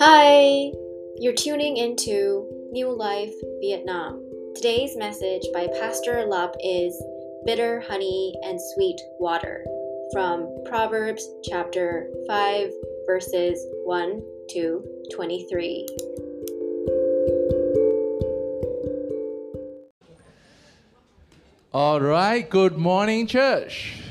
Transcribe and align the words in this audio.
Hi! 0.00 0.70
You're 1.16 1.32
tuning 1.32 1.76
into 1.76 2.46
New 2.70 2.88
Life 2.96 3.34
Vietnam. 3.60 4.24
Today's 4.54 4.96
message 4.96 5.42
by 5.52 5.66
Pastor 5.80 6.24
Lap 6.24 6.54
is 6.62 7.02
Bitter 7.44 7.80
Honey 7.80 8.32
and 8.44 8.60
Sweet 8.74 9.00
Water 9.18 9.64
from 10.12 10.62
Proverbs 10.66 11.28
chapter 11.42 12.08
5, 12.28 12.70
verses 13.08 13.60
1 13.86 14.22
to 14.50 14.84
23. 15.12 15.86
All 21.72 22.00
right, 22.00 22.48
good 22.48 22.78
morning, 22.78 23.26
church. 23.26 24.07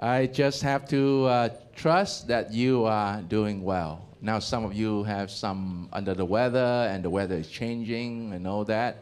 I 0.00 0.26
just 0.26 0.62
have 0.62 0.88
to 0.90 1.24
uh, 1.24 1.48
trust 1.74 2.28
that 2.28 2.52
you 2.52 2.84
are 2.84 3.20
doing 3.22 3.64
well. 3.64 4.06
Now, 4.20 4.38
some 4.38 4.64
of 4.64 4.72
you 4.72 5.02
have 5.02 5.28
some 5.28 5.88
under 5.92 6.14
the 6.14 6.24
weather, 6.24 6.88
and 6.88 7.04
the 7.04 7.10
weather 7.10 7.34
is 7.34 7.48
changing 7.48 8.32
and 8.32 8.46
all 8.46 8.64
that. 8.66 8.98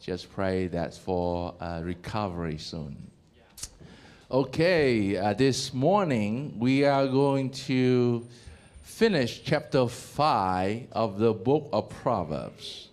Just 0.00 0.32
pray 0.32 0.68
that 0.68 0.94
for 0.94 1.52
uh, 1.58 1.80
recovery 1.82 2.58
soon. 2.58 2.96
Okay, 4.30 5.16
uh, 5.16 5.34
this 5.34 5.74
morning 5.74 6.54
we 6.60 6.84
are 6.84 7.08
going 7.08 7.50
to 7.50 8.24
finish 8.84 9.42
chapter 9.42 9.88
5 9.88 10.86
of 10.92 11.18
the 11.18 11.32
book 11.32 11.68
of 11.72 11.90
Proverbs. 11.90 12.88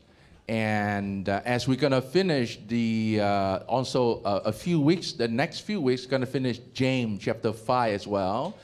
And 0.54 1.30
uh, 1.30 1.42
as 1.46 1.68
we're 1.68 1.80
going 1.80 1.94
to 1.94 2.02
finish 2.02 2.60
the, 2.68 3.22
uh, 3.22 3.58
also 3.68 4.22
uh, 4.22 4.42
a 4.46 4.54
few 4.54 4.80
weeks, 4.80 5.14
the 5.14 5.28
next 5.28 5.62
few 5.62 5.82
weeks, 5.82 6.06
going 6.06 6.22
to 6.22 6.28
finish 6.28 6.60
James 6.76 7.24
chapter 7.24 7.52
5 7.52 7.94
as 7.96 8.06
well. 8.06 8.56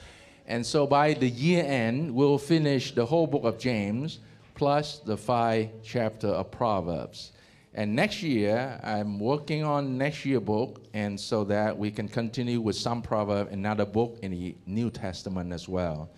And 0.45 0.63
so 0.63 0.85
by 0.85 1.15
the 1.15 1.27
year 1.27 1.63
end, 1.65 2.13
we'll 2.13 2.37
finish 2.37 2.93
the 2.93 3.03
whole 3.03 3.25
book 3.25 3.43
of 3.43 3.57
James 3.57 4.19
plus 4.53 4.99
the 4.99 5.17
five 5.17 5.69
chapter 5.81 6.27
of 6.27 6.51
Proverbs. 6.51 7.31
And 7.73 7.95
next 7.95 8.21
year, 8.21 8.79
I'm 8.83 9.17
working 9.17 9.63
on 9.63 9.97
next 9.97 10.25
year 10.25 10.39
book, 10.39 10.83
and 10.93 11.19
so 11.19 11.43
that 11.45 11.75
we 11.75 11.89
can 11.89 12.07
continue 12.07 12.61
with 12.61 12.75
some 12.75 13.01
proverb, 13.01 13.51
another 13.51 13.85
book 13.85 14.19
in 14.21 14.29
the 14.29 14.55
New 14.67 14.91
Testament 14.91 15.51
as 15.51 15.67
well. 15.67 16.11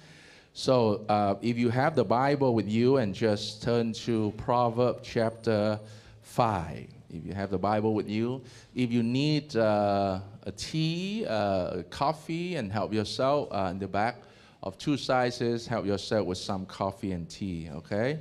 So 0.54 1.06
uh, 1.08 1.36
if 1.42 1.58
you 1.58 1.70
have 1.70 1.96
the 1.96 2.04
Bible 2.04 2.54
with 2.54 2.68
you 2.68 2.98
and 2.98 3.16
just 3.16 3.64
turn 3.64 3.94
to 3.94 4.34
Proverbs 4.38 5.00
chapter 5.04 5.80
5. 6.24 6.88
If 7.10 7.26
you 7.26 7.34
have 7.34 7.52
the 7.52 7.58
Bible 7.58 7.94
with 7.94 8.10
you, 8.10 8.42
if 8.76 8.92
you 8.92 9.02
need 9.02 9.56
uh, 9.56 10.20
a 10.44 10.52
tea, 10.52 11.26
uh, 11.28 11.84
coffee, 11.90 12.56
and 12.56 12.72
help 12.72 12.94
yourself 12.94 13.50
uh, 13.52 13.70
in 13.72 13.80
the 13.80 13.88
back 13.88 14.18
of 14.64 14.78
two 14.78 14.98
sizes, 14.98 15.68
help 15.68 15.86
yourself 15.86 16.26
with 16.26 16.38
some 16.38 16.66
coffee 16.66 17.12
and 17.14 17.30
tea, 17.30 17.70
okay? 17.74 18.20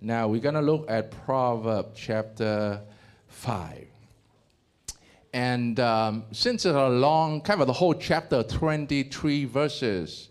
Now 0.00 0.28
we're 0.28 0.40
going 0.40 0.54
to 0.54 0.60
look 0.60 0.88
at 0.88 1.10
Proverbs 1.10 1.90
chapter 1.94 2.80
5. 3.28 3.86
And 5.32 5.78
um, 5.78 6.24
since 6.32 6.66
it's 6.66 6.74
a 6.74 6.88
long, 6.88 7.40
kind 7.40 7.60
of 7.60 7.66
the 7.66 7.72
whole 7.72 7.94
chapter, 7.94 8.42
23 8.42 9.44
verses, 9.44 10.27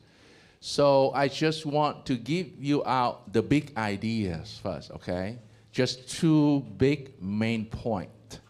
so 0.67 1.13
I 1.15 1.29
just 1.29 1.65
want 1.65 2.05
to 2.07 2.17
give 2.17 2.47
you 2.59 2.83
out 2.85 3.31
the 3.31 3.41
big 3.41 3.71
ideas 3.77 4.59
first, 4.61 4.91
okay? 4.91 5.39
Just 5.71 6.09
two 6.09 6.59
big 6.75 7.13
main 7.23 7.67
point. 7.67 8.41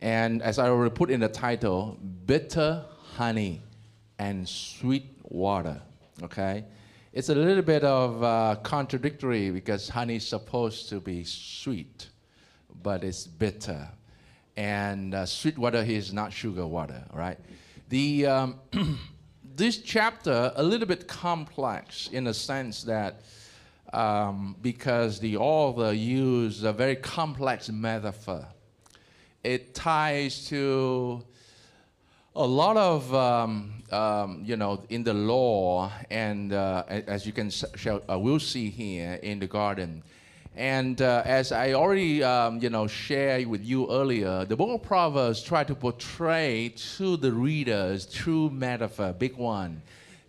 And 0.00 0.40
as 0.40 0.60
I 0.60 0.68
already 0.68 0.94
put 0.94 1.10
in 1.10 1.18
the 1.18 1.28
title, 1.28 1.98
bitter 2.26 2.84
honey 3.16 3.60
and 4.20 4.48
sweet 4.48 5.06
water, 5.24 5.82
okay? 6.22 6.64
It's 7.12 7.28
a 7.28 7.34
little 7.34 7.64
bit 7.64 7.82
of 7.82 8.22
uh, 8.22 8.54
contradictory 8.62 9.50
because 9.50 9.88
honey 9.88 10.14
is 10.14 10.28
supposed 10.28 10.88
to 10.90 11.00
be 11.00 11.24
sweet, 11.24 12.08
but 12.84 13.02
it's 13.02 13.26
bitter. 13.26 13.88
And 14.56 15.12
uh, 15.12 15.26
sweet 15.26 15.58
water 15.58 15.78
is 15.78 16.12
not 16.12 16.32
sugar 16.32 16.68
water, 16.68 17.02
right? 17.12 17.40
The 17.88 18.26
um, 18.26 18.60
this 19.58 19.78
chapter 19.78 20.52
a 20.54 20.62
little 20.62 20.86
bit 20.86 21.08
complex 21.08 22.08
in 22.12 22.24
the 22.24 22.32
sense 22.32 22.84
that 22.84 23.22
um, 23.92 24.54
because 24.62 25.18
the 25.18 25.36
author 25.36 25.92
used 25.92 26.64
a 26.64 26.72
very 26.72 26.94
complex 26.94 27.68
metaphor. 27.68 28.46
It 29.42 29.74
ties 29.74 30.46
to 30.48 31.24
a 32.36 32.46
lot 32.46 32.76
of, 32.76 33.12
um, 33.12 33.82
um, 33.90 34.42
you 34.44 34.56
know, 34.56 34.84
in 34.90 35.02
the 35.02 35.14
law, 35.14 35.90
and 36.08 36.52
uh, 36.52 36.84
as 36.88 37.26
you 37.26 37.32
can 37.32 37.50
shall, 37.50 38.00
uh, 38.08 38.16
we'll 38.16 38.38
see 38.38 38.70
here 38.70 39.14
in 39.24 39.40
the 39.40 39.48
garden. 39.48 40.04
And 40.58 41.00
uh, 41.00 41.22
as 41.24 41.52
I 41.52 41.74
already, 41.74 42.20
um, 42.24 42.58
you 42.58 42.68
know, 42.68 42.88
shared 42.88 43.46
with 43.46 43.64
you 43.64 43.88
earlier, 43.88 44.44
the 44.44 44.56
book 44.56 44.70
of 44.70 44.82
Proverbs 44.82 45.40
try 45.40 45.62
to 45.62 45.72
portray 45.72 46.74
to 46.96 47.16
the 47.16 47.30
readers 47.30 48.06
true 48.06 48.50
metaphor. 48.50 49.12
Big 49.12 49.36
one 49.36 49.80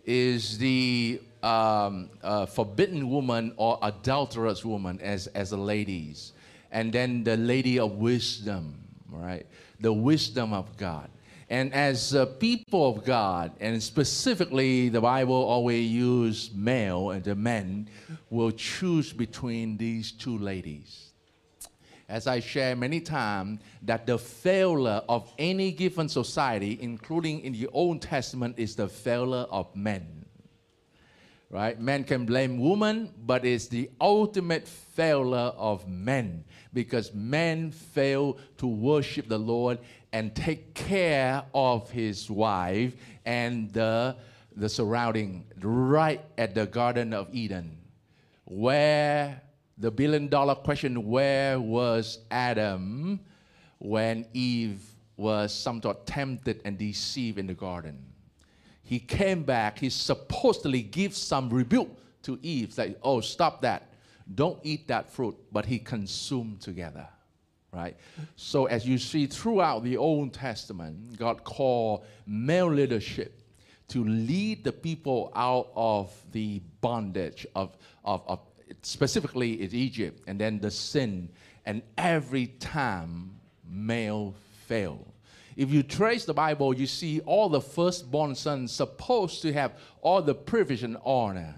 is 0.04 0.56
the 0.58 1.20
um, 1.42 2.10
uh, 2.22 2.46
forbidden 2.46 3.10
woman 3.10 3.52
or 3.56 3.80
adulterous 3.82 4.64
woman 4.64 5.00
as 5.00 5.26
as 5.28 5.50
a 5.50 5.56
ladies, 5.56 6.32
and 6.70 6.92
then 6.92 7.24
the 7.24 7.36
lady 7.36 7.80
of 7.80 7.98
wisdom, 7.98 8.76
right? 9.08 9.46
The 9.80 9.92
wisdom 9.92 10.52
of 10.52 10.76
God. 10.76 11.10
And 11.50 11.74
as 11.74 12.14
a 12.14 12.26
people 12.26 12.88
of 12.88 13.04
God, 13.04 13.50
and 13.58 13.82
specifically 13.82 14.88
the 14.88 15.00
Bible 15.00 15.34
always 15.34 15.90
use 15.90 16.52
male 16.54 17.10
and 17.10 17.24
the 17.24 17.34
men 17.34 17.88
will 18.30 18.52
choose 18.52 19.12
between 19.12 19.76
these 19.76 20.12
two 20.12 20.38
ladies. 20.38 21.10
As 22.08 22.28
I 22.28 22.38
share 22.38 22.76
many 22.76 23.00
times, 23.00 23.60
that 23.82 24.06
the 24.06 24.16
failure 24.16 25.02
of 25.08 25.32
any 25.38 25.72
given 25.72 26.08
society, 26.08 26.78
including 26.80 27.40
in 27.40 27.52
the 27.52 27.66
Old 27.68 28.00
Testament, 28.00 28.54
is 28.56 28.76
the 28.76 28.88
failure 28.88 29.46
of 29.50 29.74
men. 29.74 30.24
Right? 31.50 31.80
Men 31.80 32.04
can 32.04 32.26
blame 32.26 32.60
women, 32.60 33.12
but 33.26 33.44
it's 33.44 33.66
the 33.66 33.90
ultimate 34.00 34.68
failure 34.68 35.52
of 35.56 35.88
men 35.88 36.44
because 36.72 37.12
men 37.12 37.72
fail 37.72 38.38
to 38.58 38.68
worship 38.68 39.28
the 39.28 39.38
Lord 39.38 39.78
and 40.12 40.34
take 40.34 40.74
care 40.74 41.42
of 41.54 41.90
his 41.90 42.30
wife 42.30 42.94
and 43.24 43.72
the, 43.72 44.16
the 44.56 44.68
surrounding 44.68 45.44
right 45.60 46.20
at 46.36 46.54
the 46.54 46.66
Garden 46.66 47.12
of 47.12 47.28
Eden. 47.32 47.78
Where 48.44 49.40
the 49.78 49.90
billion 49.90 50.28
dollar 50.28 50.56
question 50.56 51.08
where 51.08 51.60
was 51.60 52.18
Adam 52.30 53.20
when 53.78 54.26
Eve 54.34 54.82
was 55.16 55.54
somewhat 55.54 56.06
tempted 56.06 56.60
and 56.64 56.76
deceived 56.76 57.38
in 57.38 57.46
the 57.46 57.54
garden? 57.54 58.04
He 58.82 58.98
came 58.98 59.44
back, 59.44 59.78
he 59.78 59.90
supposedly 59.90 60.82
gives 60.82 61.16
some 61.16 61.48
rebuke 61.48 61.96
to 62.22 62.38
Eve, 62.42 62.76
like, 62.76 62.98
oh, 63.02 63.20
stop 63.20 63.62
that. 63.62 63.92
Don't 64.34 64.58
eat 64.64 64.88
that 64.88 65.10
fruit, 65.10 65.36
but 65.52 65.64
he 65.64 65.78
consumed 65.78 66.60
together 66.60 67.08
right? 67.72 67.96
So 68.36 68.66
as 68.66 68.86
you 68.86 68.98
see 68.98 69.26
throughout 69.26 69.84
the 69.84 69.96
Old 69.96 70.34
Testament, 70.34 71.18
God 71.18 71.44
called 71.44 72.04
male 72.26 72.70
leadership 72.70 73.40
to 73.88 74.04
lead 74.04 74.64
the 74.64 74.72
people 74.72 75.32
out 75.34 75.70
of 75.74 76.12
the 76.32 76.60
bondage 76.80 77.46
of, 77.54 77.76
of, 78.04 78.22
of 78.26 78.40
specifically 78.82 79.62
in 79.62 79.74
Egypt, 79.74 80.22
and 80.26 80.40
then 80.40 80.60
the 80.60 80.70
sin, 80.70 81.28
and 81.66 81.82
every 81.98 82.46
time 82.46 83.32
male 83.68 84.34
failed. 84.66 85.12
If 85.56 85.70
you 85.70 85.82
trace 85.82 86.24
the 86.24 86.34
Bible, 86.34 86.74
you 86.74 86.86
see 86.86 87.20
all 87.20 87.48
the 87.48 87.60
firstborn 87.60 88.34
sons 88.34 88.72
supposed 88.72 89.42
to 89.42 89.52
have 89.52 89.72
all 90.00 90.22
the 90.22 90.34
privilege 90.34 90.84
and 90.84 90.96
honor. 91.04 91.54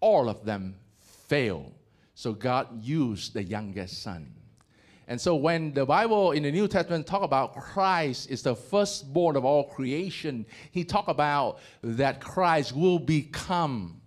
All 0.00 0.28
of 0.28 0.44
them 0.44 0.76
failed. 1.28 1.74
So 2.14 2.32
God 2.32 2.82
used 2.82 3.34
the 3.34 3.42
youngest 3.42 4.02
son 4.02 4.32
and 5.08 5.18
so 5.18 5.34
when 5.34 5.72
the 5.72 5.86
Bible 5.86 6.32
in 6.32 6.42
the 6.42 6.52
New 6.52 6.68
Testament 6.68 7.06
talk 7.06 7.22
about 7.22 7.54
Christ 7.54 8.30
is 8.30 8.42
the 8.42 8.54
firstborn 8.54 9.36
of 9.36 9.44
all 9.46 9.64
creation, 9.64 10.44
he 10.70 10.84
talk 10.84 11.08
about 11.08 11.60
that 11.82 12.20
Christ 12.20 12.76
will 12.76 12.98
become 12.98 14.02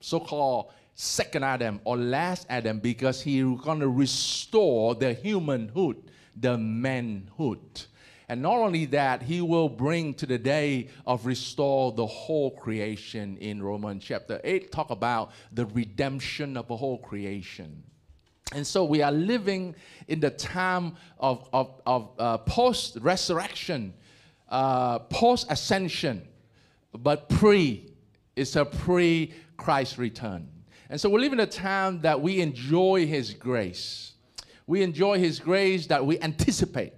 so-called 0.00 0.72
second 0.94 1.44
Adam 1.44 1.78
or 1.84 1.98
last 1.98 2.46
Adam 2.48 2.78
because 2.78 3.20
he's 3.20 3.44
going 3.60 3.80
to 3.80 3.88
restore 3.88 4.94
the 4.94 5.12
humanhood, 5.12 5.96
the 6.34 6.56
manhood. 6.56 7.82
And 8.30 8.40
not 8.40 8.56
only 8.56 8.86
that, 8.86 9.22
he 9.22 9.42
will 9.42 9.68
bring 9.68 10.14
to 10.14 10.26
the 10.26 10.38
day 10.38 10.88
of 11.06 11.26
restore 11.26 11.92
the 11.92 12.06
whole 12.06 12.52
creation 12.52 13.36
in 13.38 13.62
Romans 13.62 14.04
chapter 14.04 14.40
8, 14.42 14.72
talk 14.72 14.88
about 14.88 15.32
the 15.52 15.66
redemption 15.66 16.56
of 16.56 16.68
the 16.68 16.76
whole 16.76 16.96
creation. 16.96 17.82
And 18.52 18.66
so 18.66 18.84
we 18.84 19.00
are 19.02 19.12
living 19.12 19.74
in 20.08 20.20
the 20.20 20.30
time 20.30 20.96
of, 21.18 21.48
of, 21.52 21.80
of 21.86 22.10
uh, 22.18 22.38
post 22.38 22.98
resurrection, 23.00 23.94
uh, 24.48 24.98
post 25.00 25.46
ascension, 25.50 26.26
but 26.92 27.28
pre, 27.28 27.92
it's 28.34 28.56
a 28.56 28.64
pre 28.64 29.32
Christ 29.56 29.98
return. 29.98 30.48
And 30.88 31.00
so 31.00 31.08
we 31.08 31.20
live 31.20 31.32
in 31.32 31.40
a 31.40 31.46
time 31.46 32.00
that 32.00 32.20
we 32.20 32.40
enjoy 32.40 33.06
His 33.06 33.32
grace. 33.32 34.14
We 34.66 34.82
enjoy 34.82 35.18
His 35.20 35.38
grace 35.38 35.86
that 35.86 36.04
we 36.04 36.18
anticipate, 36.18 36.94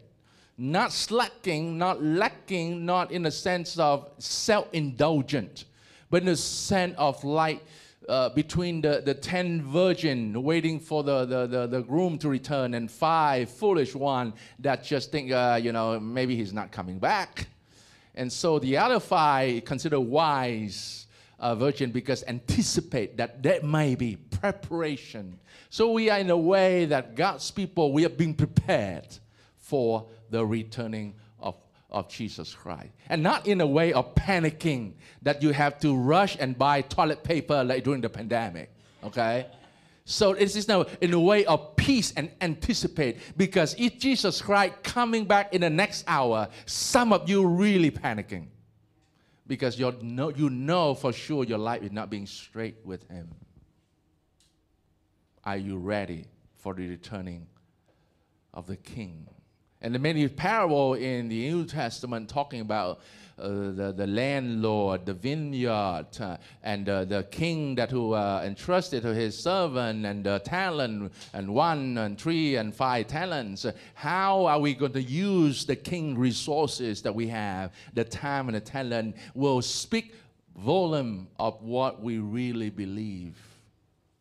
not 0.57 0.93
slacking, 0.93 1.77
not 1.77 2.03
lacking, 2.03 2.87
not 2.87 3.13
in 3.13 3.23
the 3.23 3.31
sense 3.31 3.79
of 3.79 4.09
self 4.17 4.69
indulgent, 4.73 5.67
but 6.09 6.23
in 6.23 6.27
the 6.27 6.37
sense 6.37 6.95
of 6.97 7.23
like 7.25 7.63
uh, 8.09 8.29
between 8.31 8.81
the, 8.81 9.03
the 9.05 9.15
ten 9.15 9.63
virgin 9.63 10.43
waiting 10.43 10.81
for 10.81 11.03
the, 11.03 11.25
the, 11.25 11.47
the, 11.47 11.67
the, 11.67 11.83
groom 11.83 12.19
to 12.19 12.29
return 12.29 12.75
and 12.75 12.91
five 12.91 13.49
foolish 13.49 13.95
one 13.95 14.33
that 14.59 14.85
just 14.85 15.13
think, 15.13 15.31
uh, 15.31 15.59
you 15.63 15.73
know, 15.73 15.99
maybe 16.01 16.37
he's 16.37 16.53
not 16.53 16.73
coming 16.73 16.99
back. 16.99 17.47
And 18.15 18.33
so 18.33 18.59
the 18.59 18.77
other 18.77 19.01
five 19.01 19.65
consider 19.65 20.01
wise 20.01 21.07
uh, 21.39 21.55
virgin 21.55 21.91
because 21.91 22.25
anticipate 22.27 23.17
that 23.17 23.43
there 23.43 23.63
may 23.63 23.95
be 23.95 24.17
preparation. 24.17 25.39
So 25.71 25.93
we 25.93 26.11
are 26.11 26.19
in 26.19 26.31
a 26.31 26.37
way 26.37 26.85
that 26.87 27.15
God's 27.15 27.51
people, 27.51 27.93
we 27.93 28.05
are 28.05 28.11
being 28.11 28.35
prepared 28.35 29.07
for 29.59 30.07
the 30.31 30.45
returning 30.45 31.15
of, 31.93 32.09
Jesus 32.09 32.55
Christ. 32.55 32.91
And 33.09 33.23
not 33.23 33.47
in 33.47 33.61
a 33.61 33.67
way 33.67 33.93
of 33.93 34.15
panicking 34.15 34.94
that 35.23 35.43
you 35.43 35.53
have 35.53 35.79
to 35.81 35.97
rush 35.97 36.37
and 36.41 36.59
buy 36.59 36.81
toilet 36.83 37.23
paper 37.23 37.62
like 37.62 37.85
during 37.85 38.00
the 38.00 38.09
pandemic, 38.09 38.71
okay? 39.05 39.47
So 40.05 40.33
it 40.33 40.56
is 40.56 40.67
now 40.67 40.87
in 41.00 41.12
a 41.12 41.21
way 41.21 41.44
of 41.44 41.77
peace 41.77 42.12
and 42.17 42.31
anticipate 42.41 43.19
because 43.37 43.75
if 43.79 43.99
Jesus 43.99 44.43
Christ 44.43 44.75
coming 44.83 45.25
back 45.25 45.55
in 45.55 45.61
the 45.61 45.71
next 45.71 46.05
hour, 46.09 46.49
some 46.67 47.12
of 47.12 47.29
you 47.29 47.47
really 47.47 47.91
panicking 47.91 48.47
because 49.47 49.79
you 49.79 49.94
know, 50.03 50.31
you 50.31 50.50
know 50.50 50.94
for 50.94 51.12
sure 51.12 51.44
your 51.44 51.59
life 51.59 51.83
is 51.83 51.93
not 51.93 52.11
being 52.11 52.27
straight 52.27 52.77
with 52.85 53.09
Him. 53.09 53.29
Are 55.44 55.56
you 55.56 55.77
ready 55.77 56.27
for 56.56 56.75
the 56.75 56.89
returning 56.89 57.47
of 58.55 58.67
the 58.67 58.77
King? 58.77 59.29
And 59.82 59.93
the 59.93 59.99
many 59.99 60.29
parable 60.29 60.94
in 60.94 61.29
the 61.29 61.50
New 61.50 61.64
Testament 61.64 62.29
talking 62.29 62.61
about 62.61 63.00
uh, 63.37 63.49
the, 63.49 63.94
the 63.96 64.06
landlord, 64.06 65.05
the 65.05 65.14
vineyard, 65.14 66.06
uh, 66.20 66.37
and 66.62 66.88
uh, 66.88 67.05
the 67.05 67.25
king 67.25 67.75
that 67.75 67.90
who 67.90 68.12
uh, 68.12 68.43
entrusted 68.44 69.02
to 69.02 69.12
his 69.12 69.37
servant 69.37 70.06
and 70.06 70.23
the 70.23 70.38
talent 70.44 71.12
and 71.32 71.52
one 71.52 71.99
and 71.99 72.17
three 72.17 72.55
and 72.55 72.73
five 72.73 73.08
talents. 73.08 73.67
How 73.94 74.46
are 74.46 74.61
we 74.61 74.75
going 74.75 74.93
to 74.93 75.02
use 75.02 75.64
the 75.64 75.75
king 75.75 76.17
resources 76.17 77.02
that 77.02 77.12
we 77.12 77.26
have? 77.26 77.73
The 77.94 78.05
time 78.05 78.49
and 78.49 78.55
the 78.55 78.61
talent 78.61 79.17
will 79.34 79.62
speak 79.62 80.14
volume 80.56 81.26
of 81.40 81.61
what 81.61 82.00
we 82.00 82.19
really 82.19 82.70
believe 82.70 83.37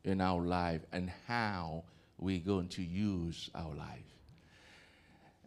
in 0.06 0.22
our 0.22 0.42
life 0.42 0.82
and 0.92 1.12
how 1.28 1.84
we're 2.18 2.40
going 2.40 2.70
to 2.70 2.82
use 2.82 3.52
our 3.54 3.76
life. 3.76 4.11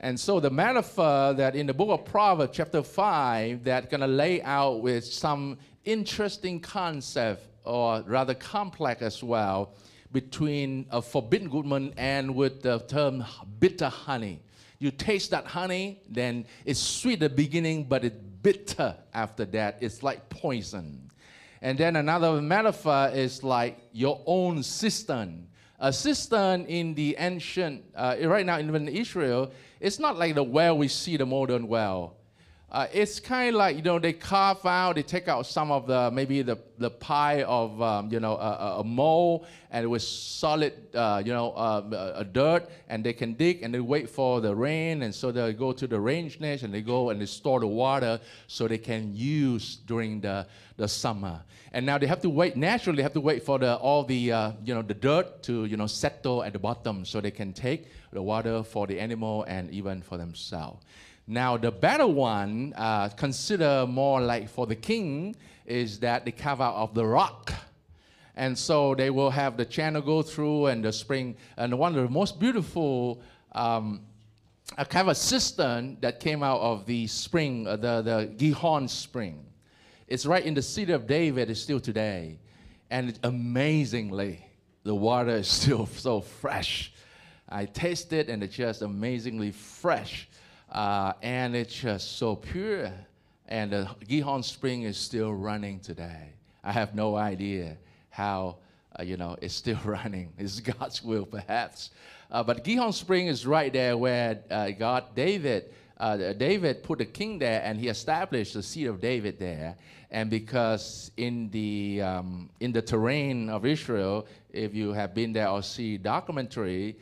And 0.05 0.21
so 0.21 0.39
the 0.39 0.51
metaphor 0.51 1.33
that 1.33 1.57
in 1.57 1.67
the 1.67 1.73
book 1.73 1.89
of 1.89 2.05
Proverbs, 2.05 2.55
chapter 2.55 2.83
5, 2.83 3.65
that 3.65 3.89
gonna 3.89 4.07
lay 4.07 4.43
out 4.43 4.83
with 4.83 5.03
some 5.03 5.57
interesting 5.87 6.61
concept, 6.61 7.49
or 7.65 8.03
rather 8.03 8.35
complex 8.35 9.01
as 9.01 9.25
well, 9.25 9.73
between 10.13 10.85
a 10.91 11.01
forbidden 11.01 11.49
goodman 11.49 11.95
and 11.97 12.35
with 12.35 12.61
the 12.61 12.81
term 12.81 13.25
bitter 13.61 13.89
honey. 13.89 14.43
You 14.79 14.91
taste 14.91 15.31
that 15.31 15.47
honey, 15.47 16.03
then 16.07 16.45
it's 16.67 16.81
sweet 16.81 17.23
at 17.23 17.31
the 17.31 17.31
beginning, 17.31 17.85
but 17.85 18.05
it's 18.05 18.15
bitter 18.43 18.95
after 19.15 19.47
that. 19.47 19.79
It's 19.81 20.03
like 20.03 20.29
poison. 20.29 21.11
And 21.63 21.79
then 21.79 21.97
another 21.97 22.43
metaphor 22.43 23.09
is 23.15 23.43
like 23.43 23.79
your 23.95 24.21
own 24.27 24.65
cistern. 24.65 25.49
A 25.81 25.93
cistern 25.93 26.67
in 26.67 26.95
the 26.95 27.17
ancient, 27.19 27.85
uh, 27.97 28.17
right 28.23 28.45
now 28.45 28.59
in 28.59 28.89
Israel, 28.89 29.51
it's 29.85 29.99
not 29.99 30.17
like 30.17 30.35
the 30.35 30.43
well 30.43 30.79
we 30.79 30.89
see 30.89 31.19
the 31.19 31.27
modern 31.27 31.69
well. 31.69 32.17
Uh, 32.75 32.89
it's 32.93 33.21
kind 33.21 33.55
of 33.55 33.55
like 33.55 33.77
you 33.77 33.83
know 33.83 34.01
they 34.01 34.13
carve 34.13 34.67
out, 34.67 34.97
they 34.97 35.03
take 35.05 35.29
out 35.29 35.47
some 35.47 35.71
of 35.71 35.87
the 35.87 36.11
maybe 36.11 36.43
the, 36.43 36.59
the 36.79 36.91
pie 36.91 37.45
of 37.45 37.81
um, 37.81 38.11
you 38.11 38.19
know 38.19 38.35
a, 38.35 38.81
a 38.81 38.85
mold 38.85 39.47
and 39.71 39.89
with 39.89 40.03
solid 40.03 40.73
uh, 40.93 41.23
you 41.25 41.33
know 41.33 41.53
uh, 41.53 42.13
a 42.17 42.25
dirt, 42.25 42.69
and 42.89 43.05
they 43.05 43.13
can 43.13 43.35
dig 43.35 43.63
and 43.63 43.73
they 43.73 43.79
wait 43.79 44.11
for 44.11 44.41
the 44.41 44.53
rain, 44.53 45.03
and 45.03 45.15
so 45.15 45.31
they 45.31 45.53
go 45.53 45.71
to 45.71 45.87
the 45.87 46.01
range 46.01 46.41
nest 46.41 46.65
and 46.65 46.75
they 46.75 46.83
go 46.83 47.11
and 47.11 47.21
they 47.21 47.27
store 47.27 47.61
the 47.61 47.67
water 47.67 48.19
so 48.49 48.67
they 48.67 48.77
can 48.77 49.15
use 49.15 49.77
during 49.87 50.21
the, 50.21 50.45
the 50.77 50.89
summer. 50.89 51.41
And 51.73 51.87
now 51.87 51.97
they 51.97 52.09
have 52.09 52.23
to 52.23 52.29
wait 52.29 52.57
naturally. 52.57 52.97
They 52.97 53.03
have 53.05 53.13
to 53.13 53.21
wait 53.21 53.45
for 53.45 53.61
the 53.61 53.77
all 53.77 54.03
the 54.03 54.33
uh, 54.33 54.53
you 54.65 54.75
know 54.75 54.83
the 54.83 54.95
dirt 54.95 55.45
to 55.45 55.65
you 55.67 55.77
know 55.77 55.87
settle 55.87 56.43
at 56.43 56.53
the 56.53 56.59
bottom 56.59 57.05
so 57.05 57.21
they 57.21 57.31
can 57.31 57.53
take 57.53 57.87
the 58.13 58.21
water 58.21 58.65
for 58.65 58.89
the 58.89 58.99
animal 58.99 59.45
and 59.45 59.71
even 59.71 60.03
for 60.03 60.19
themselves. 60.19 60.85
Now, 61.27 61.57
the 61.57 61.71
better 61.71 62.07
one, 62.07 62.75
uh, 62.77 63.09
consider 63.09 63.87
more 63.87 64.21
like 64.21 64.49
for 64.49 64.67
the 64.67 64.77
king, 64.77 65.37
is 65.65 65.99
that 66.01 66.25
they 66.25 66.33
carve 66.33 66.61
out 66.61 66.75
of 66.75 66.95
the 66.95 67.07
rock. 67.07 67.53
And 68.37 68.59
so 68.59 68.95
they 68.95 69.11
will 69.11 69.31
have 69.31 69.57
the 69.57 69.65
channel 69.65 70.03
go 70.03 70.23
through 70.23 70.67
and 70.67 70.85
the 70.85 70.93
spring. 70.93 71.37
And 71.57 71.79
one 71.79 71.97
of 71.97 72.03
the 72.03 72.11
most 72.11 72.39
beautiful 72.39 73.23
um, 73.53 74.01
a 74.79 74.85
kind 74.85 75.09
of 75.09 75.13
a 75.13 75.15
cistern 75.15 75.99
that 76.01 76.21
came 76.21 76.43
out 76.43 76.61
of 76.61 76.87
the 76.87 77.07
spring, 77.07 77.67
uh, 77.67 77.77
the, 77.77 78.03
the 78.03 78.33
Gihon 78.37 78.89
spring. 78.89 79.45
It's 80.09 80.27
right 80.27 80.45
in 80.45 80.55
the 80.55 80.63
city 80.63 80.93
of 80.93 81.07
David, 81.07 81.51
it's 81.51 81.61
still 81.61 81.81
today. 81.81 82.39
And 82.91 83.19
amazingly, 83.23 84.45
the 84.83 84.95
water 84.95 85.37
is 85.37 85.49
still 85.63 85.87
so 85.87 86.21
fresh. 86.21 86.93
I 87.49 87.67
tasted 87.67 88.29
it 88.29 88.33
and 88.33 88.43
it's 88.43 88.55
just 88.55 88.83
amazingly 88.83 89.51
fresh. 89.51 90.29
Uh, 90.75 91.13
and 91.23 91.55
it's 91.55 91.73
just 91.73 92.19
so 92.19 92.35
pure. 92.35 92.93
And 93.47 93.71
the 93.71 93.89
Gihon 94.09 94.43
Spring 94.43 94.83
is 94.83 94.97
still 94.97 95.33
running 95.33 95.79
today. 95.79 96.33
I 96.65 96.73
have 96.73 96.97
no 96.97 97.15
idea 97.15 97.77
how, 98.11 98.57
uh, 98.99 99.05
you 99.05 99.17
know, 99.17 99.37
it's 99.41 99.55
still 99.55 99.79
running. 99.85 100.33
It's 100.37 100.59
God's 100.59 101.03
will, 101.03 101.27
perhaps. 101.27 101.91
Uh, 102.29 102.43
but 102.43 102.65
Gihon 102.65 102.93
Spring 102.93 103.29
is 103.29 103.47
right 103.47 103.73
there 103.73 103.97
where 103.97 104.41
uh, 104.51 104.71
God, 104.71 105.15
David, 105.15 105.73
uh, 105.99 106.33
David 106.33 106.83
put 106.83 107.01
a 107.01 107.05
king 107.05 107.39
there 107.39 107.63
and 107.65 107.79
he 107.79 107.87
established 107.87 108.55
the 108.55 108.63
seat 108.63 108.87
of 108.87 109.01
David 109.01 109.39
there. 109.39 109.77
And 110.11 110.29
because 110.29 111.13
in 111.17 111.51
the, 111.51 112.03
um, 112.03 112.51
in 112.59 112.73
the 112.73 112.83
terrain 112.83 113.49
of 113.49 113.65
Israel, 113.65 114.27
if 114.53 114.75
you 114.75 114.93
have 114.93 115.15
been 115.15 115.33
there 115.33 115.49
or 115.49 115.63
see 115.63 115.99
documentary, 115.99 116.97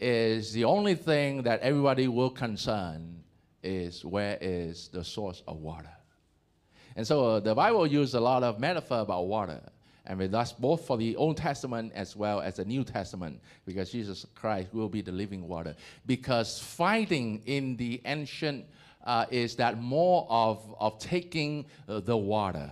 is 0.00 0.52
the 0.52 0.64
only 0.64 0.94
thing 0.94 1.42
that 1.42 1.60
everybody 1.60 2.08
will 2.08 2.30
concern 2.30 3.22
is 3.62 4.04
where 4.04 4.38
is 4.40 4.88
the 4.88 5.02
source 5.02 5.42
of 5.46 5.58
water. 5.58 5.90
And 6.96 7.06
so 7.06 7.26
uh, 7.26 7.40
the 7.40 7.54
Bible 7.54 7.86
uses 7.86 8.14
a 8.14 8.20
lot 8.20 8.42
of 8.42 8.58
metaphor 8.58 9.00
about 9.00 9.26
water. 9.26 9.60
And 10.06 10.20
that's 10.32 10.52
both 10.52 10.86
for 10.86 10.96
the 10.96 11.14
Old 11.16 11.36
Testament 11.36 11.92
as 11.94 12.16
well 12.16 12.40
as 12.40 12.56
the 12.56 12.64
New 12.64 12.82
Testament, 12.82 13.40
because 13.66 13.92
Jesus 13.92 14.24
Christ 14.34 14.72
will 14.72 14.88
be 14.88 15.02
the 15.02 15.12
living 15.12 15.46
water. 15.46 15.76
Because 16.06 16.58
fighting 16.58 17.42
in 17.44 17.76
the 17.76 18.00
ancient 18.06 18.64
uh, 19.04 19.26
is 19.30 19.54
that 19.56 19.80
more 19.80 20.26
of, 20.30 20.74
of 20.80 20.98
taking 20.98 21.66
uh, 21.88 22.00
the 22.00 22.16
water. 22.16 22.70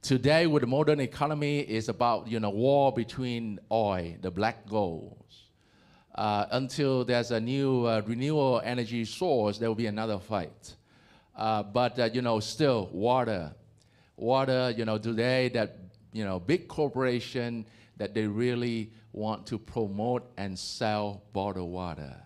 Today, 0.00 0.46
with 0.46 0.62
the 0.62 0.66
modern 0.66 1.00
economy, 1.00 1.60
is 1.60 1.88
about 1.88 2.28
you 2.28 2.40
know 2.40 2.50
war 2.50 2.92
between 2.92 3.58
oil, 3.70 4.14
the 4.22 4.30
black 4.30 4.66
gold, 4.66 5.22
uh, 6.14 6.46
until 6.50 7.04
there's 7.04 7.30
a 7.30 7.40
new 7.40 7.86
uh, 7.86 8.02
renewable 8.06 8.60
energy 8.64 9.04
source, 9.04 9.58
there 9.58 9.68
will 9.68 9.76
be 9.76 9.86
another 9.86 10.18
fight. 10.18 10.74
Uh, 11.36 11.62
but 11.62 11.98
uh, 11.98 12.10
you 12.12 12.22
know, 12.22 12.40
still 12.40 12.88
water, 12.92 13.52
water. 14.16 14.74
You 14.76 14.84
know, 14.84 14.98
today 14.98 15.48
that 15.50 15.76
you 16.12 16.24
know 16.24 16.40
big 16.40 16.68
corporation 16.68 17.64
that 17.96 18.14
they 18.14 18.26
really 18.26 18.90
want 19.12 19.46
to 19.46 19.58
promote 19.58 20.30
and 20.36 20.58
sell 20.58 21.22
bottled 21.32 21.70
water. 21.70 22.16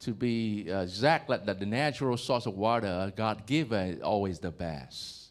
To 0.00 0.12
be 0.12 0.66
uh, 0.70 0.80
exactly 0.80 1.38
that 1.44 1.60
the 1.60 1.66
natural 1.66 2.16
source 2.16 2.46
of 2.46 2.54
water, 2.54 3.12
God 3.16 3.46
given, 3.46 3.88
is 3.88 4.02
always 4.02 4.38
the 4.38 4.50
best. 4.50 5.28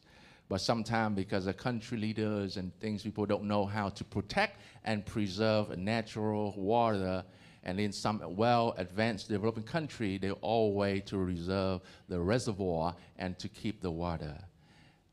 But 0.48 0.62
sometimes 0.62 1.16
because 1.16 1.46
the 1.46 1.54
country 1.54 1.98
leaders 1.98 2.58
and 2.58 2.72
things, 2.80 3.04
people 3.04 3.26
don't 3.26 3.44
know 3.44 3.66
how 3.66 3.90
to 3.90 4.04
protect 4.04 4.60
and 4.84 5.06
preserve 5.06 5.78
natural 5.78 6.54
water 6.58 7.24
and 7.64 7.80
in 7.80 7.92
some 7.92 8.22
well 8.36 8.74
advanced 8.78 9.30
developing 9.30 9.64
country, 9.64 10.18
they 10.18 10.32
all 10.32 10.74
way 10.74 11.00
to 11.02 11.18
reserve 11.18 11.82
the 12.08 12.20
reservoir 12.20 12.96
and 13.18 13.38
to 13.40 13.50
keep 13.50 13.82
the 13.82 13.92
water. 13.92 14.38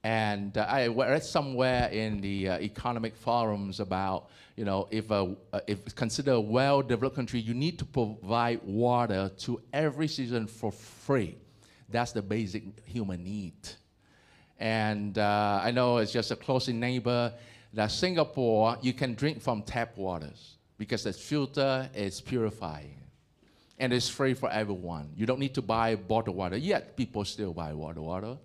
And 0.04 0.56
uh, 0.56 0.66
I 0.68 0.86
read 0.86 1.24
somewhere 1.24 1.88
in 1.88 2.20
the 2.20 2.50
uh, 2.50 2.58
economic 2.60 3.16
forums 3.16 3.80
about, 3.80 4.28
you 4.54 4.64
know, 4.64 4.86
if, 4.92 5.10
a, 5.10 5.34
uh, 5.52 5.60
if 5.66 5.92
consider 5.96 6.32
a 6.32 6.40
well-developed 6.40 7.16
country, 7.16 7.40
you 7.40 7.54
need 7.54 7.76
to 7.80 7.84
provide 7.84 8.60
water 8.62 9.32
to 9.38 9.60
every 9.72 10.06
citizen 10.06 10.46
for 10.46 10.70
free. 10.70 11.36
That's 11.88 12.12
the 12.12 12.22
basic 12.22 12.86
human 12.86 13.24
need. 13.24 13.54
And 14.60 15.18
uh, 15.18 15.60
I 15.62 15.72
know 15.72 15.96
it's 15.96 16.12
just 16.12 16.30
a 16.30 16.36
close 16.36 16.68
neighbor 16.68 17.32
that 17.72 17.90
Singapore, 17.90 18.78
you 18.80 18.92
can 18.92 19.14
drink 19.14 19.42
from 19.42 19.62
tap 19.62 19.98
waters 19.98 20.55
because 20.78 21.04
the 21.04 21.12
filter 21.12 21.88
is 21.94 22.20
purifying 22.20 22.96
and 23.78 23.92
it's 23.92 24.08
free 24.08 24.34
for 24.34 24.50
everyone. 24.50 25.10
You 25.16 25.26
don't 25.26 25.38
need 25.38 25.54
to 25.54 25.62
buy 25.62 25.96
bottled 25.96 26.36
water. 26.36 26.56
Yet 26.56 26.96
people 26.96 27.24
still 27.24 27.52
buy 27.52 27.72
water. 27.72 28.00
Water 28.00 28.36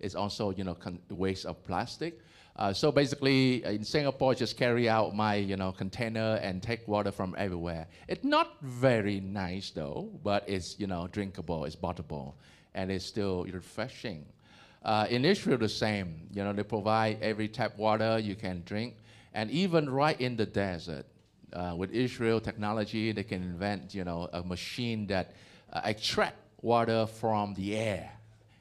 It's 0.00 0.14
also, 0.14 0.50
you 0.50 0.64
know, 0.64 0.76
waste 1.10 1.46
of 1.46 1.62
plastic. 1.64 2.18
Uh, 2.56 2.72
so 2.72 2.90
basically, 2.92 3.64
in 3.64 3.84
Singapore, 3.84 4.34
just 4.34 4.56
carry 4.56 4.88
out 4.88 5.14
my, 5.14 5.36
you 5.36 5.56
know, 5.56 5.72
container 5.72 6.38
and 6.42 6.62
take 6.62 6.86
water 6.88 7.12
from 7.12 7.34
everywhere. 7.38 7.86
It's 8.08 8.24
not 8.24 8.56
very 8.60 9.20
nice 9.20 9.70
though, 9.70 10.10
but 10.24 10.46
it's, 10.48 10.78
you 10.78 10.86
know, 10.86 11.06
drinkable, 11.06 11.64
it's 11.64 11.76
bottleable, 11.76 12.34
and 12.74 12.90
it's 12.90 13.04
still 13.04 13.44
refreshing. 13.44 14.26
Uh, 14.82 15.06
in 15.08 15.24
Israel, 15.24 15.58
the 15.58 15.68
same. 15.68 16.28
You 16.32 16.44
know, 16.44 16.52
they 16.52 16.62
provide 16.62 17.18
every 17.22 17.48
tap 17.48 17.78
water 17.78 18.18
you 18.18 18.34
can 18.34 18.62
drink, 18.66 18.96
and 19.32 19.50
even 19.50 19.88
right 19.88 20.20
in 20.20 20.36
the 20.36 20.46
desert, 20.46 21.06
uh, 21.52 21.74
with 21.76 21.90
Israel 21.92 22.40
technology, 22.40 23.12
they 23.12 23.22
can 23.22 23.42
invent, 23.42 23.94
you 23.94 24.04
know, 24.04 24.28
a 24.32 24.42
machine 24.42 25.06
that 25.08 25.34
uh, 25.72 25.80
extract 25.84 26.36
water 26.62 27.06
from 27.06 27.54
the 27.54 27.76
air 27.76 28.10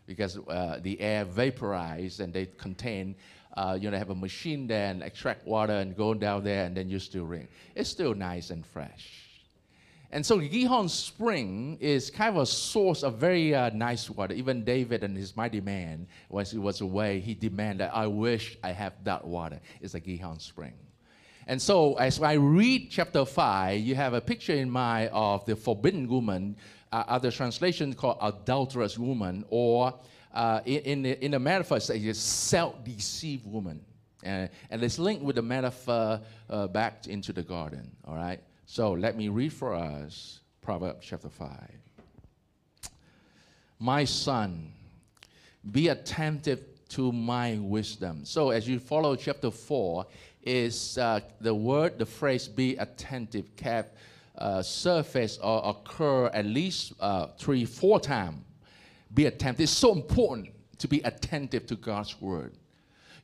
because 0.06 0.38
uh, 0.38 0.80
the 0.82 1.00
air 1.00 1.24
vaporize 1.24 2.20
and 2.20 2.34
they 2.34 2.48
contain, 2.58 3.16
uh, 3.56 3.78
you 3.80 3.92
know, 3.92 3.98
have 3.98 4.10
a 4.10 4.16
machine 4.16 4.66
there 4.66 4.90
and 4.90 5.04
extract 5.04 5.46
water 5.46 5.74
and 5.74 5.96
go 5.96 6.14
down 6.14 6.44
there 6.44 6.66
and 6.66 6.76
then 6.76 6.90
you 6.90 6.98
still 7.00 7.26
drink. 7.26 7.50
It's 7.76 7.90
still 7.90 8.16
nice 8.16 8.50
and 8.50 8.66
fresh. 8.66 9.30
And 10.12 10.26
so 10.26 10.40
Gihon 10.40 10.90
Spring 10.90 11.78
is 11.80 12.10
kind 12.10 12.36
of 12.36 12.42
a 12.42 12.46
source 12.46 13.04
of 13.04 13.18
very 13.18 13.54
uh, 13.54 13.70
nice 13.70 14.10
water. 14.10 14.34
Even 14.34 14.64
David 14.64 15.04
and 15.04 15.16
his 15.16 15.38
mighty 15.38 15.62
man, 15.62 16.08
when 16.30 16.46
he 16.46 16.58
was 16.58 16.82
away, 16.82 17.20
he 17.20 17.36
demanded, 17.36 17.92
I 17.94 18.08
wish 18.08 18.58
I 18.64 18.72
have 18.72 18.94
that 19.04 19.24
water. 19.24 19.60
It's 19.82 19.94
a 19.94 20.00
Gihon 20.00 20.40
Spring. 20.40 20.74
And 21.50 21.60
so, 21.60 21.96
as 21.96 22.22
I 22.22 22.34
read 22.34 22.92
chapter 22.92 23.26
5, 23.26 23.80
you 23.80 23.96
have 23.96 24.14
a 24.14 24.22
picture 24.22 24.54
in 24.54 24.70
mind 24.70 25.10
of 25.12 25.44
the 25.48 25.56
forbidden 25.56 26.08
woman, 26.08 26.56
uh, 26.92 27.06
other 27.08 27.32
translations 27.32 27.96
called 27.96 28.20
adulterous 28.22 29.00
woman, 29.00 29.44
or 29.50 29.96
uh, 30.32 30.60
in, 30.66 31.02
the, 31.02 31.26
in 31.26 31.32
the 31.32 31.40
metaphor, 31.40 31.78
it's 31.78 32.20
self 32.20 32.84
deceived 32.84 33.48
woman. 33.48 33.84
and 34.22 34.52
it's 34.70 35.00
linked 35.00 35.24
with 35.24 35.38
the 35.38 35.42
metaphor 35.42 36.22
uh, 36.52 36.68
back 36.68 37.08
into 37.08 37.34
the 37.34 37.42
garden, 37.42 37.90
all 38.06 38.14
right? 38.14 38.42
So, 38.68 38.92
let 38.92 39.18
me 39.18 39.30
read 39.30 39.52
for 39.52 39.74
us 39.74 40.42
Proverbs 40.62 41.04
chapter 41.04 41.30
5. 41.30 41.50
My 43.80 44.06
son, 44.06 44.72
be 45.72 45.88
attentive 45.88 46.64
to 46.90 47.12
my 47.12 47.58
wisdom. 47.60 48.26
So, 48.26 48.50
as 48.50 48.68
you 48.68 48.80
follow 48.80 49.16
chapter 49.16 49.52
4, 49.52 50.06
is 50.44 50.98
uh, 50.98 51.20
the 51.42 51.54
word, 51.54 52.00
the 52.00 52.06
phrase 52.06 52.48
be 52.48 52.76
attentive, 52.78 53.56
kept 53.56 53.98
uh, 54.38 54.62
surface 54.62 55.38
or 55.38 55.62
occur 55.66 56.28
at 56.28 56.46
least 56.46 56.94
uh, 57.00 57.28
three, 57.38 57.66
four 57.66 58.00
times. 58.00 58.44
Be 59.14 59.26
attentive. 59.26 59.62
It's 59.62 59.72
so 59.72 59.92
important 59.94 60.50
to 60.78 60.88
be 60.88 61.02
attentive 61.02 61.66
to 61.68 61.76
God's 61.76 62.20
word. 62.22 62.54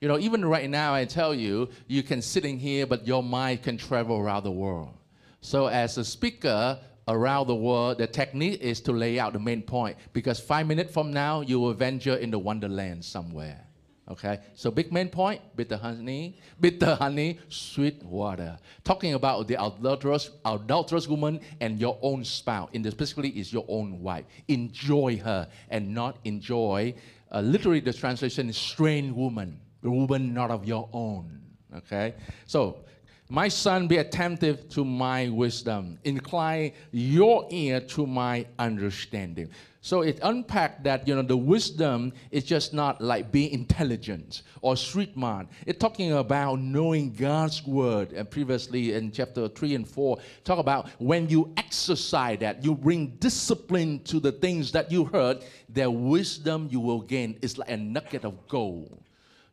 You 0.02 0.08
know, 0.08 0.20
even 0.20 0.44
right 0.44 0.70
now, 0.70 0.94
I 0.94 1.06
tell 1.06 1.34
you, 1.34 1.70
you 1.88 2.04
can 2.04 2.22
sit 2.22 2.44
in 2.46 2.60
here, 2.60 2.86
but 2.86 3.08
your 3.08 3.24
mind 3.24 3.64
can 3.64 3.78
travel 3.78 4.18
around 4.18 4.44
the 4.44 4.52
world. 4.52 4.94
So, 5.42 5.68
as 5.68 5.98
a 5.98 6.04
speaker 6.04 6.80
around 7.08 7.48
the 7.48 7.56
world, 7.56 8.00
the 8.00 8.08
technique 8.08 8.60
is 8.62 8.82
to 8.82 8.92
lay 8.92 9.20
out 9.20 9.34
the 9.34 9.40
main 9.40 9.62
point 9.62 9.98
because 10.12 10.40
five 10.40 10.68
minutes 10.68 10.92
from 10.92 11.14
now, 11.14 11.42
you 11.42 11.60
will 11.60 11.74
venture 11.74 12.16
in 12.16 12.32
the 12.32 12.40
wonderland 12.40 13.06
somewhere. 13.06 13.66
Okay, 14.08 14.40
so 14.54 14.70
big 14.70 14.94
main 14.94 15.10
point, 15.10 15.42
bitter 15.56 15.78
honey, 15.78 16.38
bitter 16.62 16.94
honey, 16.94 17.40
sweet 17.50 18.04
water. 18.04 18.56
Talking 18.84 19.16
about 19.16 19.48
the 19.48 19.56
adulterous, 19.56 20.30
adulterous 20.46 21.08
woman 21.08 21.40
and 21.60 21.80
your 21.80 21.98
own 22.04 22.24
spouse. 22.24 22.70
In 22.74 22.84
this, 22.84 22.94
specifically, 22.94 23.32
is 23.32 23.52
your 23.52 23.66
own 23.68 24.00
wife. 24.02 24.26
Enjoy 24.48 25.18
her 25.18 25.48
and 25.70 25.92
not 25.92 26.18
enjoy. 26.24 26.94
Uh, 27.32 27.42
literally, 27.42 27.80
the 27.80 27.94
translation 27.94 28.48
is 28.48 28.58
strange 28.58 29.12
woman, 29.12 29.60
the 29.82 29.90
woman 29.90 30.36
not 30.36 30.52
of 30.52 30.66
your 30.66 30.88
own. 30.94 31.42
Okay, 31.76 32.14
so 32.46 32.86
my 33.28 33.48
son, 33.48 33.88
be 33.88 33.98
attentive 33.98 34.70
to 34.70 34.86
my 34.86 35.30
wisdom. 35.30 35.98
Incline 36.04 36.74
your 36.92 37.48
ear 37.50 37.80
to 37.80 38.06
my 38.06 38.46
understanding. 38.60 39.50
So 39.86 40.02
it 40.02 40.20
unpacked 40.24 40.84
that, 40.86 41.08
you 41.08 41.14
know, 41.14 41.22
the 41.22 41.38
wisdom 41.38 42.12
is 42.32 42.44
just 42.44 42.74
not 42.74 43.02
like 43.02 43.32
being 43.32 43.52
intelligent 43.52 44.42
or 44.64 44.76
street 44.76 45.14
smart. 45.14 45.46
It's 45.68 45.78
talking 45.78 46.14
about 46.14 46.60
knowing 46.60 47.14
God's 47.14 47.64
word. 47.68 48.12
And 48.14 48.28
previously 48.28 48.96
in 48.96 49.12
chapter 49.12 49.48
3 49.48 49.76
and 49.76 49.88
4, 49.88 50.18
talk 50.44 50.58
about 50.58 50.90
when 50.98 51.30
you 51.30 51.54
exercise 51.56 52.40
that, 52.40 52.66
you 52.66 52.74
bring 52.74 53.10
discipline 53.20 54.00
to 54.06 54.20
the 54.20 54.32
things 54.32 54.72
that 54.72 54.92
you 54.92 55.06
heard, 55.06 55.46
the 55.70 55.92
wisdom 55.92 56.68
you 56.72 56.80
will 56.80 57.02
gain 57.02 57.38
is 57.44 57.60
like 57.60 57.70
a 57.70 57.78
nugget 57.78 58.26
of 58.26 58.48
gold 58.48 59.04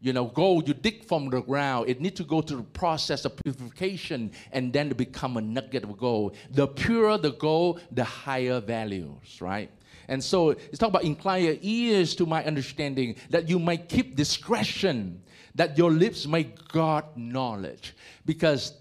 you 0.00 0.12
know, 0.12 0.24
gold 0.24 0.66
you 0.66 0.74
dig 0.74 1.04
from 1.04 1.30
the 1.30 1.40
ground, 1.40 1.88
it 1.88 2.00
needs 2.00 2.16
to 2.16 2.24
go 2.24 2.42
through 2.42 2.56
the 2.56 2.62
process 2.64 3.24
of 3.24 3.36
purification 3.36 4.32
and 4.50 4.72
then 4.72 4.88
to 4.88 4.96
become 4.96 5.36
a 5.36 5.40
nugget 5.40 5.84
of 5.84 5.96
gold. 5.96 6.34
The 6.50 6.66
purer 6.66 7.18
the 7.18 7.30
gold, 7.30 7.82
the 7.92 8.02
higher 8.02 8.58
values, 8.58 9.40
right? 9.40 9.70
And 10.08 10.22
so 10.22 10.50
it's 10.50 10.78
talking 10.78 10.92
about 10.92 11.04
incline 11.04 11.44
your 11.44 11.56
ears 11.60 12.14
to 12.16 12.26
my 12.26 12.44
understanding, 12.44 13.16
that 13.30 13.48
you 13.48 13.58
might 13.58 13.88
keep 13.88 14.16
discretion, 14.16 15.22
that 15.54 15.78
your 15.78 15.90
lips 15.90 16.26
may 16.26 16.44
guard 16.44 17.04
knowledge. 17.16 17.94
Because 18.26 18.74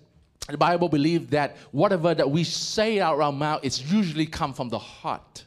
the 0.47 0.57
Bible 0.57 0.89
believes 0.89 1.29
that 1.29 1.57
whatever 1.71 2.13
that 2.13 2.29
we 2.29 2.43
say 2.43 2.99
out 2.99 3.19
our 3.19 3.31
mouth, 3.31 3.61
it's 3.63 3.91
usually 3.91 4.25
come 4.25 4.53
from 4.53 4.69
the 4.69 4.79
heart. 4.79 5.45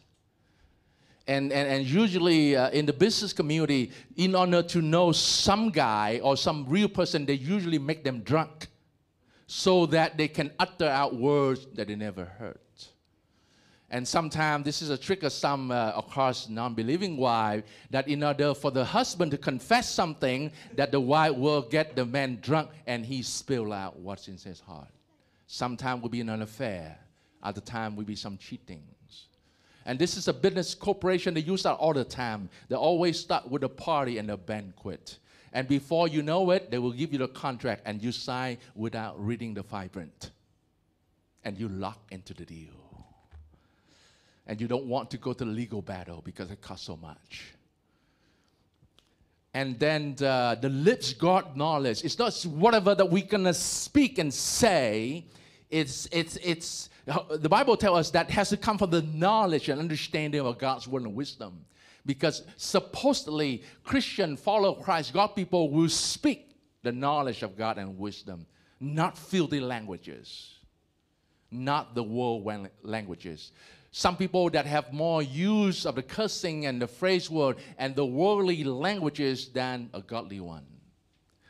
And, 1.27 1.53
and, 1.53 1.69
and 1.69 1.87
usually 1.87 2.55
uh, 2.55 2.71
in 2.71 2.85
the 2.85 2.93
business 2.93 3.33
community, 3.33 3.93
in 4.17 4.35
order 4.35 4.63
to 4.63 4.83
know 4.83 5.11
some 5.13 5.71
guy 5.71 6.21
or 6.23 6.37
some 6.37 6.67
real 6.69 6.89
person, 6.89 7.25
they 7.25 7.35
usually 7.35 7.79
make 7.79 8.05
them 8.05 8.21
drunk 8.21 8.69
so 9.47 9.87
that 9.87 10.19
they 10.19 10.29
can 10.29 10.51
utter 10.59 10.87
out 10.87 11.17
words 11.17 11.67
that 11.75 11.89
they 11.89 11.95
never 11.95 12.25
heard. 12.25 12.59
And 13.95 14.09
sometimes 14.09 14.65
this 14.65 14.83
is 14.83 14.91
a 14.91 14.99
trick 14.99 15.23
of 15.23 15.33
some, 15.33 15.71
uh, 15.71 15.93
of 15.95 16.11
course, 16.11 16.49
non-believing 16.49 17.17
wife, 17.17 17.63
that 17.91 18.09
in 18.09 18.25
order 18.25 18.53
for 18.53 18.73
the 18.73 18.85
husband 18.85 19.31
to 19.31 19.39
confess 19.39 19.89
something, 19.89 20.51
that 20.75 20.91
the 20.91 20.99
wife 20.99 21.37
will 21.37 21.63
get 21.63 21.95
the 21.95 22.05
man 22.05 22.41
drunk 22.43 22.71
and 22.89 23.07
he 23.07 23.23
spill 23.23 23.73
out 23.73 23.97
what's 23.97 24.27
in 24.27 24.37
his 24.37 24.59
heart. 24.59 24.89
Sometimes 25.47 26.03
will 26.03 26.09
be 26.09 26.19
in 26.19 26.29
an 26.29 26.43
affair. 26.43 26.99
Other 27.41 27.61
time 27.61 27.95
will 27.95 28.03
be 28.03 28.17
some 28.17 28.37
cheatings. 28.37 29.27
And 29.87 29.97
this 29.97 30.17
is 30.17 30.27
a 30.27 30.33
business 30.33 30.75
corporation. 30.75 31.33
They 31.33 31.43
use 31.43 31.63
that 31.63 31.75
all 31.75 31.93
the 31.93 32.03
time. 32.03 32.49
They 32.69 32.75
always 32.75 33.21
start 33.21 33.49
with 33.49 33.63
a 33.63 33.69
party 33.69 34.19
and 34.19 34.29
a 34.29 34.37
banquet. 34.37 35.19
And 35.53 35.69
before 35.69 36.09
you 36.09 36.25
know 36.25 36.51
it, 36.51 36.69
they 36.69 36.81
will 36.81 36.91
give 36.91 37.13
you 37.13 37.21
the 37.21 37.29
contract 37.29 37.83
and 37.85 38.03
you 38.03 38.11
sign 38.11 38.59
without 38.75 39.25
reading 39.25 39.55
the 39.55 39.63
fine 39.63 39.89
print. 39.89 40.33
And 41.45 41.57
you 41.57 41.69
lock 41.69 42.01
into 42.11 42.35
the 42.35 42.45
deal 42.45 42.84
and 44.47 44.61
you 44.61 44.69
don't 44.69 44.87
want 44.87 45.11
to 45.11 45.19
go 45.19 45.33
to 45.33 45.45
the 45.45 45.51
legal 45.51 45.83
battle 45.83 46.23
because 46.25 46.51
it 46.51 46.61
costs 46.61 46.87
so 46.87 46.97
much. 46.97 47.55
And 49.55 49.79
then 49.79 50.17
the, 50.17 50.59
the 50.61 50.69
lips 50.69 51.15
guard 51.15 51.57
knowledge. 51.57 52.05
It's 52.05 52.19
not 52.19 52.35
whatever 52.43 52.95
that 52.95 53.09
we're 53.09 53.25
gonna 53.25 53.55
speak 53.55 54.19
and 54.19 54.35
say. 54.35 55.27
It's 55.71 56.09
it's 56.11 56.37
it's 56.43 56.91
the 57.07 57.49
Bible 57.49 57.77
tells 57.77 57.99
us 57.99 58.11
that 58.11 58.31
has 58.31 58.49
to 58.49 58.57
come 58.57 58.79
from 58.79 58.91
the 58.91 59.03
knowledge 59.03 59.69
and 59.69 59.79
understanding 59.79 60.41
of 60.41 60.59
God's 60.59 60.89
word 60.89 61.03
and 61.03 61.15
wisdom. 61.15 61.65
Because 62.07 62.43
supposedly 62.57 63.63
Christian 63.85 64.37
follow 64.37 64.75
Christ, 64.75 65.15
God 65.15 65.29
people 65.29 65.71
will 65.71 65.89
speak 65.89 66.57
the 66.83 66.93
knowledge 66.93 67.43
of 67.43 67.57
God 67.57 67.79
and 67.79 67.99
wisdom, 67.99 68.47
not 68.81 69.17
filthy 69.17 69.61
languages, 69.61 70.55
not 71.51 71.95
the 71.95 72.03
world 72.03 72.69
languages. 72.83 73.53
Some 73.97 74.17
people 74.17 74.51
that 74.51 74.67
have 74.67 74.93
more 74.93 75.23
use 75.23 75.87
of 75.87 75.95
the 75.95 76.03
cursing 76.03 76.67
and 76.67 76.83
the 76.83 76.89
phrase 76.89 77.31
word 77.31 77.59
and 77.79 77.95
the 77.95 78.05
worldly 78.05 78.65
languages 78.65 79.47
than 79.51 79.89
a 79.95 80.03
godly 80.03 80.41
one. 80.41 80.67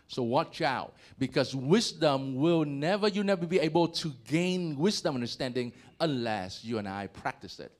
So 0.09 0.25
watch 0.25 0.61
out 0.61 0.93
because 1.19 1.55
wisdom 1.55 2.35
will 2.35 2.67
never, 2.67 3.09
you 3.09 3.25
never 3.25 3.47
be 3.47 3.61
able 3.61 3.89
to 3.89 4.13
gain 4.29 4.77
wisdom 4.77 5.15
understanding 5.15 5.73
unless 5.99 6.63
you 6.63 6.77
and 6.77 6.87
I 6.87 7.07
practice 7.07 7.61
it. 7.61 7.73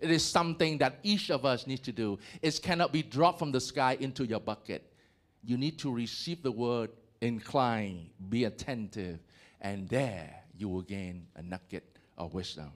It 0.00 0.10
is 0.10 0.24
something 0.24 0.78
that 0.78 0.98
each 1.04 1.30
of 1.30 1.44
us 1.44 1.68
needs 1.68 1.82
to 1.82 1.92
do. 1.92 2.18
It 2.42 2.58
cannot 2.64 2.92
be 2.92 3.04
dropped 3.04 3.38
from 3.38 3.52
the 3.52 3.60
sky 3.60 3.96
into 4.00 4.24
your 4.24 4.40
bucket. 4.40 4.92
You 5.44 5.56
need 5.56 5.78
to 5.78 5.94
receive 5.94 6.42
the 6.42 6.50
word, 6.50 6.90
incline, 7.20 8.10
be 8.28 8.42
attentive, 8.42 9.20
and 9.60 9.88
there 9.88 10.34
you 10.58 10.68
will 10.68 10.82
gain 10.82 11.28
a 11.36 11.42
nugget 11.42 11.96
of 12.18 12.34
wisdom 12.34 12.72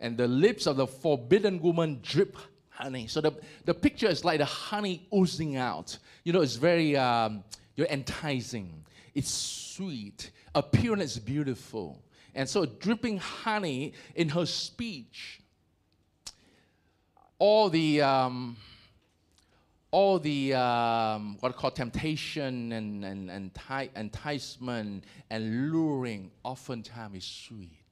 and 0.00 0.16
the 0.16 0.28
lips 0.28 0.66
of 0.66 0.76
the 0.76 0.86
forbidden 0.86 1.60
woman 1.60 2.00
drip 2.02 2.36
honey. 2.70 3.06
So 3.06 3.20
the, 3.20 3.32
the 3.64 3.74
picture 3.74 4.08
is 4.08 4.24
like 4.24 4.38
the 4.38 4.44
honey 4.44 5.06
oozing 5.14 5.56
out. 5.56 5.96
You 6.24 6.32
know, 6.32 6.42
it's 6.42 6.56
very 6.56 6.96
um, 6.96 7.44
you're 7.76 7.86
enticing. 7.88 8.84
it's 9.14 9.30
sweet, 9.30 10.30
appearance 10.54 11.18
beautiful. 11.18 12.02
And 12.34 12.48
so 12.48 12.66
dripping 12.66 13.18
honey 13.18 13.94
in 14.14 14.28
her 14.30 14.44
speech, 14.44 15.40
all 17.38 17.70
the 17.70 18.02
um, 18.02 18.56
all 19.90 20.18
the 20.18 20.52
um, 20.54 21.38
what 21.40 21.50
I 21.50 21.52
call 21.52 21.70
temptation 21.70 22.72
and, 22.72 23.04
and, 23.04 23.30
and 23.30 23.54
enti- 23.54 23.88
enticement 23.96 25.04
and 25.30 25.72
luring 25.72 26.30
oftentimes 26.42 27.16
is 27.16 27.24
sweet. 27.24 27.85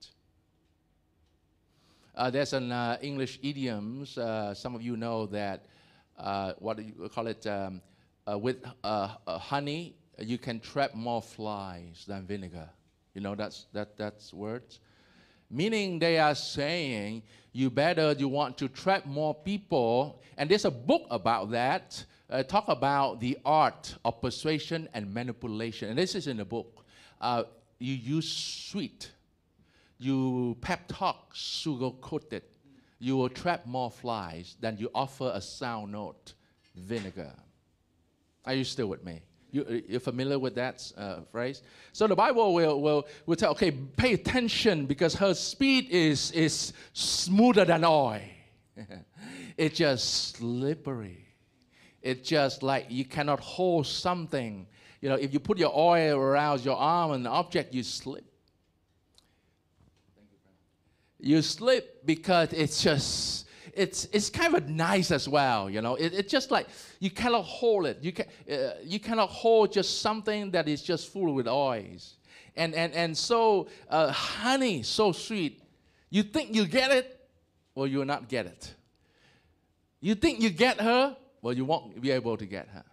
Uh, 2.16 2.30
there's 2.30 2.52
an 2.52 2.71
uh, 2.71 2.97
English 3.02 3.40
idiom. 3.42 4.06
Uh, 4.16 4.54
some 4.54 4.76
of 4.76 4.83
you 4.83 4.97
know 4.97 5.26
that 5.26 5.66
uh, 6.16 6.52
what 6.61 6.76
do 6.76 6.85
you 6.85 7.11
call 7.12 7.26
it? 7.26 7.44
Um, 7.47 7.83
uh, 8.30 8.38
with 8.38 8.64
uh, 8.85 9.09
honey, 9.26 9.97
you 10.18 10.38
can 10.38 10.61
trap 10.61 10.94
more 10.94 11.21
flies 11.21 12.04
than 12.06 12.25
vinegar. 12.25 12.71
You 13.14 13.21
know 13.21 13.35
that's 13.35 13.66
that 13.73 13.97
that's 13.97 14.33
words. 14.33 14.78
Meaning 15.50 15.99
they 15.99 16.18
are 16.18 16.37
saying 16.37 17.25
you 17.52 17.68
better 17.68 18.12
you 18.12 18.28
want 18.28 18.59
to 18.59 18.68
trap 18.68 19.06
more 19.06 19.35
people, 19.35 20.23
and 20.38 20.49
there's 20.49 20.64
a 20.64 20.71
book 20.71 21.06
about 21.11 21.50
that. 21.50 22.04
talk 22.47 22.68
about 22.68 23.21
the 23.21 23.38
art 23.44 23.97
of 24.04 24.21
persuasion 24.21 24.88
and 24.94 25.12
manipulation, 25.12 25.88
and 25.88 25.99
this 25.99 26.14
is 26.14 26.28
in 26.28 26.37
the 26.37 26.44
book. 26.44 26.85
you 27.80 27.94
use 27.94 28.30
sweet 28.30 29.11
you 29.98 30.56
pep 30.60 30.84
talk 30.88 31.30
sugar 31.34 31.90
coated, 32.00 32.42
you 32.98 33.16
will 33.16 33.28
trap 33.28 33.66
more 33.66 33.90
flies 33.90 34.56
than 34.60 34.76
you 34.78 34.90
offer 34.94 35.30
a 35.34 35.40
sound 35.40 35.92
note 35.92 36.34
vinegar. 36.74 37.32
Are 38.44 38.54
you 38.54 38.64
still 38.64 38.86
with 38.86 39.04
me? 39.04 39.22
You, 39.50 39.84
you're 39.88 40.00
familiar 40.00 40.38
with 40.38 40.56
that 40.56 40.90
uh, 40.96 41.20
phrase? 41.30 41.62
So 41.92 42.06
the 42.06 42.16
Bible 42.16 42.54
will, 42.54 42.80
will, 42.80 43.06
will 43.24 43.36
tell, 43.36 43.52
okay, 43.52 43.70
pay 43.70 44.14
attention 44.14 44.86
because 44.86 45.14
her 45.14 45.32
speed 45.32 45.90
is, 45.90 46.32
is 46.32 46.72
smoother 46.92 47.64
than 47.64 47.84
oil. 47.84 48.20
it's 49.56 49.78
just 49.78 50.34
slippery. 50.36 51.24
It's 52.02 52.28
just 52.28 52.62
like 52.62 52.86
you 52.90 53.04
cannot 53.04 53.40
hold 53.40 53.86
something. 53.86 54.66
You 55.00 55.08
know, 55.08 55.14
if 55.14 55.32
you 55.32 55.40
put 55.40 55.58
your 55.58 55.72
oil 55.74 56.18
around 56.18 56.64
your 56.64 56.76
arm 56.76 57.12
and 57.12 57.24
the 57.24 57.30
object, 57.30 57.72
you 57.72 57.82
slip 57.82 58.24
you 61.25 61.40
sleep 61.43 61.85
because 62.04 62.52
it's 62.52 62.83
just 62.83 63.47
it's 63.73 64.07
it's 64.12 64.31
kind 64.31 64.54
of 64.54 64.69
nice 64.69 65.11
as 65.11 65.28
well 65.28 65.69
you 65.71 65.81
know? 65.81 65.97
It, 65.97 66.12
it's 66.12 66.31
just 66.31 66.50
like 66.50 66.69
you 67.00 67.11
cannot 67.11 67.43
hold 67.43 67.87
it. 67.87 67.99
You 68.02 68.12
can 68.12 68.26
uh, 68.50 68.75
you 68.83 69.00
cannot 69.00 69.31
hold 69.31 69.73
just 69.73 70.00
something 70.00 70.50
that 70.52 70.69
is 70.69 70.83
just 70.83 71.12
full 71.12 71.35
with 71.35 71.49
oils. 71.49 72.16
And 72.57 72.75
and 72.75 72.93
and 72.93 73.16
so 73.16 73.69
uh, 73.88 74.12
honey 74.12 74.83
so 74.83 75.12
sweet. 75.12 75.62
You 76.11 76.23
think 76.23 76.54
you 76.54 76.66
get 76.66 76.90
it? 76.90 77.28
Well 77.75 77.87
you 77.87 77.99
will 77.99 78.04
not 78.04 78.28
get 78.28 78.47
it. 78.47 78.75
You 80.00 80.14
think 80.14 80.40
you 80.40 80.50
get 80.50 80.81
her? 80.81 81.16
Well 81.43 81.54
you 81.54 81.64
won't 81.64 82.00
be 82.00 82.11
able 82.11 82.37
to 82.37 82.47
get 82.47 82.69
her. 82.69 82.85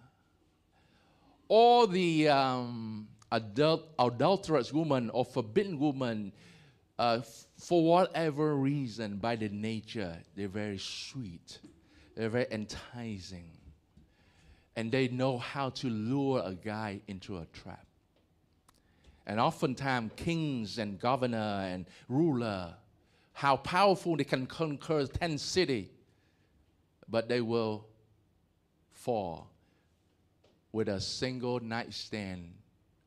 Or 1.49 1.85
the 1.85 2.29
um, 2.29 3.09
adult, 3.29 3.89
adulterous 3.99 4.71
woman 4.71 5.09
or 5.09 5.25
forbidden 5.25 5.77
woman 5.77 6.31
uh, 6.97 7.19
for 7.61 7.83
whatever 7.83 8.55
reason, 8.55 9.17
by 9.17 9.35
the 9.35 9.47
nature, 9.47 10.17
they're 10.35 10.47
very 10.47 10.79
sweet, 10.79 11.59
they're 12.15 12.27
very 12.27 12.47
enticing, 12.49 13.51
and 14.75 14.91
they 14.91 15.07
know 15.09 15.37
how 15.37 15.69
to 15.69 15.87
lure 15.87 16.41
a 16.43 16.55
guy 16.55 17.01
into 17.07 17.37
a 17.37 17.45
trap. 17.53 17.85
And 19.27 19.39
oftentimes, 19.39 20.13
kings 20.15 20.79
and 20.79 20.99
governor 20.99 21.37
and 21.37 21.85
ruler, 22.09 22.73
how 23.31 23.57
powerful 23.57 24.17
they 24.17 24.23
can 24.23 24.47
conquer 24.47 25.05
10 25.05 25.37
city, 25.37 25.91
but 27.07 27.29
they 27.29 27.41
will 27.41 27.85
fall 28.89 29.51
with 30.71 30.89
a 30.89 30.99
single 30.99 31.59
nightstand 31.59 32.55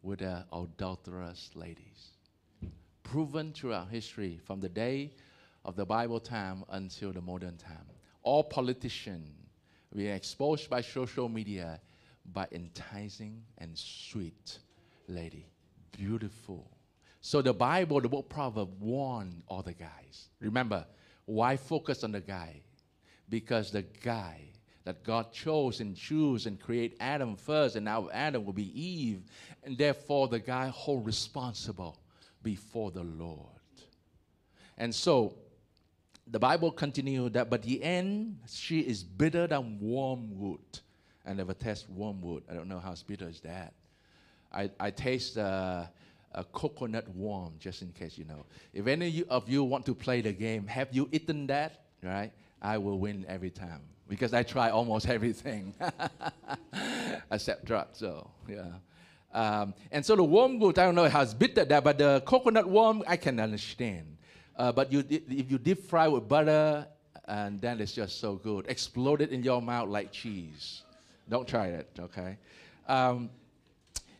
with 0.01 0.23
an 0.23 0.45
adulterous 0.53 1.51
ladies 1.57 2.13
proven 3.05 3.53
throughout 3.53 3.88
history 3.88 4.40
from 4.45 4.61
the 4.61 4.69
day 4.69 5.12
of 5.64 5.77
the 5.77 5.85
Bible 5.85 6.19
time 6.19 6.64
until 6.71 7.12
the 7.12 7.21
modern 7.21 7.57
time. 7.57 7.87
All 8.23 8.43
politicians 8.43 9.29
were 9.93 10.12
exposed 10.12 10.69
by 10.69 10.81
social 10.81 11.29
media 11.29 11.81
by 12.33 12.49
enticing 12.51 13.43
and 13.59 13.79
sweet 13.79 14.59
lady, 15.07 15.47
beautiful. 15.93 16.69
So 17.21 17.40
the 17.40 17.55
Bible, 17.55 18.01
the 18.01 18.09
book 18.09 18.29
Proverbs, 18.29 18.73
warned 18.81 19.43
all 19.47 19.62
the 19.62 19.75
guys. 19.75 20.29
Remember, 20.40 20.85
why 21.27 21.57
focus 21.57 22.03
on 22.03 22.12
the 22.12 22.21
guy? 22.21 22.62
Because 23.29 23.71
the 23.71 23.83
guy 23.83 24.40
that 24.85 25.03
God 25.03 25.33
chose 25.33 25.81
and 25.81 25.97
chose 25.97 26.47
and 26.47 26.61
create 26.61 26.97
Adam 27.01 27.37
first, 27.37 27.77
and 27.77 27.85
now 27.85 28.09
Adam 28.12 28.45
will 28.45 28.53
be 28.53 28.79
Eve, 28.79 29.23
and 29.62 29.79
therefore 29.79 30.29
the 30.29 30.40
guy 30.40 30.69
hold 30.69 31.07
responsible 31.07 31.99
before 32.45 32.93
the 32.93 33.03
Lord. 33.03 33.41
And 34.79 34.95
so 34.95 35.35
the 36.27 36.39
Bible 36.39 36.71
continued 36.71 37.33
that, 37.33 37.51
but 37.51 37.63
the 37.63 37.83
end, 37.83 38.39
she 38.49 38.81
is 38.81 39.03
bitter 39.03 39.49
than 39.49 39.79
wormwood. 39.81 40.61
I 41.27 41.33
never 41.33 41.55
taste 41.55 41.89
wormwood. 41.91 42.45
I 42.49 42.55
don't 42.55 42.69
know 42.69 42.79
how 42.79 42.95
bitter 43.07 43.29
is 43.29 43.41
that. 43.41 43.73
I, 44.53 44.71
I 44.79 44.91
taste 44.91 45.37
uh, 45.37 45.87
a 46.33 46.45
coconut 46.45 47.09
worm, 47.17 47.55
just 47.59 47.83
in 47.83 47.91
case 47.93 48.17
you 48.17 48.25
know. 48.25 48.45
If 48.73 48.87
any 48.87 49.25
of 49.29 49.49
you 49.49 49.65
want 49.65 49.87
to 49.87 49.95
play 49.95 50.21
the 50.21 50.33
game, 50.33 50.67
have 50.67 50.89
you 50.93 51.09
eaten 51.11 51.47
that? 51.49 51.81
Right? 52.03 52.31
I 52.63 52.79
will 52.79 52.99
win 52.99 53.25
every 53.29 53.51
time 53.51 53.81
because 54.09 54.35
I 54.35 54.43
try 54.43 54.71
almost 54.71 55.09
everything 55.17 55.75
except 57.31 57.65
drugs. 57.65 57.99
So, 57.99 58.31
yeah. 58.49 58.65
Um, 59.35 59.75
and 59.90 60.07
so 60.07 60.14
the 60.14 60.23
wormwood, 60.23 60.79
I 60.79 60.85
don't 60.87 60.94
know 60.94 61.09
how 61.09 61.20
it's 61.20 61.35
bitter 61.35 61.64
that, 61.64 61.83
but 61.83 61.99
the 61.99 62.23
coconut 62.25 62.68
worm, 62.68 63.03
I 63.07 63.16
can 63.16 63.40
understand. 63.40 64.16
Uh, 64.57 64.70
but 64.70 64.92
you, 64.92 65.05
if 65.11 65.51
you 65.51 65.59
deep 65.59 65.88
fry 65.88 66.07
with 66.07 66.29
butter, 66.29 66.87
and 67.27 67.61
then 67.61 67.81
it's 67.81 67.92
just 67.92 68.20
so 68.20 68.37
good. 68.37 68.66
Explode 68.68 69.23
it 69.23 69.31
in 69.31 69.42
your 69.42 69.61
mouth 69.61 69.88
like 69.88 70.12
cheese. 70.12 70.83
Don't 71.29 71.49
try 71.49 71.68
it, 71.68 71.88
okay? 71.99 72.37
Um, 72.87 73.31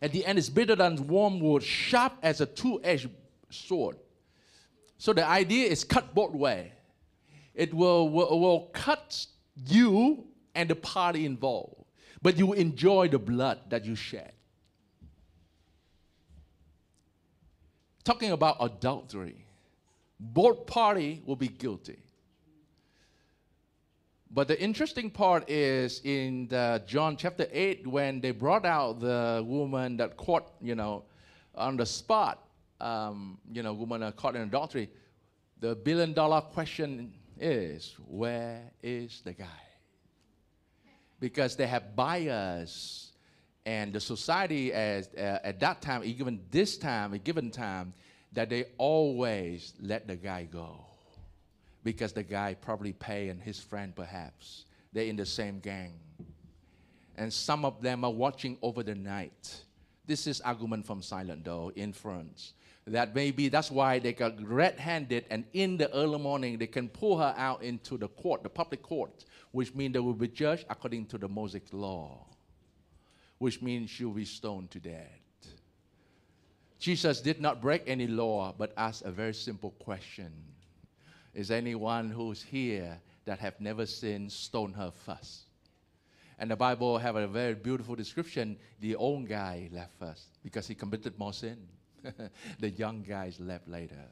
at 0.01 0.11
the 0.11 0.25
end, 0.25 0.37
it's 0.37 0.49
bitter 0.49 0.75
than 0.75 1.07
wormwood, 1.07 1.63
sharp 1.63 2.13
as 2.21 2.41
a 2.41 2.45
two-edged 2.45 3.09
sword. 3.49 3.97
So 4.97 5.13
the 5.13 5.25
idea 5.25 5.67
is 5.67 5.83
cut 5.83 6.13
both 6.13 6.33
way. 6.33 6.73
It 7.53 7.73
will, 7.73 8.09
will, 8.09 8.39
will 8.39 8.61
cut 8.73 9.25
you 9.67 10.25
and 10.55 10.69
the 10.69 10.75
party 10.75 11.25
involved, 11.25 11.85
but 12.21 12.37
you 12.37 12.53
enjoy 12.53 13.07
the 13.07 13.19
blood 13.19 13.59
that 13.69 13.85
you 13.85 13.95
shed. 13.95 14.33
Talking 18.05 18.31
about 18.31 18.57
adultery. 18.61 19.45
Both 20.19 20.67
party 20.67 21.21
will 21.25 21.35
be 21.35 21.49
guilty. 21.49 21.97
But 24.31 24.47
the 24.47 24.61
interesting 24.61 25.09
part 25.09 25.49
is 25.49 26.01
in 26.03 26.47
John 26.85 27.17
chapter 27.17 27.47
8, 27.51 27.87
when 27.87 28.21
they 28.21 28.31
brought 28.31 28.65
out 28.65 28.99
the 28.99 29.43
woman 29.45 29.97
that 29.97 30.17
caught, 30.17 30.53
you 30.61 30.75
know, 30.75 31.03
on 31.55 31.77
the 31.77 31.85
spot, 31.85 32.47
um, 32.81 33.37
you 33.51 33.63
know, 33.63 33.73
woman 33.73 34.09
caught 34.13 34.35
in 34.35 34.41
adultery, 34.41 34.89
the 35.59 35.75
billion 35.75 36.13
dollar 36.13 36.41
question 36.41 37.13
is, 37.39 37.95
where 38.07 38.61
is 38.83 39.21
the 39.23 39.33
guy? 39.33 39.45
Because 41.19 41.55
they 41.55 41.67
have 41.67 41.95
bias 41.95 43.13
and 43.65 43.91
the 43.91 43.99
society 43.99 44.71
as, 44.71 45.09
uh, 45.17 45.39
at 45.43 45.59
that 45.61 45.81
time, 45.81 46.03
even 46.03 46.39
this 46.51 46.77
time, 46.77 47.13
a 47.13 47.17
given 47.17 47.49
time, 47.49 47.93
that 48.33 48.49
they 48.49 48.65
always 48.77 49.73
let 49.81 50.07
the 50.07 50.15
guy 50.15 50.43
go. 50.43 50.85
Because 51.83 52.13
the 52.13 52.23
guy 52.23 52.53
probably 52.53 52.93
pay 52.93 53.29
and 53.29 53.41
his 53.41 53.59
friend 53.59 53.95
perhaps. 53.95 54.65
They're 54.93 55.05
in 55.05 55.15
the 55.15 55.25
same 55.25 55.59
gang. 55.59 55.93
And 57.17 57.31
some 57.31 57.65
of 57.65 57.81
them 57.81 58.03
are 58.03 58.11
watching 58.11 58.57
over 58.61 58.83
the 58.83 58.95
night. 58.95 59.61
This 60.05 60.27
is 60.27 60.41
argument 60.41 60.85
from 60.85 61.01
silent 61.01 61.43
though 61.43 61.71
inference. 61.75 62.53
That 62.87 63.15
maybe 63.15 63.49
that's 63.49 63.71
why 63.71 63.97
they 63.97 64.13
got 64.13 64.39
red-handed 64.47 65.25
and 65.31 65.45
in 65.53 65.77
the 65.77 65.91
early 65.91 66.19
morning 66.19 66.59
they 66.59 66.67
can 66.67 66.87
pull 66.87 67.17
her 67.17 67.33
out 67.35 67.63
into 67.63 67.97
the 67.97 68.09
court 68.09 68.43
the 68.43 68.49
public 68.49 68.83
court 68.83 69.25
which 69.53 69.73
means 69.73 69.93
they 69.93 69.99
will 69.99 70.13
be 70.13 70.27
judged 70.27 70.65
according 70.69 71.07
to 71.07 71.17
the 71.17 71.27
mosaic 71.27 71.63
law 71.71 72.23
which 73.37 73.61
means 73.61 73.89
she'll 73.89 74.11
be 74.11 74.25
stoned 74.25 74.71
to 74.71 74.79
death. 74.79 75.21
Jesus 76.79 77.21
did 77.21 77.41
not 77.41 77.61
break 77.61 77.83
any 77.87 78.07
law, 78.07 78.53
but 78.57 78.73
asked 78.77 79.03
a 79.03 79.11
very 79.11 79.33
simple 79.33 79.71
question 79.71 80.31
Is 81.33 81.51
anyone 81.51 82.09
who's 82.09 82.43
here 82.43 82.99
that 83.25 83.39
have 83.39 83.59
never 83.59 83.85
sinned 83.85 84.31
stone 84.31 84.73
her 84.73 84.91
first? 84.91 85.45
And 86.37 86.51
the 86.51 86.55
Bible 86.55 86.97
have 86.97 87.15
a 87.15 87.27
very 87.27 87.55
beautiful 87.55 87.95
description. 87.95 88.57
The 88.81 88.95
old 88.95 89.27
guy 89.27 89.69
left 89.71 89.97
first 89.97 90.27
because 90.43 90.67
he 90.67 90.75
committed 90.75 91.17
more 91.17 91.33
sin. 91.33 91.57
the 92.59 92.69
young 92.69 93.01
guys 93.01 93.39
left 93.39 93.67
later. 93.67 94.05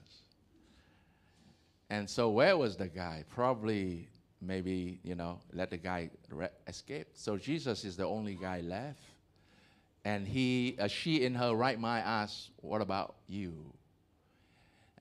And 1.89 2.09
so 2.09 2.29
where 2.29 2.57
was 2.57 2.75
the 2.77 2.88
guy? 2.88 3.23
Probably 3.29 4.07
maybe, 4.41 4.99
you 5.03 5.15
know, 5.15 5.39
let 5.51 5.69
the 5.69 5.77
guy 5.77 6.09
escape. 6.67 7.07
So 7.13 7.38
Jesus 7.38 7.83
is 7.83 7.95
the 7.95 8.05
only 8.05 8.36
guy 8.36 8.62
left. 8.62 9.03
And 10.05 10.27
he, 10.27 10.75
uh, 10.79 10.87
she 10.87 11.23
in 11.23 11.35
her 11.35 11.53
right 11.53 11.79
mind 11.79 12.03
asked, 12.05 12.51
what 12.57 12.81
about 12.81 13.15
you? 13.27 13.53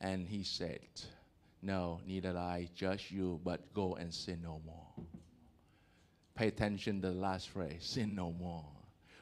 And 0.00 0.26
he 0.26 0.44
said, 0.44 0.80
no, 1.60 2.00
neither 2.06 2.36
I 2.36 2.68
judge 2.74 3.10
you, 3.10 3.40
but 3.44 3.72
go 3.74 3.94
and 3.94 4.12
sin 4.12 4.40
no 4.42 4.60
more. 4.64 5.06
Pay 6.34 6.48
attention 6.48 7.00
to 7.02 7.08
the 7.08 7.14
last 7.14 7.48
phrase, 7.48 7.84
sin 7.84 8.14
no 8.14 8.32
more. 8.32 8.64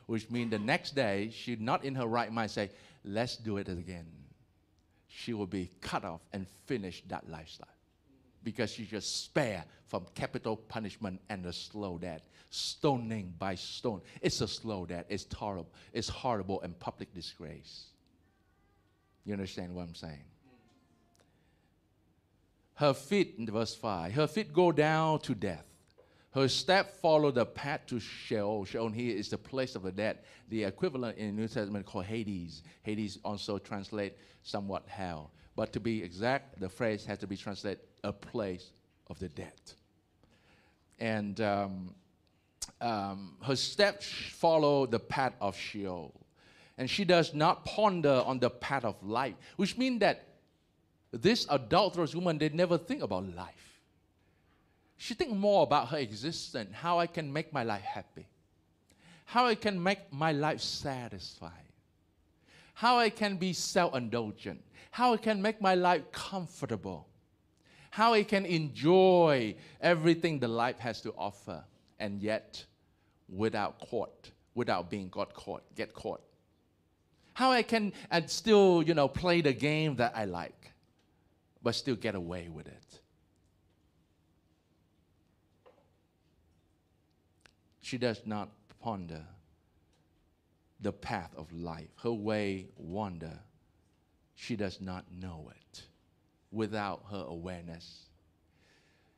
Which 0.07 0.31
means 0.31 0.51
the 0.51 0.59
next 0.59 0.95
day, 0.95 1.31
she 1.33 1.57
not 1.57 1.85
in 1.85 1.95
her 1.95 2.07
right 2.07 2.33
mind 2.33 2.51
say, 2.51 2.71
let's 3.05 3.37
do 3.37 3.57
it 3.57 3.69
again. 3.69 4.07
She 5.09 5.33
will 5.33 5.47
be 5.47 5.71
cut 5.81 6.05
off 6.05 6.21
and 6.33 6.47
finish 6.67 7.03
that 7.09 7.29
lifestyle 7.29 7.69
because 8.43 8.71
she 8.71 8.85
just 8.85 9.25
spare 9.25 9.65
from 9.87 10.07
capital 10.15 10.57
punishment 10.57 11.21
and 11.29 11.45
the 11.45 11.53
slow 11.53 11.99
death. 11.99 12.23
Stoning 12.51 13.35
by 13.39 13.55
stone. 13.55 14.01
It's 14.21 14.41
a 14.41 14.49
slow 14.49 14.87
death. 14.87 15.07
It's 15.09 15.27
horrible. 15.33 15.71
It's 15.93 16.09
horrible 16.09 16.61
and 16.63 16.79
public 16.79 17.15
disgrace. 17.15 17.87
You 19.25 19.35
understand 19.35 19.75
what 19.75 19.83
I'm 19.83 19.95
saying? 19.95 20.25
Her 22.75 22.95
feet, 22.95 23.35
in 23.39 23.47
verse 23.47 23.75
5, 23.75 24.13
her 24.15 24.27
feet 24.27 24.53
go 24.53 24.73
down 24.73 25.21
to 25.21 25.35
death. 25.35 25.67
Her 26.33 26.49
step 26.49 26.95
follow 27.01 27.31
the 27.31 27.45
path 27.45 27.83
to 27.89 27.99
Sheol. 27.99 28.65
Sheol 28.65 28.89
here 28.91 29.17
is 29.17 29.29
the 29.29 29.39
place 29.39 29.75
of 29.75 29.83
the 29.83 29.93
dead. 29.93 30.21
The 30.49 30.65
equivalent 30.65 31.19
in 31.19 31.35
the 31.35 31.43
New 31.43 31.49
Testament 31.49 31.85
called 31.85 32.07
Hades. 32.07 32.63
Hades 32.83 33.19
also 33.25 33.59
translate 33.59 34.17
somewhat 34.43 34.85
hell. 34.87 35.33
But 35.57 35.73
to 35.73 35.81
be 35.81 36.03
exact, 36.03 36.61
the 36.61 36.69
phrase 36.69 37.05
has 37.05 37.19
to 37.19 37.27
be 37.27 37.37
translated 37.37 37.81
a 38.05 38.13
place 38.13 38.71
of 39.09 39.19
the 39.19 39.29
dead. 39.29 39.53
And 40.99 41.41
um, 41.41 41.95
um, 42.81 43.37
her 43.43 43.57
steps 43.57 44.07
follow 44.33 44.87
the 44.87 45.01
path 45.01 45.35
of 45.41 45.57
Sheol. 45.57 46.13
And 46.79 46.89
she 46.89 47.05
does 47.05 47.35
not 47.35 47.65
ponder 47.65 48.23
on 48.25 48.39
the 48.39 48.51
path 48.51 48.85
of 48.85 48.97
life, 49.03 49.35
which 49.57 49.77
means 49.77 50.01
that 50.01 50.27
this 51.13 51.47
adulterous 51.51 52.15
woman 52.15 52.39
did 52.39 52.55
never 52.55 52.79
think 52.79 53.03
about 53.03 53.35
life 53.35 53.71
she 55.01 55.15
think 55.15 55.35
more 55.35 55.63
about 55.63 55.89
her 55.89 55.97
existence, 55.97 56.75
how 56.75 56.99
I 56.99 57.07
can 57.07 57.33
make 57.33 57.55
my 57.55 57.63
life 57.63 57.81
happy, 57.81 58.27
how 59.25 59.47
I 59.47 59.55
can 59.55 59.83
make 59.83 60.13
my 60.13 60.31
life 60.31 60.61
satisfied, 60.61 61.73
how 62.75 62.99
I 62.99 63.09
can 63.09 63.39
be 63.39 63.55
self-indulgent, 63.55 64.63
how 64.91 65.15
I 65.15 65.17
can 65.17 65.41
make 65.41 65.59
my 65.59 65.75
life 65.75 66.03
comfortable, 66.13 67.09
how 67.91 68.15
I 68.15 68.23
can 68.23 68.47
enjoy 68.47 69.57
everything 69.81 70.39
the 70.39 70.49
life 70.49 70.79
has 70.79 71.01
to 71.03 71.13
offer, 71.19 71.65
and 71.99 72.23
yet 72.23 72.65
without 73.29 73.81
caught, 73.81 74.31
without 74.55 74.89
being 74.89 75.09
got 75.09 75.35
caught, 75.35 75.63
get 75.75 75.93
caught. 75.93 76.23
How 77.35 77.51
I 77.51 77.63
can 77.63 77.93
and 78.11 78.31
still, 78.31 78.83
you 78.83 78.95
know, 78.95 79.09
play 79.09 79.41
the 79.41 79.53
game 79.53 79.97
that 79.97 80.13
I 80.15 80.25
like, 80.25 80.73
but 81.63 81.75
still 81.75 81.97
get 81.97 82.15
away 82.15 82.49
with 82.49 82.69
it. 82.69 83.01
She 87.81 87.99
does 87.99 88.23
not 88.25 88.51
ponder 88.81 89.25
the 90.81 90.93
path 90.93 91.35
of 91.37 91.53
life. 91.53 91.89
Her 92.03 92.13
way 92.13 92.69
wander. 92.77 93.41
She 94.37 94.55
does 94.55 94.81
not 94.81 95.05
know 95.13 95.51
it 95.51 95.83
without 96.53 97.05
her 97.11 97.25
awareness. 97.29 98.07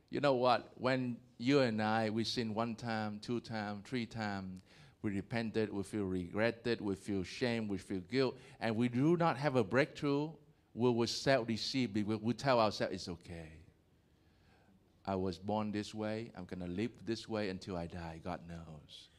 You 0.09 0.19
know 0.19 0.35
what? 0.35 0.71
When 0.75 1.17
you 1.37 1.59
and 1.59 1.81
I, 1.81 2.09
we 2.09 2.23
sin 2.23 2.53
one 2.53 2.75
time, 2.75 3.19
two 3.21 3.39
time, 3.39 3.81
three 3.83 4.05
time, 4.05 4.61
we 5.01 5.11
repented, 5.11 5.73
we 5.73 5.83
feel 5.83 6.05
regretted, 6.05 6.79
we 6.79 6.95
feel 6.95 7.23
shame, 7.23 7.67
we 7.67 7.77
feel 7.77 8.01
guilt, 8.11 8.37
and 8.59 8.75
we 8.75 8.87
do 8.89 9.17
not 9.17 9.37
have 9.37 9.55
a 9.55 9.63
breakthrough, 9.63 10.29
we 10.73 10.89
will 10.89 11.07
self-deceive, 11.07 11.93
we 12.21 12.33
tell 12.33 12.59
ourselves 12.59 12.93
it's 12.93 13.09
okay. 13.09 13.49
I 15.05 15.15
was 15.15 15.37
born 15.37 15.71
this 15.71 15.93
way. 15.93 16.31
I'm 16.37 16.45
to 16.45 16.65
live 16.65 16.91
this 17.05 17.27
way 17.27 17.49
until 17.49 17.75
I 17.75 17.87
die. 17.87 18.21
God 18.23 18.39
knows. 18.47 19.09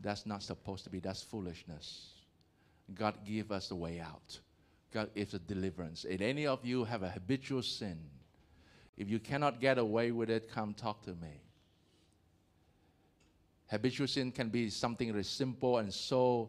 That's 0.00 0.26
not 0.26 0.42
supposed 0.42 0.84
to 0.84 0.90
be. 0.90 0.98
That's 0.98 1.22
foolishness. 1.22 2.08
God 2.92 3.14
give 3.24 3.52
us 3.52 3.68
the 3.68 3.76
way 3.76 4.00
out. 4.00 4.40
God 4.96 5.14
gives 5.14 5.34
a 5.34 5.38
deliverance. 5.38 6.06
If 6.08 6.22
any 6.22 6.46
of 6.46 6.64
you 6.64 6.84
have 6.84 7.02
a 7.02 7.10
habitual 7.10 7.60
sin, 7.60 7.98
if 8.96 9.10
you 9.10 9.18
cannot 9.18 9.60
get 9.60 9.76
away 9.76 10.10
with 10.10 10.30
it, 10.30 10.50
come 10.50 10.72
talk 10.72 11.02
to 11.02 11.10
me. 11.10 11.42
Habitual 13.66 14.06
sin 14.06 14.32
can 14.32 14.48
be 14.48 14.70
something 14.70 15.12
very 15.12 15.22
simple 15.22 15.76
and 15.76 15.92
so 15.92 16.48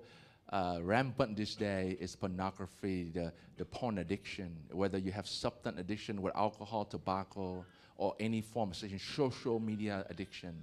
uh, 0.49 0.79
rampant 0.81 1.35
this 1.35 1.55
day 1.55 1.97
is 1.99 2.15
pornography, 2.15 3.11
the, 3.13 3.33
the 3.57 3.65
porn 3.65 3.97
addiction, 3.97 4.55
whether 4.71 4.97
you 4.97 5.11
have 5.11 5.27
substance 5.27 5.77
addiction 5.77 6.21
with 6.21 6.33
alcohol, 6.33 6.85
tobacco, 6.85 7.65
or 7.97 8.15
any 8.17 8.39
form 8.39 8.69
of 8.69 8.77
social 8.77 9.59
media 9.59 10.05
addiction. 10.09 10.55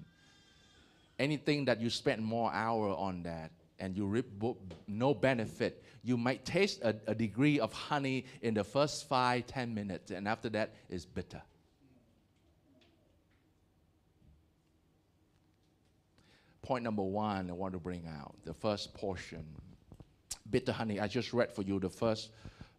Anything 1.19 1.67
that 1.67 1.83
you 1.83 1.91
spend 1.91 2.25
more 2.25 2.51
hour 2.51 2.95
on 2.97 3.25
that 3.25 3.51
and 3.79 3.97
you 3.97 4.07
reap 4.07 4.27
no 4.87 5.15
benefit, 5.15 5.83
you 6.03 6.17
might 6.17 6.45
taste 6.45 6.81
a, 6.83 6.95
a 7.07 7.15
degree 7.15 7.59
of 7.59 7.73
honey 7.73 8.27
in 8.43 8.55
the 8.55 8.65
first 8.65 9.09
five, 9.09 9.47
ten 9.47 9.75
minutes, 9.75 10.11
and 10.11 10.29
after 10.29 10.49
that, 10.51 10.75
it's 10.89 11.05
bitter. 11.05 11.43
Point 16.63 16.83
number 16.83 17.03
one 17.03 17.51
I 17.51 17.53
want 17.53 17.75
to 17.75 17.79
bring 17.79 18.07
out 18.07 18.35
the 18.45 18.55
first 18.55 18.95
portion 18.95 19.45
bitter 20.51 20.73
honey. 20.73 21.01
I 21.01 21.09
just 21.09 21.33
read 21.33 21.53
for 21.53 21.63
you 21.63 21.81
the 21.81 21.91
first 21.91 22.31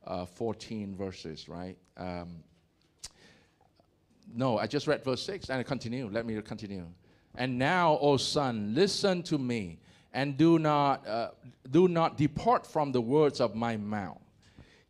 uh, 0.05 0.25
14 0.25 0.95
verses, 0.95 1.49
right? 1.49 1.77
Um, 1.97 2.43
no, 4.33 4.57
I 4.57 4.67
just 4.67 4.87
read 4.87 5.03
verse 5.03 5.21
6 5.23 5.49
and 5.49 5.59
I 5.59 5.63
continue. 5.63 6.09
Let 6.11 6.25
me 6.25 6.41
continue. 6.41 6.87
And 7.35 7.57
now, 7.57 7.97
O 8.01 8.17
son, 8.17 8.73
listen 8.73 9.23
to 9.23 9.37
me 9.37 9.79
and 10.15 10.37
do 10.37 10.57
not, 10.57 11.05
uh, 11.05 11.27
do 11.69 11.89
not 11.89 12.17
depart 12.17 12.65
from 12.65 12.93
the 12.93 13.01
words 13.01 13.41
of 13.41 13.53
my 13.53 13.75
mouth. 13.75 14.21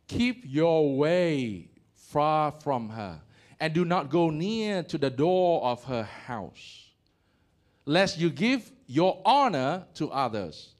Keep 0.06 0.44
your 0.46 0.96
way 0.96 1.68
far 1.92 2.52
from 2.52 2.88
her 2.90 3.20
and 3.58 3.74
do 3.74 3.84
not 3.84 4.08
go 4.08 4.30
near 4.30 4.84
to 4.84 4.96
the 4.96 5.10
door 5.10 5.64
of 5.64 5.82
her 5.84 6.04
house, 6.04 6.92
lest 7.86 8.18
you 8.18 8.30
give 8.30 8.70
your 8.86 9.20
honor 9.24 9.84
to 9.94 10.08
others 10.12 10.74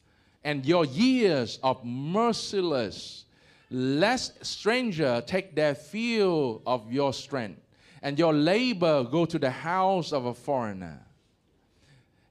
and 0.44 0.64
your 0.64 0.84
years 0.84 1.58
of 1.64 1.84
merciless, 1.84 3.24
lest 3.68 4.46
stranger 4.46 5.20
take 5.26 5.56
their 5.56 5.74
fill 5.74 6.62
of 6.64 6.92
your 6.92 7.12
strength 7.12 7.60
and 8.00 8.16
your 8.16 8.32
labor 8.32 9.02
go 9.02 9.26
to 9.26 9.40
the 9.40 9.50
house 9.50 10.12
of 10.12 10.26
a 10.26 10.34
foreigner. 10.34 11.02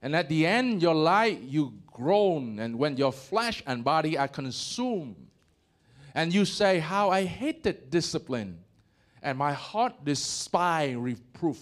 And 0.00 0.14
at 0.16 0.28
the 0.28 0.46
end, 0.46 0.80
your 0.80 0.94
light 0.94 1.40
you 1.40 1.74
groan, 1.96 2.58
and 2.58 2.78
when 2.78 2.98
your 2.98 3.10
flesh 3.10 3.62
and 3.66 3.82
body 3.82 4.18
are 4.18 4.28
consumed, 4.28 5.28
and 6.14 6.32
you 6.32 6.44
say, 6.44 6.78
How 6.78 7.08
I 7.08 7.24
hated 7.24 7.88
discipline, 7.88 8.58
and 9.22 9.38
my 9.38 9.54
heart 9.54 10.04
despised 10.04 10.98
reproof. 10.98 11.58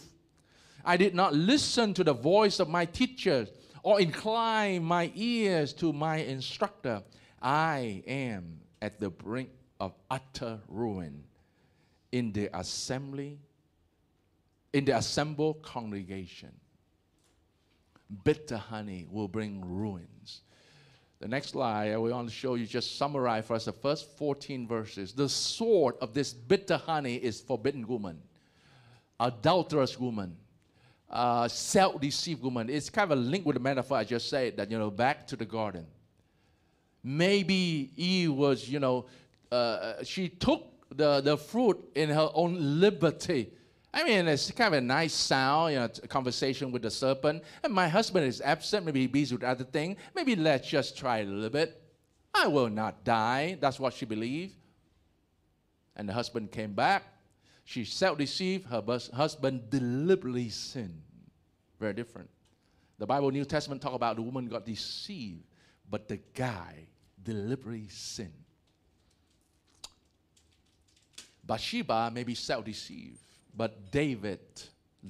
I 0.84 0.96
did 0.96 1.14
not 1.14 1.34
listen 1.34 1.94
to 1.94 2.04
the 2.04 2.12
voice 2.12 2.58
of 2.58 2.68
my 2.68 2.84
teachers 2.84 3.48
or 3.84 4.00
incline 4.00 4.82
my 4.82 5.12
ears 5.14 5.72
to 5.74 5.92
my 5.92 6.16
instructor. 6.16 7.02
I 7.40 8.02
am 8.06 8.58
at 8.82 8.98
the 8.98 9.10
brink 9.10 9.50
of 9.78 9.94
utter 10.10 10.58
ruin 10.68 11.22
in 12.10 12.32
the 12.32 12.50
assembly 12.58 13.38
in 14.72 14.84
the 14.84 14.96
assembled 14.96 15.62
congregation. 15.62 16.50
Bitter 18.24 18.56
honey 18.56 19.06
will 19.10 19.28
bring 19.28 19.62
ruins. 19.64 20.42
The 21.20 21.28
next 21.28 21.50
slide, 21.50 21.92
I 21.92 21.96
want 21.96 22.28
to 22.28 22.34
show 22.34 22.54
you, 22.54 22.66
just 22.66 22.98
summarize 22.98 23.46
for 23.46 23.54
us 23.54 23.64
the 23.64 23.72
first 23.72 24.18
14 24.18 24.68
verses. 24.68 25.12
The 25.12 25.28
sword 25.28 25.94
of 26.00 26.12
this 26.12 26.34
bitter 26.34 26.76
honey 26.76 27.16
is 27.16 27.40
forbidden 27.40 27.86
woman, 27.86 28.20
adulterous 29.18 29.98
woman, 29.98 30.36
uh, 31.08 31.48
self-deceived 31.48 32.42
woman. 32.42 32.68
It's 32.68 32.90
kind 32.90 33.10
of 33.10 33.18
a 33.18 33.20
link 33.20 33.46
with 33.46 33.54
the 33.54 33.60
metaphor 33.60 33.96
I 33.98 34.04
just 34.04 34.28
said 34.28 34.56
that, 34.58 34.70
you 34.70 34.78
know, 34.78 34.90
back 34.90 35.26
to 35.28 35.36
the 35.36 35.46
garden. 35.46 35.86
Maybe 37.02 37.90
Eve 37.96 38.34
was, 38.34 38.68
you 38.68 38.80
know, 38.80 39.06
uh, 39.50 40.02
she 40.02 40.28
took 40.28 40.74
the, 40.94 41.20
the 41.20 41.36
fruit 41.36 41.78
in 41.94 42.10
her 42.10 42.28
own 42.34 42.80
liberty 42.80 43.50
I 43.94 44.02
mean, 44.02 44.26
it's 44.26 44.50
kind 44.50 44.74
of 44.74 44.78
a 44.78 44.80
nice 44.80 45.14
sound, 45.14 45.72
you 45.72 45.78
know, 45.78 45.88
a 46.02 46.08
conversation 46.08 46.72
with 46.72 46.82
the 46.82 46.90
serpent. 46.90 47.44
And 47.62 47.72
my 47.72 47.86
husband 47.86 48.26
is 48.26 48.40
absent, 48.40 48.84
maybe 48.84 49.02
he's 49.02 49.10
busy 49.10 49.34
with 49.36 49.44
other 49.44 49.62
things. 49.62 49.98
Maybe 50.16 50.34
let's 50.34 50.68
just 50.68 50.98
try 50.98 51.18
a 51.18 51.24
little 51.24 51.48
bit. 51.48 51.80
I 52.34 52.48
will 52.48 52.68
not 52.68 53.04
die. 53.04 53.56
That's 53.60 53.78
what 53.78 53.94
she 53.94 54.04
believed. 54.04 54.56
And 55.94 56.08
the 56.08 56.12
husband 56.12 56.50
came 56.50 56.74
back. 56.74 57.04
She 57.64 57.84
self 57.84 58.18
deceived. 58.18 58.66
Her 58.66 58.82
husband 59.14 59.70
deliberately 59.70 60.48
sinned. 60.48 61.00
Very 61.78 61.92
different. 61.92 62.28
The 62.98 63.06
Bible, 63.06 63.30
New 63.30 63.44
Testament, 63.44 63.80
talk 63.80 63.94
about 63.94 64.16
the 64.16 64.22
woman 64.22 64.46
got 64.46 64.66
deceived, 64.66 65.44
but 65.88 66.08
the 66.08 66.18
guy 66.34 66.88
deliberately 67.22 67.86
sinned. 67.88 68.32
Bathsheba 71.44 72.10
may 72.12 72.24
be 72.24 72.34
self 72.34 72.64
deceived 72.64 73.23
but 73.56 73.90
David 73.90 74.40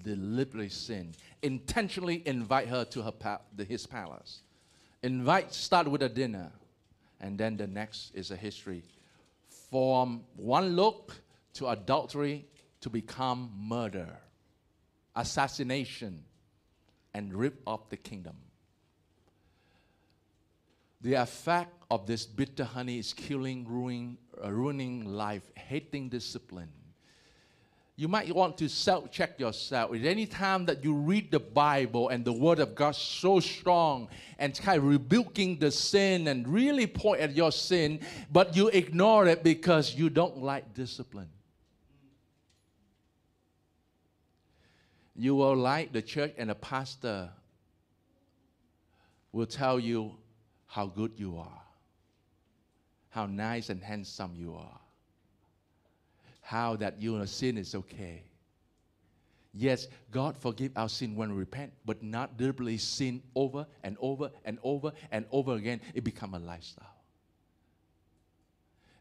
deliberately 0.02 0.68
sinned, 0.68 1.16
intentionally 1.42 2.22
invite 2.26 2.68
her 2.68 2.84
to 2.86 3.02
her 3.02 3.12
pa- 3.12 3.40
his 3.68 3.86
palace. 3.86 4.42
Invite, 5.02 5.52
start 5.52 5.88
with 5.88 6.02
a 6.02 6.08
dinner, 6.08 6.50
and 7.20 7.38
then 7.38 7.56
the 7.56 7.66
next 7.66 8.14
is 8.14 8.30
a 8.30 8.36
history. 8.36 8.82
From 9.70 10.24
one 10.36 10.76
look 10.76 11.14
to 11.54 11.68
adultery 11.68 12.46
to 12.80 12.90
become 12.90 13.50
murder, 13.56 14.18
assassination, 15.16 16.24
and 17.14 17.32
rip 17.32 17.60
off 17.66 17.88
the 17.88 17.96
kingdom. 17.96 18.36
The 21.00 21.14
effect 21.14 21.84
of 21.90 22.06
this 22.06 22.24
bitter 22.24 22.64
honey 22.64 22.98
is 22.98 23.12
killing, 23.12 24.16
uh, 24.42 24.50
ruining 24.50 25.04
life, 25.04 25.50
hating 25.54 26.08
discipline 26.08 26.70
you 27.96 28.08
might 28.08 28.34
want 28.34 28.58
to 28.58 28.68
self 28.68 29.10
check 29.12 29.38
yourself. 29.38 29.94
At 29.94 30.04
any 30.04 30.26
time 30.26 30.66
that 30.66 30.82
you 30.82 30.94
read 30.94 31.30
the 31.30 31.38
Bible 31.38 32.08
and 32.08 32.24
the 32.24 32.32
Word 32.32 32.58
of 32.58 32.74
God 32.74 32.96
so 32.96 33.38
strong 33.38 34.08
and 34.38 34.52
kind 34.58 34.78
of 34.78 34.84
rebuking 34.84 35.58
the 35.58 35.70
sin 35.70 36.26
and 36.26 36.46
really 36.48 36.88
point 36.88 37.20
at 37.20 37.36
your 37.36 37.52
sin, 37.52 38.00
but 38.32 38.56
you 38.56 38.68
ignore 38.68 39.28
it 39.28 39.44
because 39.44 39.94
you 39.94 40.10
don't 40.10 40.38
like 40.38 40.74
discipline. 40.74 41.28
You 45.14 45.36
will 45.36 45.54
like 45.54 45.92
the 45.92 46.02
church 46.02 46.34
and 46.36 46.50
the 46.50 46.56
pastor 46.56 47.30
will 49.30 49.46
tell 49.46 49.78
you 49.78 50.16
how 50.66 50.86
good 50.86 51.12
you 51.16 51.38
are, 51.38 51.62
how 53.10 53.26
nice 53.26 53.68
and 53.68 53.80
handsome 53.80 54.34
you 54.36 54.56
are 54.56 54.80
how 56.44 56.76
that 56.76 57.00
you 57.00 57.16
know 57.16 57.24
sin 57.24 57.56
is 57.56 57.74
okay. 57.74 58.22
Yes, 59.54 59.88
God 60.10 60.36
forgive 60.36 60.72
our 60.76 60.90
sin 60.90 61.16
when 61.16 61.30
we 61.30 61.38
repent, 61.38 61.72
but 61.86 62.02
not 62.02 62.36
deliberately 62.36 62.76
sin 62.76 63.22
over 63.34 63.66
and 63.82 63.96
over 63.98 64.30
and 64.44 64.58
over 64.62 64.92
and 65.10 65.24
over 65.30 65.54
again. 65.54 65.80
It 65.94 66.04
become 66.04 66.34
a 66.34 66.38
lifestyle. 66.38 66.86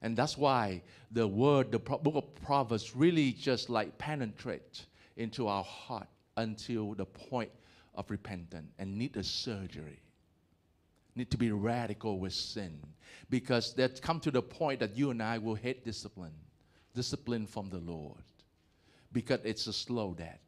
And 0.02 0.16
that's 0.16 0.38
why 0.38 0.84
the 1.12 1.28
word, 1.28 1.72
the 1.74 1.80
book 1.80 2.16
of 2.16 2.34
Proverbs 2.46 2.96
really 2.96 3.34
just 3.34 3.70
like 3.70 3.98
penetrate 3.98 4.86
into 5.18 5.48
our 5.48 5.64
heart 5.64 6.08
until 6.38 6.94
the 6.94 7.06
point 7.06 7.52
of 7.96 8.10
repentance 8.10 8.72
and 8.80 8.98
need 8.98 9.18
a 9.18 9.24
surgery. 9.24 10.00
Need 11.16 11.30
to 11.32 11.38
be 11.38 11.52
radical 11.52 12.20
with 12.20 12.34
sin. 12.34 12.80
Because 13.30 13.74
that 13.74 14.02
come 14.02 14.22
to 14.22 14.32
the 14.32 14.42
point 14.42 14.80
that 14.80 14.96
you 14.96 15.12
and 15.12 15.22
I 15.22 15.40
will 15.40 15.56
hate 15.56 15.84
discipline 15.84 16.34
discipline 16.94 17.46
from 17.48 17.70
the 17.70 17.80
Lord 17.80 18.22
because 19.12 19.40
it's 19.44 19.68
a 19.68 19.74
slow 19.74 20.14
death. 20.14 20.40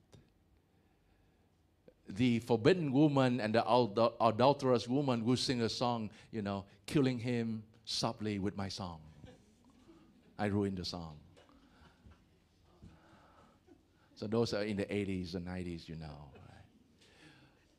The 2.08 2.40
forbidden 2.40 2.92
woman 2.92 3.40
and 3.40 3.56
the 3.56 4.12
adulterous 4.22 4.88
woman 4.88 5.26
will 5.26 5.38
sing 5.38 5.62
a 5.62 5.70
song, 5.70 6.10
you 6.32 6.42
know, 6.42 6.66
killing 6.86 7.18
him 7.18 7.64
softly 7.86 8.40
with 8.40 8.56
my 8.56 8.70
song. 8.70 9.00
I 10.38 10.48
ruined 10.48 10.78
the 10.78 10.86
song. 10.86 11.16
So 14.16 14.28
those 14.28 14.54
are 14.54 14.64
in 14.64 14.78
the 14.78 14.86
80s 14.86 15.36
and 15.36 15.46
90s, 15.46 15.90
you 15.90 15.96
know. 15.96 16.30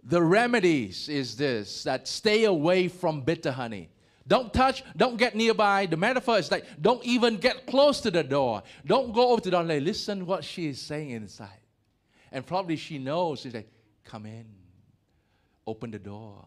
The 0.04 0.22
remedies 0.22 1.08
is 1.08 1.36
this 1.36 1.82
that 1.84 2.06
stay 2.06 2.44
away 2.44 2.88
from 2.88 3.22
bitter 3.22 3.50
honey. 3.50 3.88
Don't 4.28 4.52
touch, 4.52 4.82
don't 4.96 5.16
get 5.16 5.36
nearby. 5.36 5.86
The 5.86 5.96
metaphor 5.96 6.38
is 6.38 6.50
like, 6.50 6.64
don't 6.80 7.04
even 7.04 7.36
get 7.36 7.66
close 7.66 8.00
to 8.00 8.10
the 8.10 8.24
door. 8.24 8.62
Don't 8.84 9.12
go 9.12 9.30
over 9.30 9.40
to 9.40 9.50
the 9.50 9.50
door 9.52 9.60
and 9.60 9.84
listen 9.84 10.26
what 10.26 10.42
she 10.42 10.66
is 10.66 10.80
saying 10.80 11.10
inside. 11.10 11.60
And 12.32 12.44
probably 12.44 12.76
she 12.76 12.98
knows, 12.98 13.40
she's 13.40 13.54
like, 13.54 13.70
come 14.04 14.26
in, 14.26 14.46
open 15.66 15.92
the 15.92 15.98
door. 15.98 16.44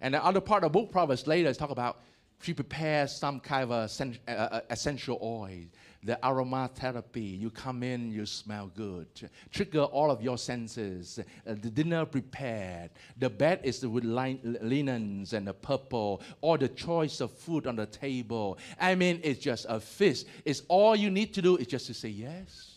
And 0.00 0.12
the 0.12 0.22
other 0.22 0.40
part 0.40 0.64
of 0.64 0.72
the 0.72 0.78
book, 0.78 0.92
Proverbs 0.92 1.26
later, 1.26 1.48
is 1.48 1.56
talk 1.56 1.70
about 1.70 2.02
she 2.40 2.52
prepares 2.54 3.12
some 3.12 3.40
kind 3.40 3.70
of 3.70 4.62
essential 4.70 5.18
oil 5.22 5.64
the 6.04 6.18
aromatherapy. 6.22 7.40
You 7.40 7.50
come 7.50 7.82
in, 7.82 8.12
you 8.12 8.26
smell 8.26 8.70
good. 8.74 9.08
Trigger 9.50 9.84
all 9.84 10.10
of 10.10 10.22
your 10.22 10.36
senses. 10.36 11.18
Uh, 11.18 11.54
the 11.54 11.70
dinner 11.70 12.04
prepared. 12.04 12.90
The 13.16 13.30
bed 13.30 13.60
is 13.64 13.84
with 13.86 14.04
linens 14.04 15.32
and 15.32 15.48
the 15.48 15.54
purple. 15.54 16.20
All 16.42 16.58
the 16.58 16.68
choice 16.68 17.20
of 17.20 17.32
food 17.32 17.66
on 17.66 17.76
the 17.76 17.86
table. 17.86 18.58
I 18.78 18.94
mean, 18.94 19.20
it's 19.24 19.40
just 19.40 19.64
a 19.68 19.80
feast. 19.80 20.26
It's 20.44 20.62
all 20.68 20.94
you 20.94 21.10
need 21.10 21.32
to 21.34 21.42
do 21.42 21.56
is 21.56 21.66
just 21.66 21.86
to 21.86 21.94
say 21.94 22.10
yes. 22.10 22.74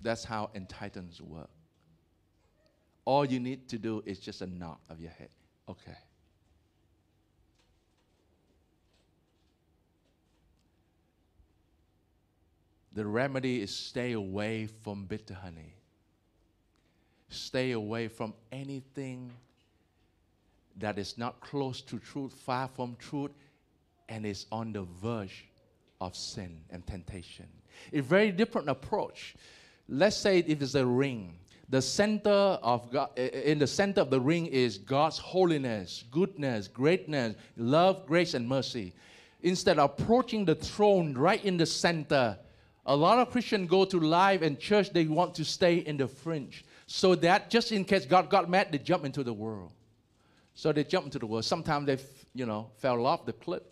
That's 0.00 0.22
how 0.22 0.50
entitlements 0.54 1.20
work. 1.20 1.50
All 3.04 3.24
you 3.24 3.40
need 3.40 3.68
to 3.68 3.78
do 3.78 4.02
is 4.06 4.20
just 4.20 4.40
a 4.40 4.46
nod 4.46 4.78
of 4.88 5.00
your 5.00 5.10
head. 5.10 5.30
Okay. 5.68 5.96
The 12.94 13.04
remedy 13.04 13.60
is 13.60 13.74
stay 13.74 14.12
away 14.12 14.68
from 14.82 15.04
bitter 15.04 15.34
honey. 15.34 15.74
Stay 17.28 17.72
away 17.72 18.06
from 18.06 18.34
anything 18.52 19.32
that 20.78 20.98
is 20.98 21.18
not 21.18 21.40
close 21.40 21.80
to 21.82 21.98
truth, 21.98 22.32
far 22.32 22.68
from 22.68 22.96
truth, 23.00 23.32
and 24.08 24.24
is 24.24 24.46
on 24.52 24.72
the 24.72 24.82
verge 25.02 25.46
of 26.00 26.14
sin 26.14 26.60
and 26.70 26.86
temptation. 26.86 27.46
A 27.92 28.00
very 28.00 28.30
different 28.30 28.68
approach. 28.68 29.34
Let's 29.88 30.16
say 30.16 30.38
if 30.38 30.62
it's 30.62 30.76
a 30.76 30.86
ring, 30.86 31.36
the 31.68 31.82
center 31.82 32.30
of 32.30 32.90
God, 32.92 33.18
in 33.18 33.58
the 33.58 33.66
center 33.66 34.02
of 34.02 34.10
the 34.10 34.20
ring 34.20 34.46
is 34.46 34.78
God's 34.78 35.18
holiness, 35.18 36.04
goodness, 36.10 36.68
greatness, 36.68 37.34
love, 37.56 38.06
grace, 38.06 38.34
and 38.34 38.48
mercy. 38.48 38.92
Instead 39.42 39.78
of 39.78 39.90
approaching 39.90 40.44
the 40.44 40.54
throne 40.54 41.14
right 41.14 41.44
in 41.44 41.56
the 41.56 41.66
center, 41.66 42.38
a 42.86 42.94
lot 42.94 43.18
of 43.18 43.30
Christians 43.30 43.68
go 43.68 43.84
to 43.86 43.98
life 43.98 44.42
and 44.42 44.58
church, 44.58 44.90
they 44.90 45.06
want 45.06 45.34
to 45.36 45.44
stay 45.44 45.76
in 45.76 45.96
the 45.96 46.06
fringe. 46.06 46.64
So 46.86 47.14
that 47.16 47.48
just 47.50 47.72
in 47.72 47.84
case 47.84 48.04
God 48.04 48.28
got 48.28 48.48
mad, 48.50 48.68
they 48.70 48.78
jump 48.78 49.04
into 49.04 49.22
the 49.22 49.32
world. 49.32 49.72
So 50.54 50.72
they 50.72 50.84
jump 50.84 51.06
into 51.06 51.18
the 51.18 51.26
world. 51.26 51.44
Sometimes 51.44 51.86
they, 51.86 51.98
you 52.34 52.46
know, 52.46 52.70
fell 52.76 53.06
off 53.06 53.24
the 53.24 53.32
cliff. 53.32 53.62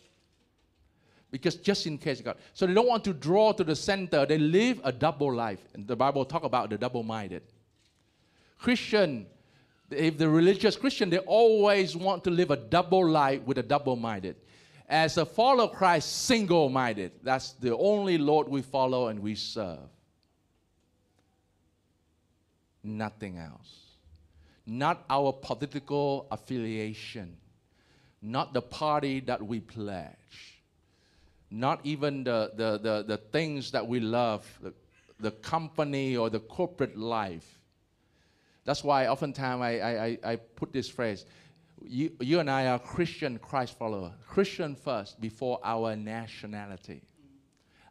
Because 1.30 1.56
just 1.56 1.86
in 1.86 1.98
case 1.98 2.20
God. 2.20 2.36
So 2.54 2.66
they 2.66 2.74
don't 2.74 2.88
want 2.88 3.04
to 3.04 3.12
draw 3.12 3.52
to 3.52 3.64
the 3.64 3.76
center. 3.76 4.26
They 4.26 4.38
live 4.38 4.80
a 4.84 4.92
double 4.92 5.32
life. 5.34 5.60
And 5.74 5.86
the 5.86 5.96
Bible 5.96 6.24
talk 6.24 6.44
about 6.44 6.70
the 6.70 6.78
double-minded. 6.78 7.42
Christian, 8.58 9.26
if 9.90 10.18
the 10.18 10.28
religious 10.28 10.76
Christian, 10.76 11.10
they 11.10 11.18
always 11.18 11.96
want 11.96 12.24
to 12.24 12.30
live 12.30 12.50
a 12.50 12.56
double 12.56 13.08
life 13.08 13.42
with 13.42 13.58
a 13.58 13.62
double-minded 13.62 14.36
as 14.92 15.16
a 15.16 15.24
follower 15.24 15.64
of 15.64 15.72
Christ, 15.72 16.26
single 16.26 16.68
minded. 16.68 17.12
That's 17.22 17.52
the 17.52 17.74
only 17.74 18.18
Lord 18.18 18.46
we 18.46 18.60
follow 18.60 19.08
and 19.08 19.20
we 19.20 19.34
serve. 19.34 19.88
Nothing 22.84 23.38
else. 23.38 23.80
Not 24.66 25.04
our 25.08 25.32
political 25.32 26.26
affiliation, 26.30 27.38
not 28.20 28.52
the 28.52 28.60
party 28.60 29.20
that 29.20 29.42
we 29.42 29.60
pledge, 29.60 30.60
not 31.50 31.80
even 31.84 32.22
the, 32.24 32.52
the, 32.54 32.78
the, 32.78 33.02
the 33.02 33.16
things 33.16 33.70
that 33.70 33.86
we 33.86 33.98
love, 33.98 34.46
the, 34.60 34.74
the 35.20 35.30
company 35.30 36.18
or 36.18 36.28
the 36.28 36.40
corporate 36.40 36.98
life. 36.98 37.60
That's 38.66 38.84
why 38.84 39.06
oftentimes 39.06 39.62
I, 39.62 40.18
I, 40.24 40.32
I 40.32 40.36
put 40.36 40.70
this 40.70 40.88
phrase 40.88 41.24
you, 41.86 42.12
you 42.20 42.40
and 42.40 42.50
I 42.50 42.66
are 42.66 42.78
Christian 42.78 43.38
Christ 43.38 43.78
follower. 43.78 44.12
Christian 44.26 44.74
first 44.74 45.20
before 45.20 45.60
our 45.64 45.96
nationality. 45.96 47.02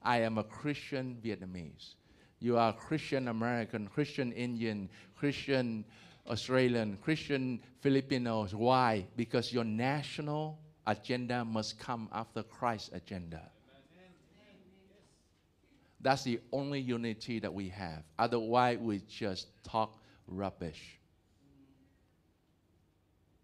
I 0.04 0.22
am 0.22 0.38
a 0.38 0.44
Christian 0.44 1.18
Vietnamese. 1.24 1.96
You 2.40 2.58
are 2.58 2.74
Christian 2.74 3.28
American, 3.28 3.88
Christian 3.88 4.32
Indian, 4.32 4.90
Christian 5.16 5.86
Australian, 6.28 6.98
Christian 7.04 7.62
Filipinos. 7.82 8.56
Why? 8.56 9.06
Because 9.16 9.54
your 9.54 9.64
national 9.64 10.58
agenda 10.88 11.46
must 11.46 11.80
come 11.80 12.10
after 12.12 12.42
Christ's 12.44 12.90
agenda. 12.94 13.44
That's 16.00 16.24
the 16.24 16.40
only 16.52 16.80
unity 16.80 17.40
that 17.40 17.54
we 17.54 17.70
have. 17.70 18.04
Otherwise, 18.18 18.80
we 18.80 19.02
just 19.08 19.50
talk 19.64 20.02
rubbish 20.28 21.01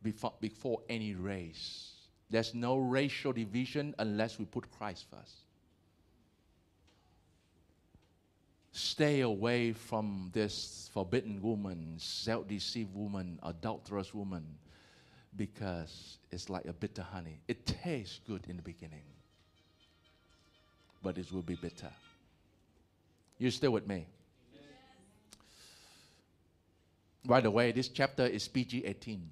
before, 0.03 0.33
before 0.39 0.81
any 0.89 1.13
race. 1.15 1.93
There's 2.29 2.53
no 2.53 2.77
racial 2.77 3.31
division 3.31 3.95
unless 3.99 4.37
we 4.37 4.45
put 4.45 4.69
Christ 4.71 5.05
first. 5.09 5.35
Stay 8.71 9.21
away 9.21 9.71
from 9.73 10.29
this 10.33 10.89
forbidden 10.93 11.41
woman, 11.41 11.95
self 11.97 12.47
deceived 12.47 12.93
woman, 12.93 13.39
adulterous 13.43 14.13
woman, 14.13 14.45
because 15.35 16.19
it's 16.31 16.49
like 16.49 16.65
a 16.65 16.73
bitter 16.73 17.01
honey. 17.01 17.39
It 17.47 17.65
tastes 17.65 18.19
good 18.27 18.45
in 18.47 18.55
the 18.55 18.61
beginning, 18.61 19.03
but 21.01 21.17
it 21.17 21.31
will 21.31 21.41
be 21.41 21.55
bitter. 21.55 21.89
You 23.39 23.51
still 23.51 23.71
with 23.71 23.87
me? 23.87 24.05
By 27.25 27.41
the 27.41 27.51
way, 27.51 27.71
this 27.71 27.89
chapter 27.89 28.25
is 28.25 28.47
PG 28.47 28.85
18, 28.85 29.29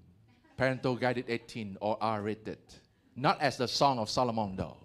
parental 0.57 0.95
guided 0.95 1.25
18 1.27 1.77
or 1.81 1.97
R 2.01 2.21
rated. 2.21 2.59
Not 3.15 3.41
as 3.41 3.57
the 3.57 3.67
Song 3.67 3.99
of 3.99 4.09
Solomon, 4.09 4.55
though. 4.55 4.77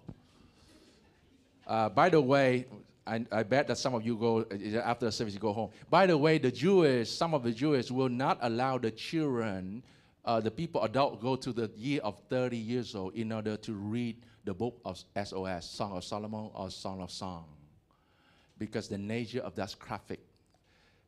Uh, 1.67 1.89
by 1.89 2.09
the 2.09 2.21
way, 2.21 2.65
I, 3.05 3.25
I, 3.31 3.43
bet 3.43 3.67
that 3.67 3.77
some 3.77 3.93
of 3.93 4.05
you 4.05 4.15
go 4.15 4.45
after 4.83 5.05
the 5.05 5.11
service, 5.11 5.33
you 5.33 5.39
go 5.39 5.53
home. 5.53 5.71
By 5.89 6.05
the 6.05 6.17
way, 6.17 6.37
the 6.37 6.51
Jewish, 6.51 7.09
some 7.09 7.33
of 7.33 7.43
the 7.43 7.51
Jewish 7.51 7.89
will 7.89 8.09
not 8.09 8.37
allow 8.41 8.77
the 8.77 8.91
children, 8.91 9.83
uh, 10.23 10.39
the 10.39 10.51
people, 10.51 10.83
adult, 10.83 11.21
go 11.21 11.35
to 11.35 11.51
the 11.51 11.71
year 11.75 12.01
of 12.03 12.17
30 12.29 12.57
years 12.57 12.95
old 12.95 13.15
in 13.15 13.31
order 13.31 13.57
to 13.57 13.73
read 13.73 14.17
the 14.43 14.53
book 14.53 14.79
of 14.85 15.03
SOS, 15.23 15.65
Song 15.65 15.97
of 15.97 16.03
Solomon 16.03 16.49
or 16.53 16.69
Song 16.69 17.01
of 17.01 17.11
Song, 17.11 17.45
because 18.57 18.87
the 18.87 18.97
nature 18.97 19.41
of 19.41 19.55
that's 19.55 19.75
graphic. 19.75 20.19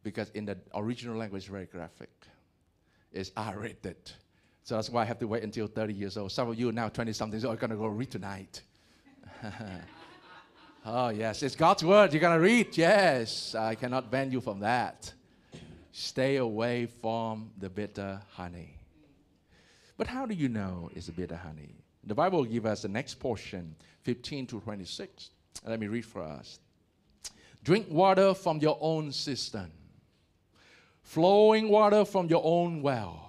Because 0.03 0.29
in 0.31 0.45
the 0.45 0.57
original 0.75 1.15
language, 1.15 1.47
very 1.47 1.65
graphic. 1.65 2.09
It's 3.11 3.31
R-rated. 3.37 4.11
So 4.63 4.75
that's 4.75 4.89
why 4.89 5.01
I 5.01 5.05
have 5.05 5.19
to 5.19 5.27
wait 5.27 5.43
until 5.43 5.67
30 5.67 5.93
years 5.93 6.15
old. 6.15 6.31
Some 6.31 6.49
of 6.49 6.57
you 6.57 6.71
now 6.71 6.87
20 6.87 7.11
something, 7.11 7.39
so 7.39 7.49
are 7.49 7.55
going 7.57 7.71
to 7.71 7.75
go 7.75 7.87
read 7.87 8.09
tonight. 8.09 8.61
oh, 10.85 11.09
yes, 11.09 11.43
it's 11.43 11.55
God's 11.55 11.83
word. 11.83 12.13
You're 12.13 12.21
going 12.21 12.37
to 12.37 12.41
read. 12.41 12.77
Yes, 12.77 13.55
I 13.55 13.75
cannot 13.75 14.09
ban 14.09 14.31
you 14.31 14.39
from 14.39 14.61
that. 14.61 15.11
Stay 15.91 16.37
away 16.37 16.85
from 16.85 17.51
the 17.57 17.69
bitter 17.69 18.21
honey. 18.31 18.79
But 19.97 20.07
how 20.07 20.25
do 20.25 20.33
you 20.33 20.47
know 20.47 20.89
it's 20.95 21.09
a 21.09 21.11
bitter 21.11 21.35
honey? 21.35 21.75
The 22.05 22.15
Bible 22.15 22.39
will 22.39 22.45
give 22.45 22.65
us 22.65 22.83
the 22.83 22.87
next 22.87 23.15
portion, 23.15 23.75
15 24.03 24.47
to 24.47 24.61
26. 24.61 25.29
Let 25.67 25.79
me 25.79 25.87
read 25.87 26.05
for 26.05 26.21
us. 26.21 26.59
Drink 27.65 27.87
water 27.89 28.33
from 28.33 28.59
your 28.59 28.77
own 28.79 29.11
cistern, 29.11 29.71
flowing 31.01 31.67
water 31.67 32.05
from 32.05 32.27
your 32.27 32.41
own 32.45 32.81
well 32.81 33.22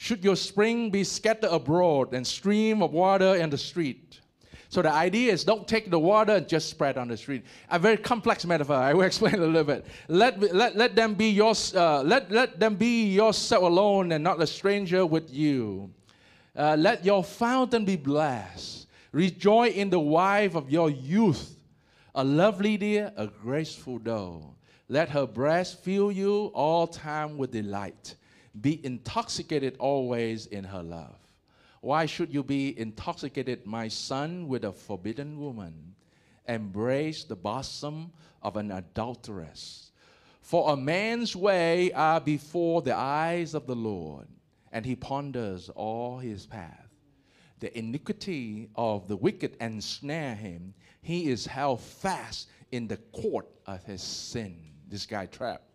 should 0.00 0.24
your 0.24 0.34
spring 0.34 0.88
be 0.88 1.04
scattered 1.04 1.50
abroad 1.50 2.14
and 2.14 2.26
stream 2.26 2.82
of 2.82 2.90
water 2.90 3.34
in 3.34 3.50
the 3.50 3.58
street? 3.58 4.20
So 4.70 4.80
the 4.80 4.90
idea 4.90 5.30
is 5.30 5.44
don't 5.44 5.68
take 5.68 5.90
the 5.90 5.98
water 5.98 6.36
and 6.36 6.48
just 6.48 6.70
spread 6.70 6.96
on 6.96 7.08
the 7.08 7.18
street. 7.18 7.44
A 7.68 7.78
very 7.78 7.98
complex 7.98 8.46
metaphor. 8.46 8.76
I 8.76 8.94
will 8.94 9.02
explain 9.12 9.34
a 9.34 9.46
little 9.46 9.62
bit. 9.62 9.84
Let, 10.08 10.40
let, 10.54 10.74
let 10.74 10.96
them 10.96 11.12
be 11.12 11.28
yours. 11.28 11.74
Uh, 11.74 12.02
let, 12.02 12.30
let 12.30 12.58
them 12.58 12.76
be 12.76 13.12
yourself 13.12 13.62
alone 13.62 14.12
and 14.12 14.24
not 14.24 14.40
a 14.40 14.46
stranger 14.46 15.04
with 15.04 15.30
you. 15.30 15.90
Uh, 16.56 16.76
let 16.78 17.04
your 17.04 17.22
fountain 17.22 17.84
be 17.84 17.96
blessed. 17.96 18.86
Rejoice 19.12 19.74
in 19.74 19.90
the 19.90 20.00
wife 20.00 20.54
of 20.54 20.70
your 20.70 20.88
youth, 20.88 21.56
a 22.14 22.24
lovely 22.24 22.78
deer, 22.78 23.12
a 23.18 23.26
graceful 23.26 23.98
doe. 23.98 24.54
Let 24.88 25.10
her 25.10 25.26
breast 25.26 25.84
fill 25.84 26.10
you 26.10 26.46
all 26.54 26.86
time 26.86 27.36
with 27.36 27.50
delight 27.50 28.16
be 28.58 28.84
intoxicated 28.84 29.76
always 29.78 30.46
in 30.46 30.64
her 30.64 30.82
love. 30.82 31.16
Why 31.80 32.06
should 32.06 32.32
you 32.32 32.42
be 32.42 32.78
intoxicated, 32.78 33.66
my 33.66 33.88
son, 33.88 34.48
with 34.48 34.64
a 34.64 34.72
forbidden 34.72 35.40
woman? 35.40 35.94
Embrace 36.46 37.24
the 37.24 37.36
bosom 37.36 38.12
of 38.42 38.56
an 38.56 38.70
adulteress. 38.70 39.92
For 40.42 40.72
a 40.72 40.76
man's 40.76 41.36
way 41.36 41.92
are 41.92 42.20
before 42.20 42.82
the 42.82 42.96
eyes 42.96 43.54
of 43.54 43.66
the 43.66 43.76
Lord, 43.76 44.26
and 44.72 44.84
he 44.84 44.96
ponders 44.96 45.68
all 45.70 46.18
his 46.18 46.46
path. 46.46 46.88
The 47.60 47.76
iniquity 47.78 48.68
of 48.74 49.06
the 49.06 49.16
wicked 49.16 49.56
ensnare 49.60 50.34
him. 50.34 50.74
He 51.02 51.30
is 51.30 51.46
held 51.46 51.80
fast 51.80 52.48
in 52.72 52.88
the 52.88 52.96
court 52.96 53.46
of 53.66 53.84
his 53.84 54.02
sin. 54.02 54.56
This 54.88 55.06
guy 55.06 55.26
trapped. 55.26 55.69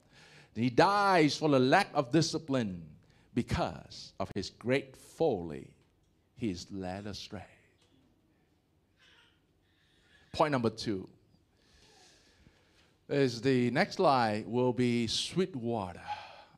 He 0.55 0.69
dies 0.69 1.35
for 1.35 1.49
the 1.49 1.59
lack 1.59 1.89
of 1.93 2.11
discipline 2.11 2.81
because 3.33 4.13
of 4.19 4.31
his 4.33 4.49
great 4.49 4.95
folly. 4.95 5.69
He 6.37 6.49
is 6.49 6.67
led 6.71 7.07
astray. 7.07 7.43
Point 10.31 10.51
number 10.51 10.69
two 10.69 11.07
is 13.09 13.41
the 13.41 13.69
next 13.71 13.99
line 13.99 14.45
will 14.47 14.73
be 14.73 15.07
sweet 15.07 15.55
water. 15.55 16.01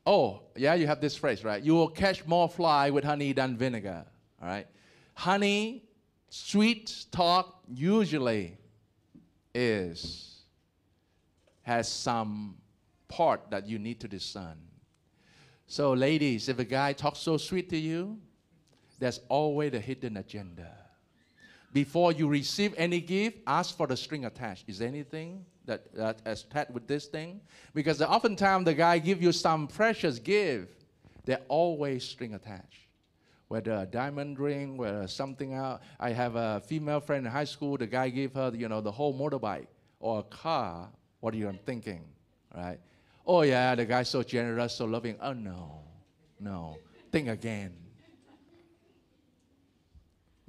Oh, 0.06 0.42
yeah, 0.56 0.74
you 0.74 0.86
have 0.86 1.00
this 1.00 1.16
phrase, 1.16 1.44
right? 1.44 1.62
You 1.62 1.74
will 1.74 1.88
catch 1.90 2.24
more 2.26 2.48
fly 2.48 2.90
with 2.90 3.04
honey 3.04 3.32
than 3.32 3.56
vinegar. 3.56 4.06
All 4.40 4.48
right? 4.48 4.66
Honey, 5.14 5.84
sweet 6.30 7.04
talk 7.12 7.60
usually 7.68 8.56
is 9.54 10.36
has 11.62 11.90
some 11.90 12.56
part 13.08 13.50
that 13.50 13.66
you 13.66 13.78
need 13.78 14.00
to 14.00 14.08
discern. 14.08 14.56
So, 15.66 15.92
ladies, 15.92 16.48
if 16.48 16.58
a 16.58 16.64
guy 16.64 16.92
talks 16.92 17.18
so 17.18 17.36
sweet 17.36 17.68
to 17.70 17.76
you, 17.76 18.18
there's 18.98 19.20
always 19.28 19.74
a 19.74 19.80
hidden 19.80 20.16
agenda. 20.16 20.72
Before 21.72 22.12
you 22.12 22.28
receive 22.28 22.74
any 22.76 23.00
gift, 23.00 23.38
ask 23.46 23.76
for 23.76 23.86
the 23.86 23.96
string 23.96 24.24
attached. 24.24 24.64
Is 24.68 24.78
there 24.78 24.88
anything 24.88 25.44
that, 25.66 25.94
that 25.94 26.20
is 26.26 26.44
attached 26.44 26.70
with 26.70 26.86
this 26.86 27.06
thing? 27.06 27.40
Because 27.74 28.00
oftentimes 28.00 28.64
the 28.64 28.74
guy 28.74 28.98
give 28.98 29.22
you 29.22 29.32
some 29.32 29.66
precious 29.68 30.18
gift, 30.18 30.84
they're 31.26 31.42
always 31.48 32.04
string 32.04 32.34
attached. 32.34 32.86
Whether 33.48 33.72
a 33.72 33.86
diamond 33.86 34.38
ring, 34.38 34.76
whether 34.76 35.06
something 35.06 35.54
else. 35.54 35.80
I 36.00 36.10
have 36.10 36.36
a 36.36 36.62
female 36.66 37.00
friend 37.00 37.26
in 37.26 37.32
high 37.32 37.44
school. 37.44 37.76
The 37.76 37.86
guy 37.86 38.08
gave 38.08 38.32
her, 38.34 38.50
you 38.54 38.68
know, 38.68 38.80
the 38.80 38.92
whole 38.92 39.14
motorbike 39.14 39.66
or 40.00 40.20
a 40.20 40.22
car. 40.22 40.88
What 41.20 41.34
are 41.34 41.36
you 41.36 41.58
thinking, 41.64 42.04
right? 42.54 42.78
Oh, 43.30 43.42
yeah, 43.42 43.74
the 43.74 43.84
guy's 43.84 44.08
so 44.08 44.22
generous, 44.22 44.72
so 44.72 44.86
loving. 44.86 45.16
Oh, 45.20 45.34
no, 45.34 45.82
no. 46.40 46.78
Think 47.12 47.28
again. 47.28 47.74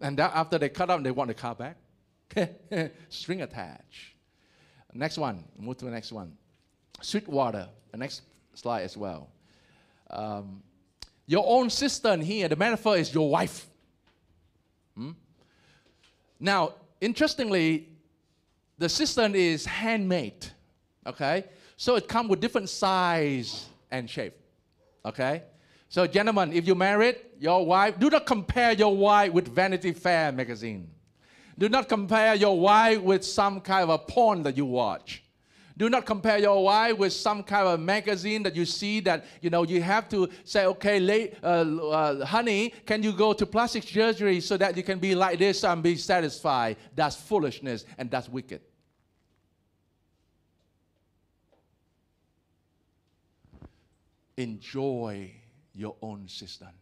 And 0.02 0.18
that 0.18 0.32
after 0.34 0.58
they 0.58 0.70
cut 0.70 0.90
up, 0.90 1.04
they 1.04 1.12
want 1.12 1.28
the 1.28 1.34
car 1.34 1.56
back. 1.56 1.76
String 3.10 3.42
attached. 3.42 4.16
Next 4.94 5.18
one, 5.18 5.44
move 5.58 5.76
to 5.78 5.86
the 5.86 5.92
next 5.92 6.14
one. 6.14 6.38
Sweet 7.02 7.28
water, 7.28 7.68
the 7.92 7.98
next 7.98 8.22
slide 8.54 8.84
as 8.84 8.96
well. 8.96 9.30
Um, 10.10 10.64
your 11.28 11.44
own 11.46 11.70
cistern 11.70 12.22
here, 12.22 12.48
the 12.48 12.56
metaphor 12.56 12.96
is 12.96 13.14
your 13.14 13.30
wife. 13.30 13.68
Hmm? 14.96 15.12
Now, 16.40 16.76
interestingly, 17.02 17.90
the 18.78 18.88
cistern 18.88 19.36
is 19.36 19.66
handmade. 19.66 20.48
Okay? 21.06 21.44
So 21.80 21.96
it 21.96 22.10
comes 22.10 22.30
with 22.30 22.42
different 22.42 22.68
size 22.68 23.68
and 23.90 24.10
shape. 24.10 24.34
Okay? 25.06 25.44
So, 25.88 26.06
gentlemen, 26.06 26.52
if 26.52 26.68
you 26.68 26.76
married 26.76 27.16
your 27.40 27.66
wife, 27.66 27.98
do 27.98 28.10
not 28.10 28.26
compare 28.26 28.74
your 28.74 28.94
wife 28.94 29.32
with 29.32 29.48
Vanity 29.48 29.94
Fair 29.94 30.34
magazine. 30.34 30.90
Do 31.58 31.70
not 31.70 31.88
compare 31.88 32.36
your 32.36 32.60
wife 32.60 33.00
with 33.00 33.24
some 33.24 33.62
kind 33.62 33.84
of 33.84 33.90
a 33.92 33.98
porn 33.98 34.44
that 34.44 34.58
you 34.58 34.66
watch. 34.66 35.24
Do 35.78 35.90
not 35.90 36.06
compare 36.06 36.38
your 36.38 36.62
wife 36.62 36.98
with 36.98 37.14
some 37.14 37.44
kind 37.44 37.66
of 37.66 37.80
magazine 37.80 38.44
that 38.44 38.58
you 38.58 38.66
see 38.66 39.00
that 39.00 39.24
you 39.42 39.50
know 39.50 39.64
you 39.64 39.82
have 39.82 40.10
to 40.10 40.28
say, 40.44 40.66
okay, 40.66 41.00
late, 41.00 41.36
uh, 41.42 41.46
uh, 41.46 42.26
honey, 42.26 42.74
can 42.86 43.02
you 43.04 43.14
go 43.14 43.32
to 43.32 43.46
plastic 43.46 43.84
surgery 43.84 44.42
so 44.42 44.58
that 44.58 44.76
you 44.76 44.84
can 44.84 45.00
be 45.00 45.16
like 45.16 45.40
this 45.40 45.64
and 45.64 45.82
be 45.82 45.96
satisfied? 45.96 46.76
That's 46.94 47.16
foolishness 47.16 47.86
and 47.98 48.12
that's 48.12 48.28
wicked. 48.28 48.60
Enjoy 54.40 55.32
your 55.74 55.96
own 56.02 56.28
cistern. 56.28 56.74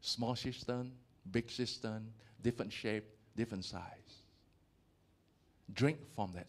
Small 0.00 0.36
cistern, 0.36 0.92
big 1.30 1.50
cistern, 1.50 2.12
different 2.42 2.72
shape, 2.72 3.04
different 3.34 3.64
size. 3.64 3.82
Drink 5.72 5.98
from 6.14 6.32
that. 6.34 6.46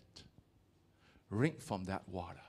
Drink 1.32 1.62
from 1.62 1.86
that 1.86 2.08
water. 2.10 2.40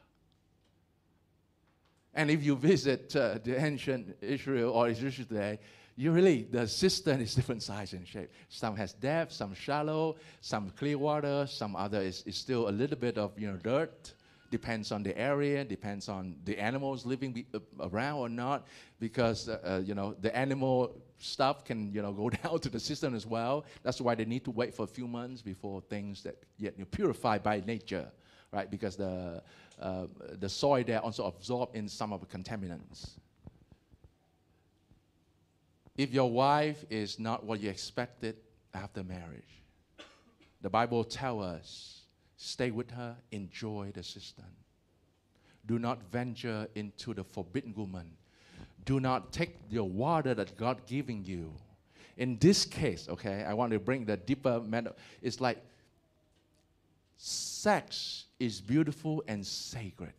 And 2.13 2.31
if 2.31 2.43
you 2.43 2.57
visit 2.57 3.15
uh, 3.15 3.39
the 3.43 3.65
ancient 3.65 4.17
Israel 4.21 4.73
or 4.73 4.89
Israel 4.89 5.13
today, 5.13 5.61
you 5.97 6.11
really, 6.11 6.43
the 6.51 6.67
cistern 6.67 7.21
is 7.21 7.35
different 7.35 7.63
size 7.63 7.93
and 7.93 8.07
shape. 8.07 8.31
Some 8.49 8.75
has 8.77 8.95
depth, 8.95 9.33
some 9.33 9.55
shallow, 9.55 10.17
some 10.41 10.71
clear 10.71 10.99
water, 10.99 11.47
some 11.49 11.77
other 11.77 12.01
is, 12.01 12.25
is 12.27 12.37
still 12.37 12.69
a 12.69 12.71
little 12.71 12.97
bit 12.97 13.17
of, 13.17 13.39
you 13.39 13.47
know, 13.49 13.59
dirt. 13.59 14.15
Depends 14.51 14.91
on 14.91 15.03
the 15.03 15.17
area, 15.17 15.65
depends 15.65 16.09
on 16.09 16.35
the 16.45 16.59
animals 16.59 17.07
living 17.07 17.47
uh, 17.55 17.59
around 17.81 18.19
or 18.19 18.29
not, 18.29 18.67
because, 18.99 19.49
uh, 19.49 19.59
uh, 19.65 19.83
you 19.85 19.95
know, 19.95 20.15
the 20.21 20.35
animal 20.37 21.01
stuff 21.19 21.65
can, 21.65 21.93
you 21.93 22.03
know, 22.03 22.13
go 22.13 22.31
down 22.43 22.59
to 22.59 22.69
the 22.69 22.81
cistern 22.81 23.15
as 23.15 23.27
well. 23.27 23.65
That's 23.83 24.01
why 24.01 24.15
they 24.17 24.25
need 24.25 24.45
to 24.45 24.51
wait 24.51 24.75
for 24.75 24.83
a 24.83 24.89
few 24.89 25.07
months 25.07 25.41
before 25.41 25.81
things 25.83 26.23
that 26.25 26.37
get 26.59 26.75
you 26.77 26.81
know, 26.81 26.89
purified 26.91 27.43
by 27.43 27.63
nature, 27.65 28.11
right? 28.53 28.69
Because 28.69 28.97
the, 28.97 29.43
uh, 29.81 30.07
the 30.39 30.49
soil 30.49 30.83
there 30.85 31.01
also 31.01 31.27
absorb 31.27 31.71
in 31.75 31.89
some 31.89 32.13
of 32.13 32.21
the 32.21 32.27
contaminants. 32.27 33.11
If 35.97 36.13
your 36.13 36.31
wife 36.31 36.85
is 36.91 37.19
not 37.19 37.45
what 37.45 37.61
you 37.61 37.71
expected 37.71 38.37
after 38.75 39.05
marriage, 39.05 39.63
the 40.61 40.71
Bible 40.71 41.05
tells 41.05 41.45
us 41.45 42.00
stay 42.41 42.71
with 42.71 42.91
her, 42.93 43.17
enjoy 43.33 43.91
the 43.93 44.03
cistern. 44.03 44.57
Do 45.67 45.79
not 45.79 46.03
venture 46.11 46.67
into 46.75 47.13
the 47.13 47.23
forbidden 47.23 47.75
woman. 47.75 48.13
Do 48.87 48.99
not 48.99 49.31
take 49.31 49.57
your 49.69 49.89
water 49.89 50.33
that 50.33 50.57
God 50.57 50.87
giving 50.87 51.23
you. 51.25 51.53
In 52.17 52.39
this 52.39 52.65
case, 52.65 53.09
okay, 53.11 53.45
I 53.47 53.53
want 53.53 53.73
to 53.73 53.79
bring 53.79 54.07
the 54.07 54.17
deeper 54.17 54.59
matter. 54.61 54.93
It's 55.21 55.39
like 55.41 55.63
sex 57.19 58.25
is 58.39 58.59
beautiful 58.61 59.23
and 59.29 59.47
sacred. 59.47 60.15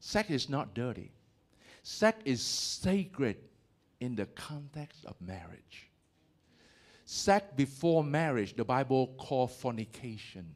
Sex 0.00 0.28
is 0.28 0.50
not 0.50 0.74
dirty. 0.74 1.12
Sex 1.82 2.18
is 2.26 2.42
sacred 2.42 3.36
in 4.00 4.14
the 4.14 4.26
context 4.26 5.06
of 5.06 5.18
marriage. 5.18 5.88
Sex 7.06 7.46
before 7.56 8.04
marriage, 8.04 8.54
the 8.54 8.64
Bible 8.64 9.14
called 9.16 9.50
fornication. 9.50 10.54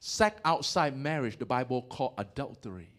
Sex 0.00 0.40
outside 0.44 0.96
marriage, 0.96 1.38
the 1.38 1.46
Bible 1.46 1.82
called 1.82 2.14
adultery. 2.18 2.90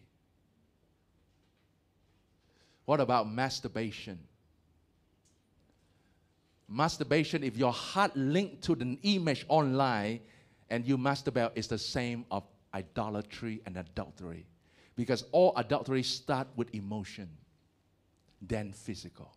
What 2.84 3.00
about 3.00 3.30
masturbation? 3.32 4.18
Masturbation, 6.68 7.42
if 7.42 7.56
your 7.56 7.72
heart 7.72 8.16
linked 8.16 8.62
to 8.62 8.74
the 8.74 8.98
image 9.02 9.44
online 9.48 10.20
and 10.68 10.86
you 10.86 10.98
masturbate, 10.98 11.52
is 11.54 11.66
the 11.66 11.78
same 11.78 12.24
of 12.30 12.44
idolatry 12.74 13.60
and 13.66 13.76
adultery. 13.76 14.46
Because 14.94 15.24
all 15.32 15.52
adultery 15.56 16.02
start 16.02 16.48
with 16.56 16.72
emotion, 16.74 17.28
then 18.42 18.72
physical. 18.72 19.34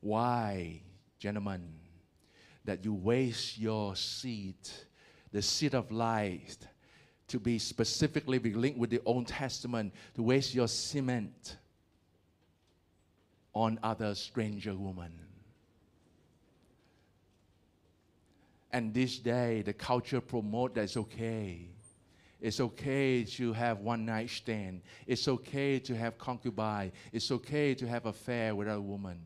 Why, 0.00 0.82
gentlemen, 1.18 1.68
that 2.64 2.84
you 2.84 2.94
waste 2.94 3.58
your 3.58 3.96
seed, 3.96 4.56
the 5.32 5.42
seed 5.42 5.74
of 5.74 5.90
life, 5.90 6.58
to 7.28 7.40
be 7.40 7.58
specifically 7.58 8.38
be 8.38 8.52
linked 8.52 8.78
with 8.78 8.90
the 8.90 9.00
Old 9.04 9.26
Testament, 9.26 9.94
to 10.14 10.22
waste 10.22 10.54
your 10.54 10.68
cement 10.68 11.56
on 13.54 13.78
other 13.82 14.14
stranger 14.14 14.74
woman. 14.74 15.12
And 18.72 18.94
this 18.94 19.18
day, 19.18 19.62
the 19.62 19.72
culture 19.72 20.20
promote 20.20 20.74
that 20.74 20.84
it's 20.84 20.96
okay. 20.96 21.68
It's 22.40 22.58
okay 22.58 23.22
to 23.24 23.52
have 23.52 23.80
one 23.80 24.04
night 24.04 24.30
stand. 24.30 24.80
It's 25.06 25.28
okay 25.28 25.78
to 25.78 25.96
have 25.96 26.18
concubine. 26.18 26.92
It's 27.12 27.30
okay 27.30 27.74
to 27.74 27.86
have 27.86 28.06
affair 28.06 28.54
with 28.54 28.68
a 28.68 28.80
woman, 28.80 29.20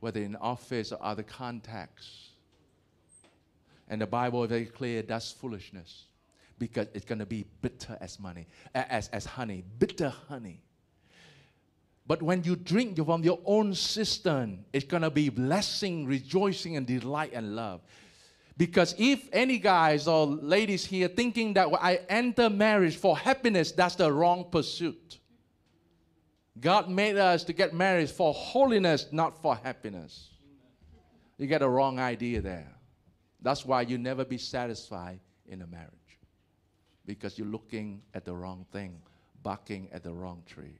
whether 0.00 0.20
in 0.20 0.36
office 0.36 0.92
or 0.92 0.98
other 1.00 1.22
contexts. 1.22 2.27
And 3.88 4.00
the 4.00 4.06
Bible 4.06 4.44
is 4.44 4.50
very 4.50 4.66
clear 4.66 5.02
that's 5.02 5.32
foolishness 5.32 6.04
because 6.58 6.88
it's 6.92 7.04
going 7.04 7.20
to 7.20 7.26
be 7.26 7.46
bitter 7.62 7.96
as 8.00 8.18
money, 8.20 8.46
as, 8.74 9.08
as 9.08 9.24
honey, 9.24 9.64
bitter 9.78 10.12
honey. 10.28 10.62
But 12.06 12.22
when 12.22 12.42
you 12.42 12.56
drink 12.56 12.96
from 13.04 13.22
your 13.22 13.38
own 13.44 13.74
cistern, 13.74 14.64
it's 14.72 14.86
going 14.86 15.02
to 15.02 15.10
be 15.10 15.28
blessing, 15.28 16.06
rejoicing, 16.06 16.76
and 16.76 16.86
delight 16.86 17.32
and 17.34 17.54
love. 17.54 17.82
Because 18.56 18.94
if 18.98 19.28
any 19.32 19.58
guys 19.58 20.08
or 20.08 20.26
ladies 20.26 20.84
here 20.84 21.06
thinking 21.06 21.54
that 21.54 21.68
I 21.80 22.00
enter 22.08 22.50
marriage 22.50 22.96
for 22.96 23.16
happiness, 23.16 23.72
that's 23.72 23.94
the 23.94 24.10
wrong 24.12 24.46
pursuit. 24.50 25.18
God 26.60 26.90
made 26.90 27.16
us 27.16 27.44
to 27.44 27.52
get 27.52 27.72
married 27.72 28.10
for 28.10 28.34
holiness, 28.34 29.06
not 29.12 29.40
for 29.40 29.54
happiness. 29.54 30.30
You 31.36 31.46
get 31.46 31.62
a 31.62 31.68
wrong 31.68 32.00
idea 32.00 32.40
there. 32.40 32.77
That's 33.40 33.64
why 33.64 33.82
you 33.82 33.98
never 33.98 34.24
be 34.24 34.38
satisfied 34.38 35.20
in 35.46 35.62
a 35.62 35.66
marriage. 35.66 35.92
Because 37.06 37.38
you're 37.38 37.48
looking 37.48 38.02
at 38.14 38.24
the 38.24 38.34
wrong 38.34 38.66
thing, 38.72 39.00
barking 39.42 39.88
at 39.92 40.02
the 40.02 40.12
wrong 40.12 40.42
tree. 40.46 40.78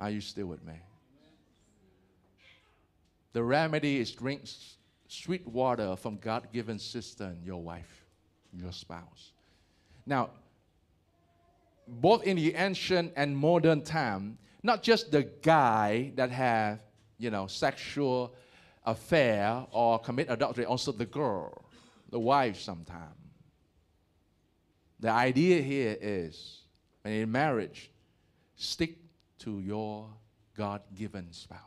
Are 0.00 0.10
you 0.10 0.20
still 0.20 0.46
with 0.46 0.64
me? 0.64 0.74
The 3.32 3.42
remedy 3.42 3.98
is 3.98 4.12
drink 4.12 4.42
sweet 5.08 5.46
water 5.46 5.96
from 5.96 6.16
God 6.18 6.48
given 6.52 6.78
cistern, 6.78 7.38
your 7.44 7.60
wife, 7.60 8.04
your 8.52 8.72
spouse. 8.72 9.32
Now, 10.06 10.30
both 11.86 12.24
in 12.24 12.36
the 12.36 12.54
ancient 12.54 13.12
and 13.16 13.36
modern 13.36 13.82
time, 13.82 14.38
not 14.62 14.82
just 14.82 15.10
the 15.10 15.24
guy 15.42 16.12
that 16.14 16.30
have, 16.30 16.80
you 17.18 17.30
know, 17.30 17.46
sexual 17.46 18.34
affair 18.84 19.66
or 19.70 19.98
commit 19.98 20.26
adultery, 20.30 20.64
also 20.64 20.92
the 20.92 21.06
girl, 21.06 21.64
the 22.10 22.18
wife 22.18 22.58
sometimes. 22.60 23.14
The 25.00 25.10
idea 25.10 25.60
here 25.60 25.96
is, 26.00 26.60
in 27.04 27.30
marriage, 27.30 27.90
stick 28.56 28.96
to 29.40 29.60
your 29.60 30.08
God-given 30.56 31.32
spouse 31.32 31.60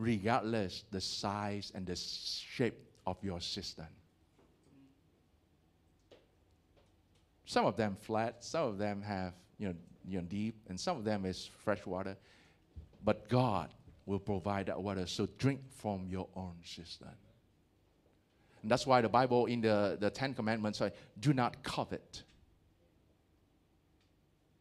regardless 0.00 0.84
the 0.90 1.00
size 1.00 1.72
and 1.74 1.86
the 1.86 1.94
shape 1.94 2.78
of 3.06 3.22
your 3.22 3.40
cistern. 3.40 3.86
Some 7.44 7.66
of 7.66 7.76
them 7.76 7.96
flat, 7.96 8.42
some 8.42 8.66
of 8.68 8.78
them 8.78 9.02
have 9.02 9.34
you 9.58 9.68
know, 9.68 9.74
you 10.06 10.18
know 10.18 10.24
deep, 10.24 10.56
and 10.68 10.80
some 10.80 10.96
of 10.96 11.04
them 11.04 11.26
is 11.26 11.50
fresh 11.64 11.84
water. 11.84 12.16
But 13.04 13.28
God 13.28 13.68
will 14.06 14.18
provide 14.18 14.66
that 14.66 14.82
water, 14.82 15.06
so 15.06 15.28
drink 15.38 15.60
from 15.76 16.06
your 16.08 16.28
own 16.34 16.54
cistern. 16.64 17.08
And 18.62 18.70
that's 18.70 18.86
why 18.86 19.00
the 19.00 19.08
Bible 19.08 19.46
in 19.46 19.60
the, 19.60 19.96
the 19.98 20.10
Ten 20.10 20.34
Commandments 20.34 20.78
say, 20.78 20.92
do 21.18 21.32
not 21.32 21.62
covet. 21.62 22.22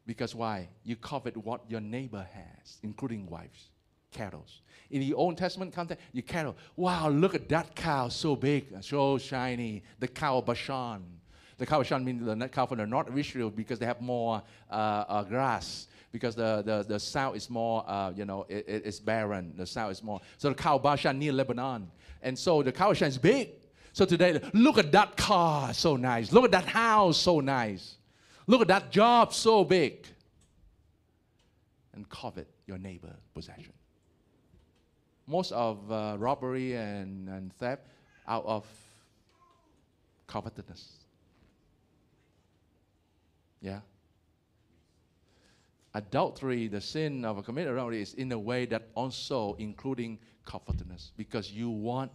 Because 0.05 0.33
why? 0.33 0.69
You 0.83 0.95
covet 0.95 1.35
what 1.37 1.61
your 1.69 1.81
neighbor 1.81 2.25
has, 2.33 2.77
including 2.81 3.27
wives 3.27 3.69
cattle. 4.11 4.45
In 4.89 5.01
the 5.01 5.13
Old 5.13 5.37
Testament 5.37 5.73
context, 5.73 6.03
you 6.13 6.23
cattle. 6.23 6.55
Wow, 6.75 7.09
look 7.09 7.35
at 7.35 7.47
that 7.49 7.75
cow, 7.75 8.07
so 8.09 8.35
big, 8.35 8.65
so 8.81 9.17
shiny. 9.17 9.83
The 9.99 10.07
cow 10.07 10.39
of 10.39 10.45
Bashan. 10.45 11.03
The 11.57 11.65
cow 11.65 11.79
of 11.79 11.83
Bashan 11.83 12.03
means 12.03 12.25
the 12.25 12.49
cow 12.49 12.65
from 12.65 12.79
the 12.79 12.87
north 12.87 13.09
of 13.09 13.17
Israel 13.17 13.49
because 13.49 13.79
they 13.79 13.85
have 13.85 14.01
more 14.01 14.41
uh, 14.69 14.73
uh, 14.73 15.23
grass. 15.23 15.87
Because 16.11 16.35
the, 16.35 16.63
the, 16.65 16.83
the 16.87 16.99
south 16.99 17.35
is 17.35 17.49
more, 17.49 17.83
uh, 17.87 18.11
you 18.15 18.25
know, 18.25 18.45
it, 18.49 18.65
it's 18.67 18.99
barren. 18.99 19.53
The 19.55 19.65
south 19.65 19.91
is 19.91 20.03
more. 20.03 20.21
So 20.37 20.49
the 20.49 20.55
cow 20.55 20.77
Bashan 20.77 21.19
near 21.19 21.31
Lebanon. 21.31 21.91
And 22.21 22.37
so 22.37 22.63
the 22.63 22.71
cow 22.71 22.89
Bashan 22.89 23.07
is 23.07 23.17
big. 23.17 23.49
So 23.93 24.05
today, 24.05 24.39
look 24.53 24.77
at 24.77 24.91
that 24.91 25.17
car, 25.17 25.73
so 25.73 25.95
nice. 25.95 26.31
Look 26.31 26.45
at 26.45 26.51
that 26.51 26.65
house, 26.65 27.17
so 27.17 27.39
nice. 27.39 27.95
Look 28.47 28.61
at 28.61 28.67
that 28.67 28.91
job, 28.91 29.33
so 29.33 29.63
big. 29.63 30.05
And 31.93 32.07
covet 32.09 32.47
your 32.65 32.77
neighbor 32.77 33.15
possession 33.33 33.73
most 35.29 35.51
of 35.51 35.91
uh, 35.91 36.15
robbery 36.17 36.73
and, 36.73 37.29
and 37.29 37.53
theft 37.53 37.85
out 38.27 38.43
of 38.45 38.65
covetousness. 40.25 40.91
Yeah. 43.61 43.81
Adultery, 45.93 46.67
the 46.67 46.81
sin 46.81 47.25
of 47.25 47.37
a 47.37 47.43
committed 47.43 47.73
adultery, 47.73 48.01
is 48.01 48.13
in 48.13 48.31
a 48.31 48.39
way 48.39 48.65
that 48.65 48.89
also 48.95 49.55
including 49.57 50.19
covetousness 50.45 51.11
because 51.17 51.51
you 51.51 51.69
want 51.69 52.11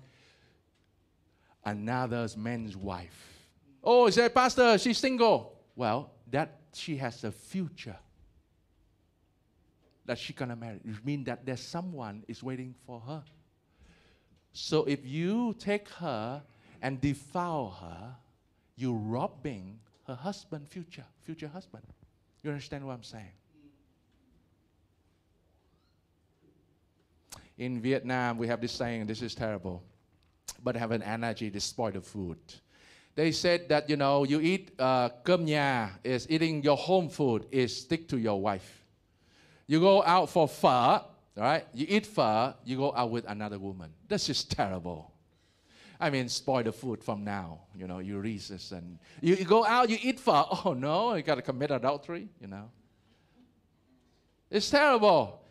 another 1.64 2.29
man's 2.37 2.77
wife. 2.77 3.49
Oh, 3.83 4.09
that 4.11 4.35
pastor? 4.35 4.79
She's 4.79 4.99
single. 4.99 5.59
Well, 5.77 6.12
that 6.31 6.61
she 6.72 6.97
has 6.97 7.25
a 7.25 7.33
future 7.33 7.97
that 10.07 10.18
she's 10.18 10.37
gonna 10.37 10.57
marry. 10.57 10.81
It 10.85 11.05
means 11.05 11.27
that 11.27 11.45
there's 11.47 11.61
someone 11.61 12.25
is 12.29 12.43
waiting 12.43 12.75
for 12.87 13.01
her. 13.01 13.22
So 14.53 14.85
if 14.85 15.05
you 15.05 15.55
take 15.59 15.89
her 15.89 16.43
and 16.83 17.01
defile 17.01 17.77
her, 17.81 18.14
you're 18.77 18.93
robbing 18.93 19.79
her 20.07 20.14
husband, 20.14 20.68
future, 20.68 21.05
future 21.22 21.49
husband. 21.49 21.85
You 22.43 22.51
understand 22.51 22.87
what 22.87 22.93
I'm 22.93 23.03
saying? 23.03 23.33
In 27.57 27.81
Vietnam, 27.81 28.39
we 28.39 28.49
have 28.49 28.61
this 28.61 28.73
saying, 28.73 29.07
this 29.07 29.23
is 29.23 29.35
terrible, 29.35 29.83
but 30.63 30.77
have 30.77 30.91
an 30.91 31.03
energy 31.03 31.51
to 31.51 31.61
spoil 31.61 31.93
the 31.93 32.01
food. 32.01 32.39
They 33.15 33.31
said 33.31 33.69
that, 33.69 33.89
you 33.89 33.97
know, 33.97 34.25
you 34.25 34.41
eat 34.41 34.73
uh, 34.79 35.09
cơm 35.25 35.47
nhà, 35.47 35.91
is 36.03 36.27
eating 36.29 36.65
your 36.65 36.77
home 36.77 37.09
food, 37.09 37.47
is 37.53 37.77
stick 37.77 38.09
to 38.09 38.19
your 38.19 38.41
wife. 38.41 38.85
You 39.69 39.79
go 39.81 40.03
out 40.03 40.29
for 40.31 40.49
phở, 40.49 41.05
right? 41.37 41.65
You 41.73 41.87
eat 41.89 42.07
phở, 42.07 42.55
you 42.65 42.77
go 42.77 42.93
out 42.95 43.11
with 43.11 43.25
another 43.29 43.59
woman. 43.59 43.91
This 44.09 44.29
is 44.29 44.43
terrible. 44.43 45.13
I 46.01 46.11
mean, 46.11 46.29
spoil 46.29 46.65
the 46.65 46.73
food 46.73 47.05
from 47.05 47.23
now. 47.23 47.61
You 47.77 47.87
know, 47.87 48.01
you 48.01 48.19
resist 48.19 48.73
and 48.73 48.99
you, 49.21 49.37
you 49.37 49.45
go 49.45 49.65
out, 49.65 49.89
you 49.89 49.99
eat 50.03 50.19
phở. 50.19 50.47
Oh 50.67 50.75
no, 50.75 51.15
you 51.15 51.23
got 51.23 51.37
to 51.37 51.43
commit 51.43 51.71
adultery. 51.71 52.29
You 52.41 52.49
know, 52.49 52.69
it's 54.51 54.71
terrible. 54.71 55.44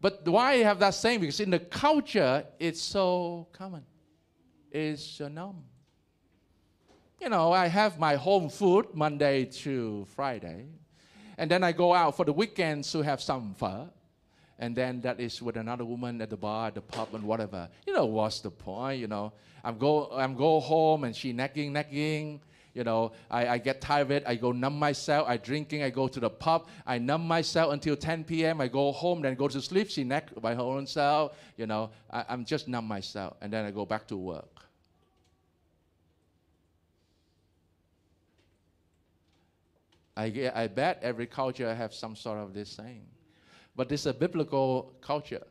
But 0.00 0.26
why 0.26 0.54
you 0.54 0.64
have 0.64 0.78
that 0.78 0.94
saying? 0.94 1.20
Because 1.20 1.40
in 1.40 1.50
the 1.50 1.58
culture, 1.58 2.44
it's 2.58 2.80
so 2.80 3.48
common. 3.52 3.84
It's 4.70 5.20
a 5.20 5.28
norm. 5.28 5.62
You 7.20 7.28
know, 7.28 7.52
I 7.52 7.66
have 7.66 7.98
my 7.98 8.14
home 8.14 8.48
food 8.48 8.86
Monday 8.94 9.44
to 9.44 10.06
Friday, 10.14 10.66
and 11.36 11.50
then 11.50 11.62
I 11.62 11.72
go 11.72 11.92
out 11.92 12.16
for 12.16 12.24
the 12.24 12.32
weekends 12.32 12.90
to 12.92 13.02
have 13.02 13.20
some 13.20 13.54
phở 13.60 13.90
and 14.60 14.76
then 14.76 15.00
that 15.00 15.18
is 15.18 15.40
with 15.40 15.56
another 15.56 15.86
woman 15.86 16.20
at 16.20 16.28
the 16.28 16.36
bar, 16.36 16.68
at 16.68 16.74
the 16.74 16.82
pub, 16.82 17.14
and 17.14 17.24
whatever. 17.24 17.66
You 17.86 17.94
know, 17.94 18.04
what's 18.04 18.40
the 18.40 18.50
point? 18.50 19.00
You 19.00 19.08
know, 19.08 19.32
I'm 19.64 19.78
go, 19.78 20.10
I'm 20.12 20.34
go 20.34 20.60
home, 20.60 21.04
and 21.04 21.16
she 21.16 21.32
nagging, 21.32 21.72
nagging. 21.72 22.42
You 22.72 22.84
know, 22.84 23.12
I, 23.30 23.48
I 23.48 23.58
get 23.58 23.80
tired 23.80 24.02
of 24.02 24.10
it. 24.12 24.22
I 24.26 24.36
go 24.36 24.52
numb 24.52 24.78
myself. 24.78 25.28
I 25.28 25.36
drinking. 25.36 25.82
I 25.82 25.90
go 25.90 26.06
to 26.06 26.20
the 26.20 26.30
pub. 26.30 26.68
I 26.86 26.98
numb 26.98 27.26
myself 27.26 27.72
until 27.72 27.96
10 27.96 28.24
p.m. 28.24 28.60
I 28.60 28.68
go 28.68 28.92
home, 28.92 29.22
then 29.22 29.34
go 29.34 29.48
to 29.48 29.60
sleep. 29.60 29.90
She 29.90 30.04
nag 30.04 30.40
by 30.40 30.54
her 30.54 30.62
own 30.62 30.86
self. 30.86 31.36
You 31.56 31.66
know, 31.66 31.90
I, 32.10 32.24
I'm 32.28 32.44
just 32.44 32.68
numb 32.68 32.86
myself, 32.86 33.36
and 33.40 33.52
then 33.52 33.64
I 33.64 33.72
go 33.72 33.84
back 33.84 34.06
to 34.08 34.16
work. 34.16 34.60
I, 40.16 40.50
I 40.54 40.66
bet 40.66 41.00
every 41.02 41.26
culture 41.26 41.74
have 41.74 41.94
some 41.94 42.14
sort 42.14 42.38
of 42.38 42.52
this 42.52 42.70
saying. 42.70 43.06
But 43.74 43.88
this 43.88 44.00
is 44.00 44.06
a 44.06 44.14
biblical 44.14 44.92
culture. 45.00 45.46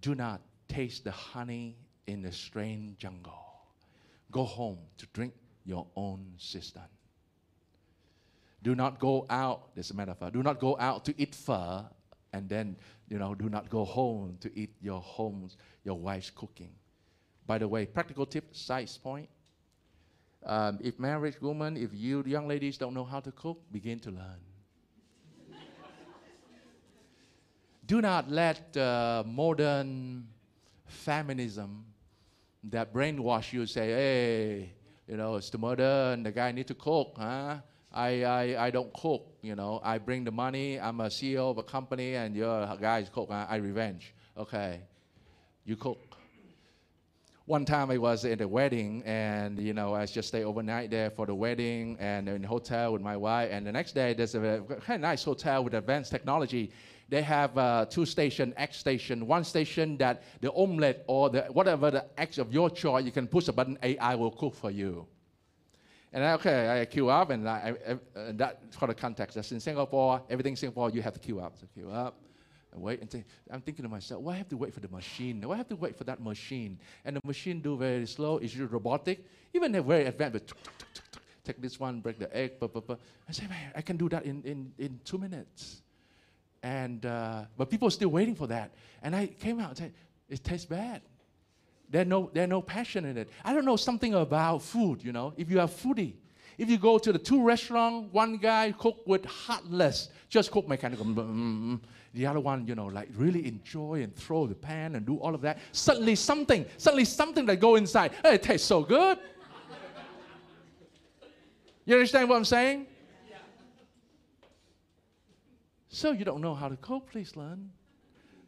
Do 0.00 0.14
not 0.14 0.40
taste 0.66 1.04
the 1.04 1.10
honey 1.10 1.76
in 2.06 2.22
the 2.22 2.32
strange 2.32 2.98
jungle. 2.98 3.34
Go 4.30 4.44
home 4.44 4.78
to 4.98 5.06
drink 5.12 5.34
your 5.70 5.86
own 5.94 6.26
cistern. 6.36 6.90
Do 8.62 8.74
not 8.74 8.98
go 8.98 9.24
out, 9.30 9.74
this 9.76 9.86
is 9.86 9.92
a 9.92 9.94
metaphor, 9.94 10.30
do 10.30 10.42
not 10.42 10.58
go 10.58 10.76
out 10.78 11.04
to 11.06 11.14
eat 11.16 11.34
pho 11.34 11.86
and 12.32 12.48
then, 12.48 12.76
you 13.08 13.18
know, 13.18 13.34
do 13.34 13.48
not 13.48 13.70
go 13.70 13.84
home 13.84 14.36
to 14.40 14.50
eat 14.58 14.74
your 14.82 15.00
home's, 15.00 15.56
your 15.84 15.98
wife's 15.98 16.30
cooking. 16.30 16.72
By 17.46 17.58
the 17.58 17.68
way, 17.68 17.86
practical 17.86 18.26
tip, 18.26 18.54
side 18.54 18.90
point. 19.02 19.28
Um, 20.44 20.78
if 20.82 20.98
married 20.98 21.40
woman, 21.40 21.76
if 21.76 21.90
you 21.92 22.24
young 22.26 22.48
ladies 22.48 22.76
don't 22.76 22.94
know 22.94 23.04
how 23.04 23.20
to 23.20 23.32
cook, 23.32 23.58
begin 23.70 23.98
to 24.00 24.10
learn. 24.10 24.40
do 27.86 28.00
not 28.00 28.30
let 28.30 28.76
uh, 28.76 29.22
modern 29.26 30.26
feminism 30.86 31.84
that 32.64 32.92
brainwash 32.92 33.52
you 33.52 33.66
say, 33.66 33.86
hey, 33.88 34.72
you 35.10 35.16
know, 35.16 35.34
it's 35.34 35.50
the 35.50 35.58
murder 35.58 36.12
and 36.12 36.24
the 36.24 36.30
guy 36.30 36.52
need 36.52 36.68
to 36.68 36.74
cook, 36.74 37.14
huh? 37.18 37.56
I, 37.92 38.22
I, 38.22 38.66
I 38.66 38.70
don't 38.70 38.92
cook, 38.92 39.26
you 39.42 39.56
know. 39.56 39.80
I 39.82 39.98
bring 39.98 40.22
the 40.22 40.30
money, 40.30 40.78
I'm 40.78 41.00
a 41.00 41.06
CEO 41.06 41.50
of 41.50 41.58
a 41.58 41.64
company, 41.64 42.14
and 42.14 42.36
you're 42.36 42.62
a 42.62 43.06
cook, 43.12 43.28
huh? 43.28 43.46
I 43.50 43.56
revenge. 43.56 44.14
Okay, 44.38 44.80
you 45.64 45.74
cook. 45.74 45.98
One 47.46 47.64
time 47.64 47.90
I 47.90 47.98
was 47.98 48.24
at 48.24 48.40
a 48.40 48.46
wedding, 48.46 49.02
and 49.04 49.58
you 49.58 49.74
know 49.74 49.92
I 49.92 50.06
just 50.06 50.28
stay 50.28 50.44
overnight 50.44 50.92
there 50.92 51.10
for 51.10 51.26
the 51.26 51.34
wedding, 51.34 51.96
and 51.98 52.28
in 52.28 52.44
a 52.44 52.46
hotel 52.46 52.92
with 52.92 53.02
my 53.02 53.16
wife. 53.16 53.48
And 53.50 53.66
the 53.66 53.72
next 53.72 53.96
day 53.96 54.14
there's 54.14 54.36
a 54.36 54.62
kind 54.86 55.02
nice 55.02 55.24
hotel 55.24 55.64
with 55.64 55.74
advanced 55.74 56.12
technology 56.12 56.70
they 57.10 57.22
have 57.22 57.58
uh, 57.58 57.86
two 57.86 58.06
station, 58.06 58.54
X 58.56 58.78
station. 58.78 59.26
One 59.26 59.42
station 59.42 59.96
that 59.98 60.22
the 60.40 60.52
omelette 60.54 61.04
or 61.08 61.28
the, 61.28 61.42
whatever 61.42 61.90
the 61.90 62.04
X 62.16 62.38
of 62.38 62.52
your 62.52 62.70
choice, 62.70 63.04
you 63.04 63.10
can 63.10 63.26
push 63.26 63.48
a 63.48 63.52
button, 63.52 63.76
AI 63.82 64.14
will 64.14 64.30
cook 64.30 64.54
for 64.54 64.70
you. 64.70 65.06
And 66.12 66.24
I, 66.24 66.32
okay, 66.34 66.80
I 66.80 66.84
queue 66.84 67.08
up, 67.08 67.30
and 67.30 67.48
I, 67.48 67.74
I, 67.86 67.92
uh, 67.92 68.32
that 68.34 68.62
for 68.74 68.86
the 68.86 68.94
context. 68.94 69.34
That's 69.34 69.50
in 69.50 69.60
Singapore. 69.60 70.22
Everything 70.30 70.52
in 70.52 70.56
Singapore, 70.56 70.90
you 70.90 71.02
have 71.02 71.12
to 71.14 71.20
queue 71.20 71.40
up. 71.40 71.56
So 71.60 71.66
queue 71.74 71.90
up, 71.90 72.16
and 72.72 72.80
wait. 72.80 73.00
And 73.00 73.24
I'm 73.50 73.60
thinking 73.60 73.82
to 73.82 73.88
myself, 73.88 74.22
why 74.22 74.36
have 74.36 74.48
to 74.48 74.56
wait 74.56 74.72
for 74.72 74.80
the 74.80 74.88
machine? 74.88 75.40
Why 75.40 75.56
have 75.56 75.68
to 75.68 75.76
wait 75.76 75.96
for 75.96 76.04
that 76.04 76.20
machine? 76.22 76.78
And 77.04 77.16
the 77.16 77.20
machine 77.24 77.60
do 77.60 77.76
very 77.76 78.06
slow. 78.06 78.38
Is 78.38 78.54
it 78.54 78.70
robotic. 78.70 79.24
Even 79.52 79.72
they're 79.72 79.82
very 79.82 80.06
advanced. 80.06 80.52
Take 81.44 81.60
this 81.60 81.80
one, 81.80 82.00
break 82.00 82.18
the 82.18 82.34
egg. 82.36 82.52
I 82.60 83.32
say, 83.32 83.46
man, 83.48 83.72
I 83.74 83.82
can 83.82 83.96
do 83.96 84.08
that 84.10 84.24
in, 84.24 84.42
in, 84.44 84.72
in 84.78 85.00
two 85.04 85.18
minutes. 85.18 85.82
And, 86.62 87.06
uh, 87.06 87.44
but 87.56 87.70
people 87.70 87.88
are 87.88 87.92
still 87.92 88.10
waiting 88.10 88.34
for 88.34 88.46
that. 88.48 88.72
And 89.02 89.16
I 89.16 89.26
came 89.26 89.60
out 89.60 89.70
and 89.70 89.78
said, 89.78 89.92
it 90.28 90.44
tastes 90.44 90.66
bad. 90.66 91.02
There's 91.88 92.06
no, 92.06 92.30
there's 92.32 92.48
no 92.48 92.62
passion 92.62 93.04
in 93.04 93.16
it. 93.18 93.28
I 93.44 93.52
don't 93.52 93.64
know 93.64 93.76
something 93.76 94.14
about 94.14 94.62
food, 94.62 95.02
you 95.02 95.12
know. 95.12 95.32
If 95.36 95.50
you 95.50 95.58
are 95.60 95.66
foodie, 95.66 96.14
if 96.56 96.68
you 96.68 96.78
go 96.78 96.98
to 96.98 97.12
the 97.12 97.18
two 97.18 97.42
restaurant, 97.42 98.12
one 98.12 98.36
guy 98.36 98.72
cook 98.72 99.02
with 99.06 99.24
heartless, 99.24 100.10
just 100.28 100.50
cook 100.50 100.68
mechanical. 100.68 101.04
Mm, 101.04 101.14
mm, 101.14 101.24
mm. 101.24 101.80
The 102.12 102.26
other 102.26 102.40
one, 102.40 102.66
you 102.66 102.74
know, 102.74 102.86
like 102.86 103.08
really 103.16 103.46
enjoy 103.46 104.02
and 104.02 104.14
throw 104.14 104.46
the 104.46 104.54
pan 104.54 104.94
and 104.94 105.06
do 105.06 105.16
all 105.16 105.34
of 105.34 105.40
that. 105.40 105.58
Suddenly 105.72 106.16
something, 106.16 106.66
suddenly 106.76 107.04
something 107.04 107.46
that 107.46 107.60
go 107.60 107.76
inside. 107.76 108.12
Hey, 108.22 108.34
it 108.34 108.42
tastes 108.42 108.66
so 108.66 108.82
good. 108.82 109.18
you 111.84 111.94
understand 111.94 112.28
what 112.28 112.36
I'm 112.36 112.44
saying? 112.44 112.86
So 115.92 116.12
you 116.12 116.24
don't 116.24 116.40
know 116.40 116.54
how 116.54 116.68
to 116.68 116.76
cook, 116.76 117.10
please 117.10 117.36
learn. 117.36 117.68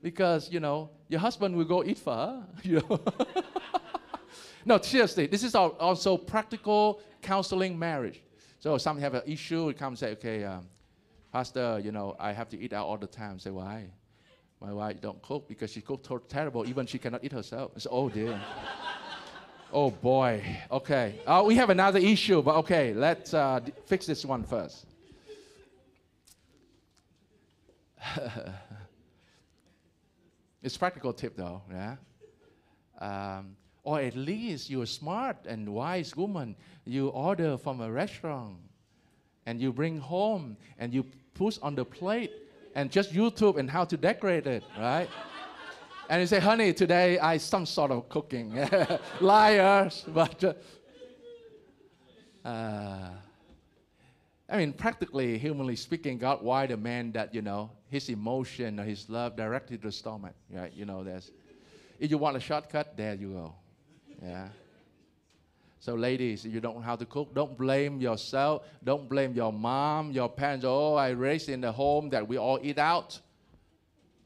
Because, 0.00 0.50
you 0.50 0.60
know, 0.60 0.90
your 1.08 1.18
husband 1.18 1.56
will 1.56 1.64
go 1.64 1.84
eat 1.84 1.98
pho. 1.98 2.44
You 2.62 2.80
know? 2.88 3.00
no, 4.64 4.80
seriously, 4.80 5.26
this 5.26 5.42
is 5.42 5.56
also 5.56 6.16
practical 6.16 7.00
counseling 7.20 7.76
marriage. 7.76 8.22
So 8.60 8.78
some 8.78 8.96
have 9.00 9.14
an 9.14 9.22
issue, 9.26 9.66
you 9.66 9.74
come 9.74 9.88
and 9.88 9.98
say, 9.98 10.12
okay, 10.12 10.44
um, 10.44 10.68
Pastor, 11.32 11.80
you 11.82 11.90
know, 11.90 12.14
I 12.20 12.32
have 12.32 12.48
to 12.50 12.58
eat 12.58 12.72
out 12.72 12.86
all 12.86 12.96
the 12.96 13.08
time. 13.08 13.40
Say, 13.40 13.50
why? 13.50 13.90
My 14.60 14.72
wife 14.72 15.00
don't 15.00 15.20
cook 15.20 15.48
because 15.48 15.72
she 15.72 15.80
cooks 15.80 16.08
terrible. 16.28 16.64
Even 16.68 16.86
she 16.86 16.98
cannot 16.98 17.24
eat 17.24 17.32
herself. 17.32 17.72
I 17.76 17.80
oh 17.90 18.08
dear. 18.08 18.40
oh 19.72 19.90
boy. 19.90 20.44
Okay. 20.70 21.18
Uh, 21.26 21.42
we 21.44 21.56
have 21.56 21.70
another 21.70 21.98
issue, 21.98 22.40
but 22.40 22.54
okay, 22.56 22.94
let's 22.94 23.34
uh, 23.34 23.58
fix 23.86 24.06
this 24.06 24.24
one 24.24 24.44
first. 24.44 24.91
it's 30.62 30.76
practical 30.76 31.12
tip 31.12 31.36
though, 31.36 31.62
yeah. 31.70 31.96
Um, 33.00 33.56
or 33.84 34.00
at 34.00 34.14
least 34.14 34.70
you're 34.70 34.84
a 34.84 34.86
smart 34.86 35.36
and 35.46 35.68
wise 35.68 36.16
woman. 36.16 36.54
You 36.84 37.08
order 37.08 37.58
from 37.58 37.80
a 37.80 37.90
restaurant, 37.90 38.58
and 39.46 39.60
you 39.60 39.72
bring 39.72 39.98
home 39.98 40.56
and 40.78 40.94
you 40.94 41.04
put 41.34 41.58
on 41.62 41.74
the 41.74 41.84
plate, 41.84 42.32
and 42.74 42.90
just 42.90 43.12
YouTube 43.12 43.58
and 43.58 43.68
how 43.68 43.84
to 43.84 43.96
decorate 43.96 44.46
it, 44.46 44.62
right? 44.78 45.08
and 46.08 46.20
you 46.20 46.26
say, 46.26 46.38
"Honey, 46.38 46.72
today 46.72 47.18
I 47.18 47.38
some 47.38 47.66
sort 47.66 47.90
of 47.90 48.08
cooking." 48.08 48.56
Liars, 49.20 50.04
but. 50.08 50.44
Uh, 50.44 50.54
uh, 52.44 53.10
I 54.52 54.58
mean, 54.58 54.74
practically, 54.74 55.38
humanly 55.38 55.76
speaking, 55.76 56.18
God 56.18 56.42
wired 56.42 56.72
a 56.72 56.76
man 56.76 57.10
that, 57.12 57.34
you 57.34 57.40
know, 57.40 57.70
his 57.88 58.10
emotion 58.10 58.78
or 58.78 58.84
his 58.84 59.08
love 59.08 59.34
directed 59.34 59.80
to 59.80 59.88
the 59.88 59.92
stomach. 59.92 60.34
Right? 60.50 60.70
You 60.74 60.84
know, 60.84 61.02
there's, 61.02 61.30
if 61.98 62.10
you 62.10 62.18
want 62.18 62.36
a 62.36 62.40
shortcut, 62.40 62.94
there 62.94 63.14
you 63.14 63.32
go. 63.32 63.54
Yeah. 64.22 64.48
So, 65.80 65.94
ladies, 65.94 66.44
you 66.44 66.60
don't 66.60 66.76
know 66.76 66.82
how 66.82 66.96
to 66.96 67.06
cook, 67.06 67.34
don't 67.34 67.56
blame 67.56 67.98
yourself. 67.98 68.64
Don't 68.84 69.08
blame 69.08 69.32
your 69.32 69.54
mom, 69.54 70.12
your 70.12 70.28
parents. 70.28 70.66
Oh, 70.68 70.96
I 70.96 71.08
raised 71.08 71.48
in 71.48 71.62
the 71.62 71.72
home 71.72 72.10
that 72.10 72.28
we 72.28 72.36
all 72.36 72.60
eat 72.62 72.78
out. 72.78 73.18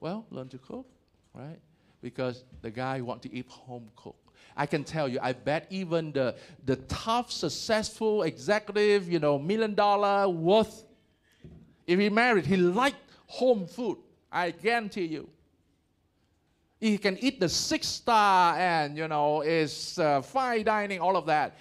Well, 0.01 0.27
learn 0.33 0.49
to 0.49 0.59
cook, 0.59 0.87
right? 1.35 1.61
Because 2.03 2.43
the 2.63 2.71
guy 2.73 3.01
want 3.01 3.23
to 3.23 3.33
eat 3.33 3.47
home 3.49 3.89
cooked. 3.95 4.26
I 4.57 4.67
can 4.67 4.85
tell 4.85 5.09
you, 5.09 5.19
I 5.21 5.33
bet 5.33 5.67
even 5.71 6.13
the, 6.13 6.35
the 6.65 6.77
tough, 6.77 7.31
successful 7.31 8.23
executive, 8.23 9.11
you 9.11 9.19
know, 9.19 9.39
million 9.39 9.75
dollar 9.75 10.29
worth, 10.29 10.85
if 11.87 11.99
he 11.99 12.09
married, 12.09 12.47
he 12.47 12.57
liked 12.57 13.11
home 13.27 13.67
food. 13.67 13.99
I 14.33 14.51
guarantee 14.51 15.07
you. 15.07 15.29
He 16.81 16.99
can 16.99 17.17
eat 17.19 17.41
the 17.41 17.49
six 17.49 17.87
star 17.87 18.59
and, 18.59 18.97
you 18.97 19.09
know, 19.09 19.41
is 19.43 19.99
uh, 19.99 20.21
fine 20.23 20.65
dining, 20.65 21.01
all 21.01 21.17
of 21.17 21.27
that. 21.27 21.57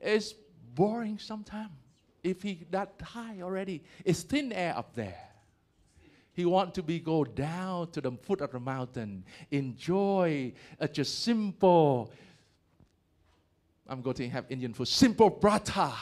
It's 0.00 0.34
boring 0.74 1.18
sometimes. 1.18 1.70
If 2.22 2.42
he 2.42 2.66
that 2.70 2.94
high 3.02 3.42
already, 3.42 3.82
it's 4.04 4.22
thin 4.22 4.52
air 4.52 4.74
up 4.76 4.94
there. 4.94 5.18
He 6.32 6.46
want 6.46 6.74
to 6.74 6.82
be 6.82 6.98
go 6.98 7.24
down 7.24 7.90
to 7.92 8.00
the 8.00 8.10
foot 8.10 8.40
of 8.40 8.50
the 8.52 8.60
mountain, 8.60 9.24
enjoy 9.50 10.52
a 10.80 10.88
just 10.88 11.22
simple. 11.22 12.12
I'm 13.88 14.00
going 14.00 14.16
to 14.16 14.28
have 14.28 14.46
Indian 14.48 14.72
food. 14.72 14.88
Simple 14.88 15.30
prata, 15.30 15.92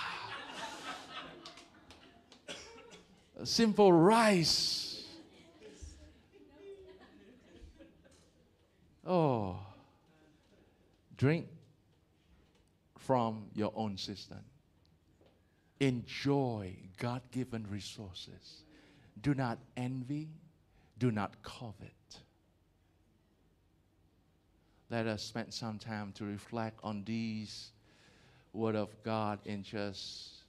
simple 3.45 3.93
rice. 3.93 5.05
Oh, 9.05 9.59
drink 11.17 11.49
from 12.99 13.47
your 13.55 13.73
own 13.75 13.97
cistern. 13.97 14.45
Enjoy 15.81 16.77
God 16.99 17.23
given 17.33 17.67
resources. 17.69 18.63
Do 19.21 19.35
not 19.35 19.59
envy, 19.77 20.29
do 20.99 21.11
not 21.11 21.43
covet. 21.43 21.93
Let 24.89 25.09
us 25.09 25.25
spend 25.25 25.53
some 25.53 25.81
time 25.81 26.13
to 26.13 26.25
reflect 26.25 26.79
on 26.85 27.03
these 27.05 27.72
word 28.53 28.77
of 28.77 28.91
God 29.03 29.39
in 29.45 29.63
just, 29.63 30.45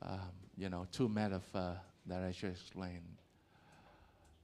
um, 0.00 0.18
you 0.56 0.68
know, 0.68 0.86
two 0.90 1.08
metaphors 1.08 1.78
that 2.06 2.22
I 2.22 2.30
just 2.30 2.62
explained. 2.62 3.16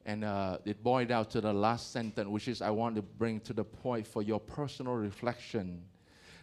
And 0.06 0.24
uh, 0.24 0.58
it 0.64 0.82
boiled 0.82 1.08
down 1.08 1.26
to 1.26 1.40
the 1.40 1.52
last 1.52 1.92
sentence, 1.92 2.28
which 2.28 2.48
is 2.48 2.62
I 2.62 2.70
want 2.70 2.96
to 2.96 3.02
bring 3.02 3.40
to 3.40 3.52
the 3.52 3.64
point 3.64 4.06
for 4.06 4.22
your 4.22 4.40
personal 4.40 4.94
reflection. 4.94 5.82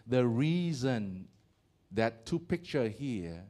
The 0.07 0.25
reason 0.25 1.27
that 1.91 2.25
two 2.25 2.37
picture 2.37 2.87
here 2.87 3.41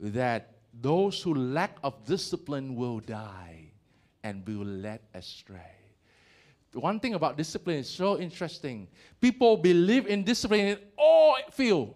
that 0.00 0.58
those 0.80 1.22
who 1.22 1.34
lack 1.34 1.76
of 1.82 2.04
discipline 2.04 2.74
will 2.74 3.00
die 3.00 3.72
and 4.22 4.44
be 4.44 4.54
led 4.54 5.00
astray. 5.14 5.74
One 6.74 7.00
thing 7.00 7.14
about 7.14 7.36
discipline 7.36 7.78
is 7.78 7.88
so 7.88 8.18
interesting. 8.18 8.88
People 9.20 9.56
believe 9.56 10.06
in 10.06 10.22
discipline 10.22 10.60
in 10.60 10.78
all 10.98 11.36
field, 11.50 11.94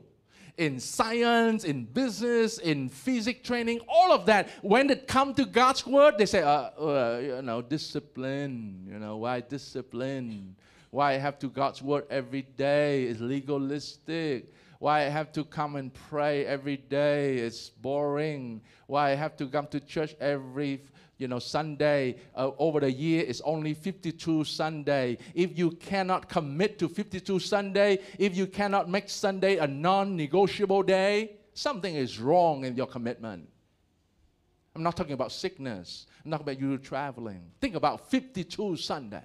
in 0.56 0.80
science, 0.80 1.64
in 1.64 1.84
business, 1.84 2.58
in 2.58 2.88
physics 2.88 3.46
training, 3.46 3.80
all 3.86 4.12
of 4.12 4.26
that. 4.26 4.48
When 4.62 4.88
it 4.90 5.06
come 5.06 5.34
to 5.34 5.44
God's 5.44 5.86
word, 5.86 6.16
they 6.16 6.26
say, 6.26 6.42
uh, 6.42 6.70
uh, 6.78 7.20
you 7.22 7.42
know, 7.42 7.60
discipline. 7.60 8.86
You 8.90 8.98
know, 8.98 9.18
why 9.18 9.40
discipline? 9.40 10.56
Why 10.90 11.12
I 11.12 11.18
have 11.18 11.38
to 11.40 11.48
God's 11.48 11.82
word 11.82 12.04
every 12.10 12.42
day? 12.42 13.04
It's 13.04 13.20
legalistic. 13.20 14.52
Why 14.78 15.06
I 15.06 15.08
have 15.08 15.32
to 15.32 15.44
come 15.44 15.76
and 15.76 15.92
pray 15.94 16.44
every 16.44 16.76
day? 16.76 17.36
It's 17.36 17.70
boring. 17.70 18.62
Why 18.86 19.12
I 19.12 19.14
have 19.14 19.36
to 19.36 19.46
come 19.46 19.68
to 19.68 19.80
church 19.80 20.16
every 20.20 20.82
you 21.22 21.28
know 21.28 21.38
Sunday 21.38 22.16
uh, 22.34 22.50
over 22.58 22.80
the 22.80 22.92
year 22.92 23.22
is 23.22 23.40
only 23.42 23.72
52 23.72 24.44
Sunday. 24.44 25.16
If 25.34 25.56
you 25.56 25.70
cannot 25.70 26.28
commit 26.28 26.78
to 26.80 26.88
52 26.88 27.38
Sunday, 27.38 28.00
if 28.18 28.36
you 28.36 28.46
cannot 28.46 28.90
make 28.90 29.08
Sunday 29.08 29.56
a 29.56 29.66
non-negotiable 29.66 30.82
day, 30.82 31.36
something 31.54 31.94
is 31.94 32.18
wrong 32.18 32.64
in 32.64 32.76
your 32.76 32.88
commitment. 32.88 33.48
I'm 34.74 34.82
not 34.82 34.96
talking 34.96 35.12
about 35.12 35.32
sickness. 35.32 36.06
I'm 36.24 36.30
not 36.30 36.40
about 36.40 36.58
you 36.58 36.76
traveling. 36.78 37.42
Think 37.60 37.74
about 37.74 38.10
52 38.10 38.76
Sunday. 38.76 39.24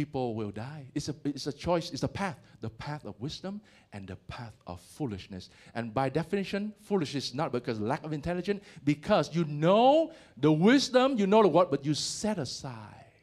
People 0.00 0.34
will 0.34 0.50
die. 0.50 0.86
It's 0.94 1.08
a, 1.10 1.14
it's 1.24 1.46
a 1.46 1.52
choice, 1.52 1.90
it's 1.90 2.02
a 2.02 2.08
path 2.22 2.38
the 2.60 2.70
path 2.70 3.04
of 3.04 3.18
wisdom 3.20 3.60
and 3.92 4.06
the 4.06 4.16
path 4.16 4.54
of 4.66 4.80
foolishness. 4.80 5.48
And 5.74 5.94
by 5.94 6.08
definition, 6.08 6.72
foolishness 6.82 7.28
is 7.28 7.34
not 7.34 7.52
because 7.52 7.80
lack 7.80 8.04
of 8.04 8.12
intelligence, 8.12 8.62
because 8.84 9.34
you 9.34 9.44
know 9.44 10.12
the 10.36 10.52
wisdom, 10.52 11.18
you 11.18 11.26
know 11.26 11.42
the 11.42 11.48
what, 11.48 11.70
but 11.70 11.84
you 11.84 11.94
set 11.94 12.38
aside 12.38 13.14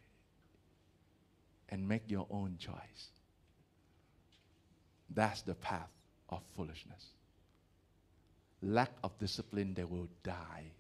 and 1.70 1.88
make 1.88 2.04
your 2.08 2.28
own 2.30 2.58
choice. 2.60 3.04
That's 5.14 5.42
the 5.42 5.56
path 5.56 5.92
of 6.30 6.42
foolishness. 6.56 7.04
Lack 8.62 8.92
of 9.04 9.18
discipline, 9.20 9.74
they 9.74 9.84
will 9.84 10.10
die 10.24 10.72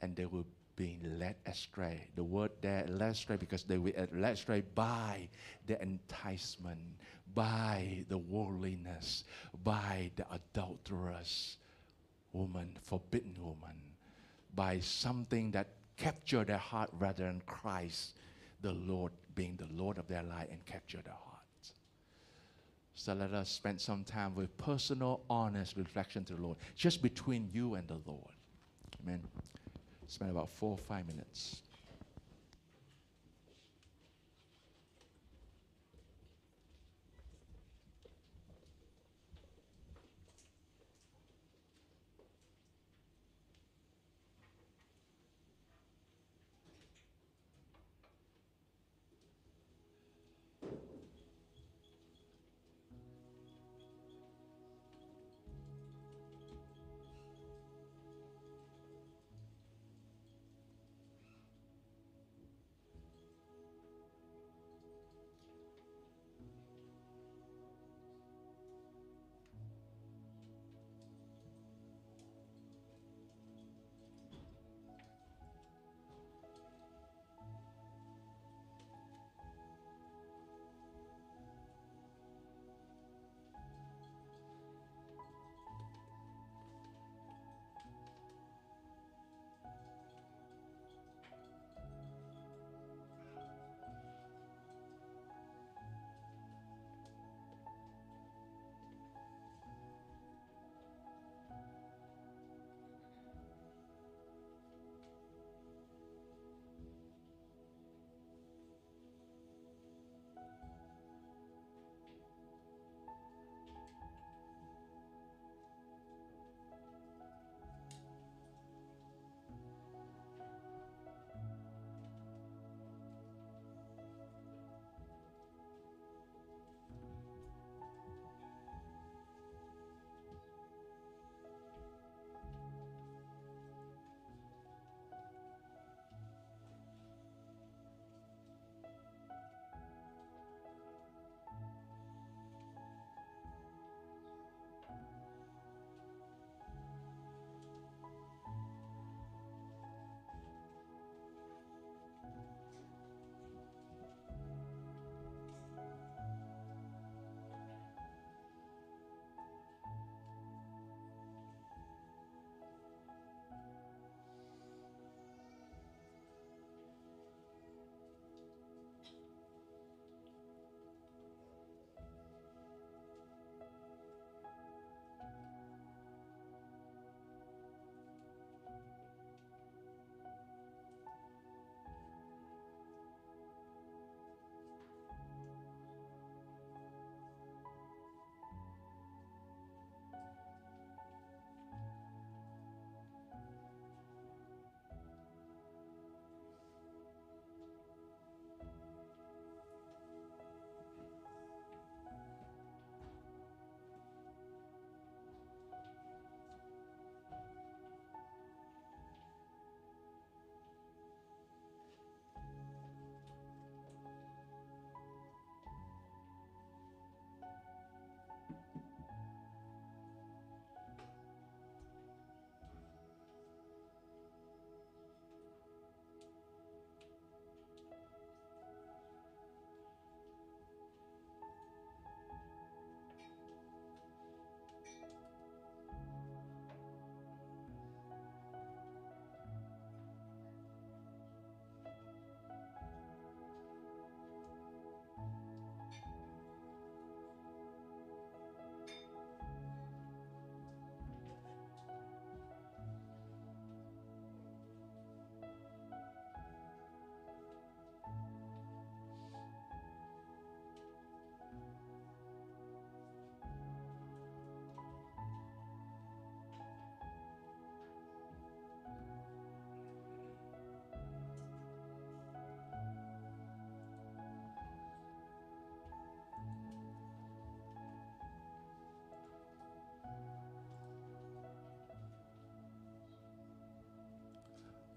and 0.00 0.16
they 0.16 0.26
will 0.26 0.46
being 0.76 1.00
led 1.18 1.36
astray. 1.46 2.06
The 2.16 2.24
word 2.24 2.50
there, 2.60 2.86
led 2.88 3.12
astray, 3.12 3.36
because 3.36 3.64
they 3.64 3.78
were 3.78 3.92
led 4.12 4.34
astray 4.34 4.62
by 4.74 5.28
the 5.66 5.80
enticement, 5.82 6.80
by 7.34 8.04
the 8.08 8.18
worldliness, 8.18 9.24
by 9.64 10.10
the 10.16 10.26
adulterous 10.32 11.56
woman, 12.32 12.76
forbidden 12.82 13.34
woman, 13.38 13.76
by 14.54 14.80
something 14.80 15.50
that 15.52 15.68
captured 15.96 16.48
their 16.48 16.58
heart 16.58 16.90
rather 16.98 17.24
than 17.24 17.42
Christ, 17.46 18.18
the 18.60 18.72
Lord, 18.72 19.12
being 19.34 19.56
the 19.56 19.68
Lord 19.82 19.98
of 19.98 20.08
their 20.08 20.22
life 20.22 20.48
and 20.50 20.64
capture 20.66 21.00
their 21.02 21.12
heart. 21.12 21.28
So 22.94 23.14
let 23.14 23.32
us 23.32 23.50
spend 23.50 23.80
some 23.80 24.04
time 24.04 24.34
with 24.34 24.56
personal, 24.58 25.22
honest 25.28 25.76
reflection 25.76 26.24
to 26.26 26.34
the 26.34 26.42
Lord, 26.42 26.58
just 26.76 27.02
between 27.02 27.48
you 27.52 27.74
and 27.74 27.88
the 27.88 27.98
Lord. 28.06 28.30
Amen 29.02 29.22
spend 30.12 30.30
about 30.30 30.50
four 30.50 30.72
or 30.72 30.76
five 30.76 31.06
minutes. 31.06 31.62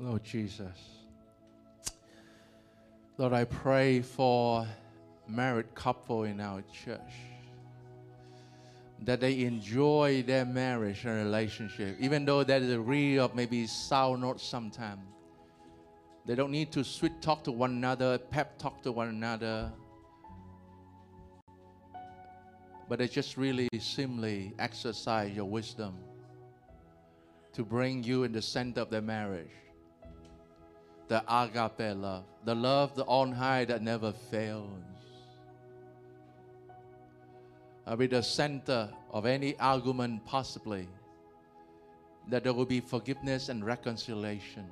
Lord 0.06 0.24
Jesus. 0.24 0.78
Lord, 3.18 3.34
I 3.34 3.44
pray 3.46 4.02
for 4.02 4.68
married 5.28 5.74
couple 5.74 6.26
in 6.26 6.40
our 6.40 6.62
church 6.72 7.00
that 9.02 9.20
they 9.20 9.42
enjoy 9.42 10.22
their 10.22 10.46
marriage 10.46 11.06
and 11.06 11.26
relationship, 11.26 11.98
even 12.00 12.24
though 12.24 12.44
that 12.44 12.62
is 12.62 12.72
a 12.72 12.80
real, 12.80 13.32
maybe 13.34 13.66
sour 13.66 14.16
note 14.16 14.40
sometimes. 14.40 15.02
They 16.28 16.36
don't 16.36 16.52
need 16.52 16.72
to 16.74 16.84
sweet 16.84 17.20
talk 17.20 17.44
to 17.46 17.52
one 17.52 17.72
another, 17.72 18.20
pep 18.20 18.60
talk 18.60 18.84
to 18.84 18.92
one 18.92 19.08
another, 19.08 19.72
but 22.88 23.00
they 23.00 23.08
just 23.08 23.38
really 23.38 23.70
simply 23.80 24.54
exercise 24.60 25.36
your 25.36 25.46
wisdom 25.46 25.96
to 27.54 27.64
bring 27.64 28.04
you 28.04 28.24
in 28.24 28.32
the 28.32 28.42
center 28.42 28.82
of 28.82 28.92
their 28.92 29.02
marriage. 29.02 29.50
The 31.08 31.24
agape 31.28 31.96
love, 31.98 32.24
the 32.44 32.56
love, 32.56 32.96
the 32.96 33.06
on 33.06 33.32
high 33.32 33.66
that 33.66 33.82
never 33.82 34.12
fails. 34.12 34.70
I'll 37.86 37.96
be 37.96 38.08
the 38.08 38.24
center 38.24 38.90
of 39.12 39.28
any 39.28 39.58
argument 39.60 40.26
possibly, 40.26 40.88
that 42.30 42.44
there 42.44 42.54
will 42.54 42.66
be 42.66 42.80
forgiveness 42.80 43.50
and 43.50 43.64
reconciliation. 43.64 44.66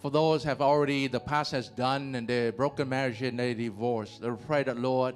For 0.00 0.10
those 0.10 0.42
have 0.42 0.60
already, 0.60 1.06
the 1.06 1.20
past 1.20 1.52
has 1.52 1.68
done 1.68 2.14
and 2.16 2.26
they 2.26 2.50
broken 2.50 2.88
marriage 2.88 3.22
and 3.22 3.38
they 3.38 3.54
divorced, 3.54 4.20
they 4.20 4.30
pray 4.30 4.64
that 4.64 4.78
Lord, 4.78 5.14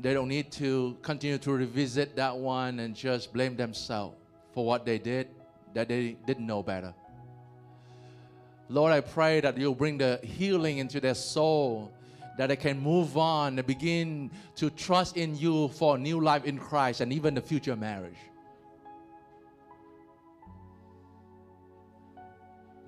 they 0.00 0.14
don't 0.14 0.28
need 0.28 0.50
to 0.52 0.96
continue 1.02 1.38
to 1.38 1.52
revisit 1.52 2.16
that 2.16 2.36
one 2.36 2.78
and 2.78 2.94
just 2.94 3.32
blame 3.32 3.56
themselves 3.56 4.16
for 4.54 4.64
what 4.64 4.86
they 4.86 4.98
did 4.98 5.28
that 5.74 5.88
they 5.88 6.16
didn't 6.26 6.46
know 6.46 6.62
better. 6.62 6.94
Lord, 8.68 8.92
I 8.92 9.00
pray 9.00 9.40
that 9.40 9.56
you'll 9.56 9.74
bring 9.74 9.98
the 9.98 10.20
healing 10.22 10.78
into 10.78 11.00
their 11.00 11.14
soul, 11.14 11.90
that 12.36 12.48
they 12.48 12.56
can 12.56 12.78
move 12.78 13.16
on 13.16 13.58
and 13.58 13.66
begin 13.66 14.30
to 14.56 14.68
trust 14.70 15.16
in 15.16 15.36
you 15.36 15.68
for 15.68 15.96
a 15.96 15.98
new 15.98 16.20
life 16.20 16.44
in 16.44 16.58
Christ 16.58 17.00
and 17.00 17.12
even 17.12 17.34
the 17.34 17.40
future 17.40 17.76
marriage. 17.76 18.18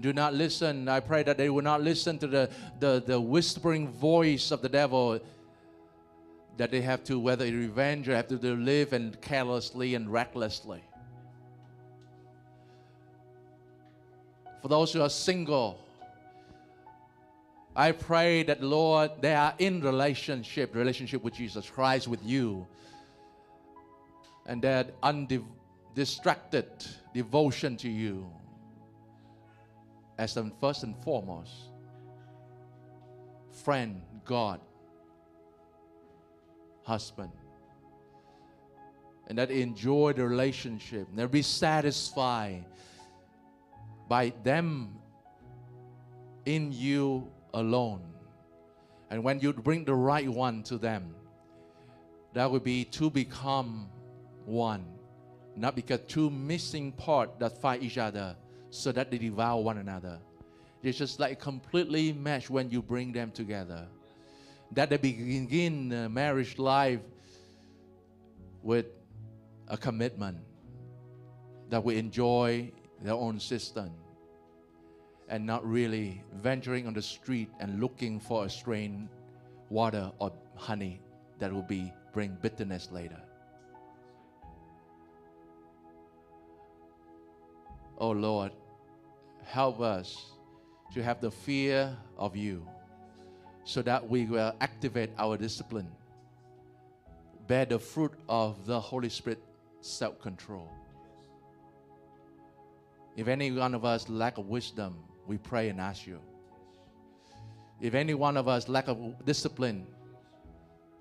Do 0.01 0.13
not 0.13 0.35
listen. 0.35 0.89
I 0.89 1.01
pray 1.01 1.23
that 1.25 1.37
they 1.37 1.51
will 1.51 1.63
not 1.63 1.83
listen 1.83 2.19
to 2.19 2.27
the, 2.27 2.51
the, 2.79 3.03
the 3.07 3.21
whispering 3.21 3.89
voice 3.89 4.51
of 4.51 4.63
the 4.63 4.69
devil 4.69 5.21
that 6.57 6.71
they 6.71 6.81
have 6.83 7.05
to, 7.05 7.19
whether 7.19 7.45
revenge 7.45 8.09
or 8.09 8.15
have 8.15 8.29
to 8.29 8.37
live 8.37 8.93
and 8.93 9.21
carelessly 9.21 9.95
and 9.95 10.11
recklessly. 10.11 10.83
For 14.63 14.69
those 14.69 14.93
who 14.93 15.03
are 15.03 15.11
single, 15.11 15.79
I 17.75 17.93
pray 17.93 18.43
that 18.45 18.63
Lord, 18.63 19.11
they 19.21 19.35
are 19.35 19.55
in 19.59 19.81
relationship, 19.81 20.75
relationship 20.75 21.23
with 21.23 21.35
Jesus 21.35 21.71
Christ, 21.71 22.09
with 22.09 22.25
you, 22.25 22.67
and 24.47 24.61
that 24.63 24.95
undistracted 25.03 26.67
devotion 27.15 27.77
to 27.79 27.89
you 27.89 28.31
as 30.19 30.35
the 30.35 30.51
first 30.61 30.83
and 30.83 30.95
foremost 31.03 31.53
friend, 33.65 34.01
God, 34.25 34.61
husband. 36.83 37.33
And 39.29 39.39
that 39.39 39.51
enjoy 39.51 40.13
the 40.15 40.27
relationship. 40.27 41.07
And 41.17 41.31
be 41.31 41.43
satisfied 41.43 42.65
by 44.11 44.33
them 44.43 44.99
in 46.45 46.73
you 46.73 47.31
alone. 47.55 48.03
And 49.09 49.23
when 49.23 49.39
you 49.39 49.53
bring 49.53 49.85
the 49.85 49.95
right 49.95 50.29
one 50.29 50.65
to 50.65 50.79
them, 50.79 51.15
that 52.33 52.51
will 52.51 52.59
be 52.59 52.85
to 52.87 53.09
become 53.09 53.89
one. 54.47 54.85
Not 55.55 55.77
because 55.77 56.01
two 56.09 56.29
missing 56.29 56.91
parts 56.91 57.35
that 57.39 57.61
fight 57.61 57.85
each 57.85 57.99
other 57.99 58.35
so 58.71 58.91
that 58.91 59.13
they 59.13 59.19
devour 59.19 59.63
one 59.63 59.79
another. 59.79 60.19
It's 60.83 60.99
just 60.99 61.21
like 61.21 61.39
completely 61.39 62.13
mesh 62.13 62.51
when 62.51 62.69
you 62.69 62.83
bring 62.83 63.13
them 63.13 63.31
together 63.31 63.87
that 64.73 64.91
they 64.91 64.97
begin 64.97 66.13
marriage 66.13 66.59
life 66.59 67.01
with 68.63 68.87
a 69.69 69.77
commitment 69.77 70.39
that 71.69 71.83
we 71.85 71.97
enjoy 71.97 72.73
their 73.03 73.15
own 73.15 73.39
cistern 73.39 73.93
and 75.31 75.47
not 75.47 75.65
really 75.65 76.23
venturing 76.35 76.87
on 76.89 76.93
the 76.93 77.01
street 77.01 77.49
and 77.61 77.81
looking 77.81 78.19
for 78.19 78.45
a 78.45 78.51
strained 78.51 79.09
water 79.71 80.11
or 80.19 80.33
honey 80.57 81.01
that 81.39 81.53
will 81.53 81.63
be 81.63 81.93
bring 82.13 82.37
bitterness 82.43 82.91
later. 82.91 83.21
Oh 87.97 88.11
Lord, 88.11 88.51
help 89.45 89.81
us 89.81 90.33
to 90.93 91.03
have 91.03 91.21
the 91.21 91.31
fear 91.31 91.97
of 92.19 92.35
you 92.35 92.67
so 93.63 93.83
that 93.83 94.07
we 94.09 94.25
will 94.25 94.53
activate 94.61 95.11
our 95.17 95.37
discipline, 95.37 95.89
bear 97.47 97.65
the 97.67 97.79
fruit 97.79 98.13
of 98.29 98.67
the 98.67 98.81
Holy 98.81 99.09
Spirit 99.09 99.41
self 99.81 100.21
control. 100.21 100.69
If 103.17 103.29
any 103.29 103.53
one 103.53 103.75
of 103.75 103.85
us 103.85 104.09
lack 104.09 104.39
of 104.39 104.47
wisdom, 104.47 104.97
we 105.31 105.39
pray 105.39 105.69
and 105.69 105.81
ask 105.81 106.09
you. 106.09 106.19
If 107.81 107.95
any 107.95 108.15
one 108.15 108.37
of 108.37 108.49
us 108.49 108.69
lack 108.69 108.89
of 108.89 108.99
discipline, 109.25 109.87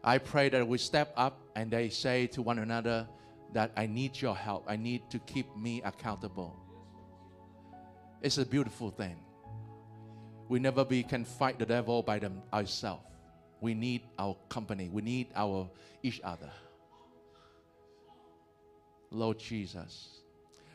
I 0.03 0.19
pray 0.19 0.49
that 0.49 0.67
we 0.67 0.77
step 0.77 1.11
up 1.17 1.41
and 1.55 1.71
they 1.71 1.89
say 1.89 2.27
to 2.27 2.43
one 2.43 2.59
another 2.59 3.07
that 3.53 3.71
I 3.75 3.87
need 3.87 4.21
your 4.21 4.35
help. 4.35 4.65
I 4.67 4.75
need 4.75 5.01
to 5.09 5.17
keep 5.17 5.47
me 5.57 5.81
accountable. 5.83 6.55
It's 8.21 8.37
a 8.37 8.45
beautiful 8.45 8.91
thing 8.91 9.17
we 10.47 10.59
never 10.59 10.85
be 10.85 11.01
can 11.01 11.25
fight 11.25 11.57
the 11.57 11.65
devil 11.65 12.03
by 12.03 12.19
them 12.19 12.43
ourselves. 12.53 13.03
We 13.61 13.73
need 13.73 14.01
our 14.19 14.35
company. 14.47 14.89
We 14.89 15.01
need 15.01 15.27
our 15.35 15.69
each 16.03 16.21
other. 16.23 16.51
Lord 19.11 19.39
Jesus, 19.39 20.21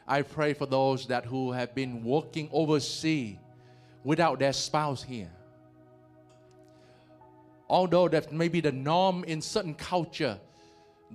I 0.07 0.23
pray 0.23 0.53
for 0.53 0.67
those 0.67 1.07
that 1.07 1.25
who 1.25 1.53
have 1.53 1.75
been 1.75 2.05
working 2.05 2.49
overseas 2.53 3.37
without 4.03 4.39
their 4.39 4.53
spouse 4.53 5.03
here. 5.03 5.31
Although 7.69 8.09
that 8.09 8.33
may 8.33 8.49
be 8.49 8.61
the 8.61 8.73
norm 8.73 9.25
in 9.25 9.41
certain 9.41 9.75
culture, 9.75 10.39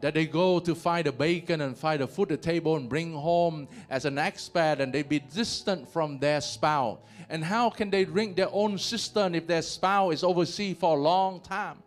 that 0.01 0.13
they 0.13 0.25
go 0.25 0.59
to 0.59 0.73
find 0.73 1.05
the 1.05 1.11
bacon 1.11 1.61
and 1.61 1.77
find 1.77 2.01
the 2.01 2.07
food 2.07 2.31
at 2.31 2.41
the 2.41 2.51
table 2.51 2.77
and 2.77 2.87
bring 2.87 3.13
home 3.13 3.67
as 3.89 4.05
an 4.05 4.15
expat 4.15 4.79
and 4.79 4.93
they 4.93 5.03
be 5.03 5.19
distant 5.19 5.87
from 5.87 6.19
their 6.19 6.41
spouse. 6.41 6.97
And 7.29 7.43
how 7.43 7.69
can 7.69 7.89
they 7.89 8.05
drink 8.05 8.35
their 8.35 8.49
own 8.51 8.77
cistern 8.77 9.35
if 9.35 9.45
their 9.45 9.61
spouse 9.61 10.15
is 10.15 10.23
overseas 10.23 10.77
for 10.79 10.97
a 10.97 10.99
long 10.99 11.41
time? 11.41 11.77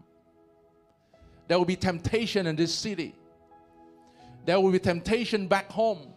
There 1.49 1.59
will 1.59 1.65
be 1.65 1.77
temptation 1.77 2.47
in 2.47 2.55
this 2.55 2.75
city. 2.75 3.15
There 4.45 4.61
will 4.61 4.73
be 4.73 4.79
temptation 4.79 5.49
back 5.49 5.71
home. 5.71 6.13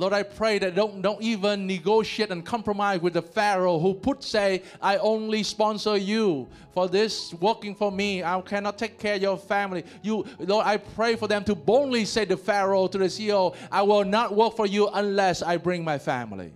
Lord, 0.00 0.14
I 0.14 0.22
pray 0.22 0.58
that 0.60 0.74
don't, 0.74 1.02
don't 1.02 1.20
even 1.20 1.66
negotiate 1.66 2.30
and 2.30 2.42
compromise 2.42 3.02
with 3.02 3.12
the 3.12 3.20
Pharaoh 3.20 3.78
who 3.78 3.92
put 3.92 4.24
say, 4.24 4.62
I 4.80 4.96
only 4.96 5.42
sponsor 5.42 5.94
you 5.98 6.48
for 6.72 6.88
this 6.88 7.34
working 7.34 7.74
for 7.74 7.92
me. 7.92 8.24
I 8.24 8.40
cannot 8.40 8.78
take 8.78 8.98
care 8.98 9.16
of 9.16 9.20
your 9.20 9.36
family. 9.36 9.84
You, 10.00 10.24
Lord, 10.38 10.66
I 10.66 10.78
pray 10.78 11.16
for 11.16 11.28
them 11.28 11.44
to 11.44 11.54
boldly 11.54 12.06
say 12.06 12.24
to 12.24 12.38
Pharaoh, 12.38 12.86
to 12.86 12.96
the 12.96 13.04
CEO, 13.04 13.54
I 13.70 13.82
will 13.82 14.06
not 14.06 14.34
work 14.34 14.56
for 14.56 14.64
you 14.64 14.88
unless 14.88 15.42
I 15.42 15.58
bring 15.58 15.84
my 15.84 15.98
family. 15.98 16.54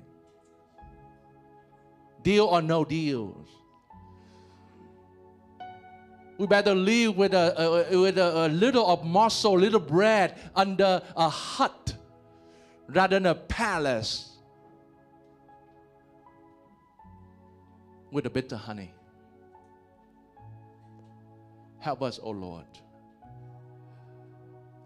Deal 2.23 2.47
or 2.47 2.63
no 2.63 2.83
deals. 2.83 3.47
We 6.39 6.47
better 6.47 6.75
live 6.75 7.19
with 7.19 7.35
a, 7.35 7.93
a 7.93 8.01
with 8.01 8.17
a, 8.17 8.47
a 8.47 8.49
little 8.49 8.87
of 8.87 9.05
muscle, 9.05 9.59
little 9.59 9.81
bread 9.81 10.39
under 10.57 11.03
a 11.15 11.29
hut 11.29 11.95
rather 12.89 13.17
than 13.17 13.27
a 13.27 13.35
palace 13.35 14.31
with 18.11 18.27
a 18.27 18.31
bitter 18.31 18.57
honey. 18.57 18.93
Help 21.81 22.03
us, 22.03 22.19
O 22.19 22.29
oh 22.29 22.31
Lord. 22.31 22.65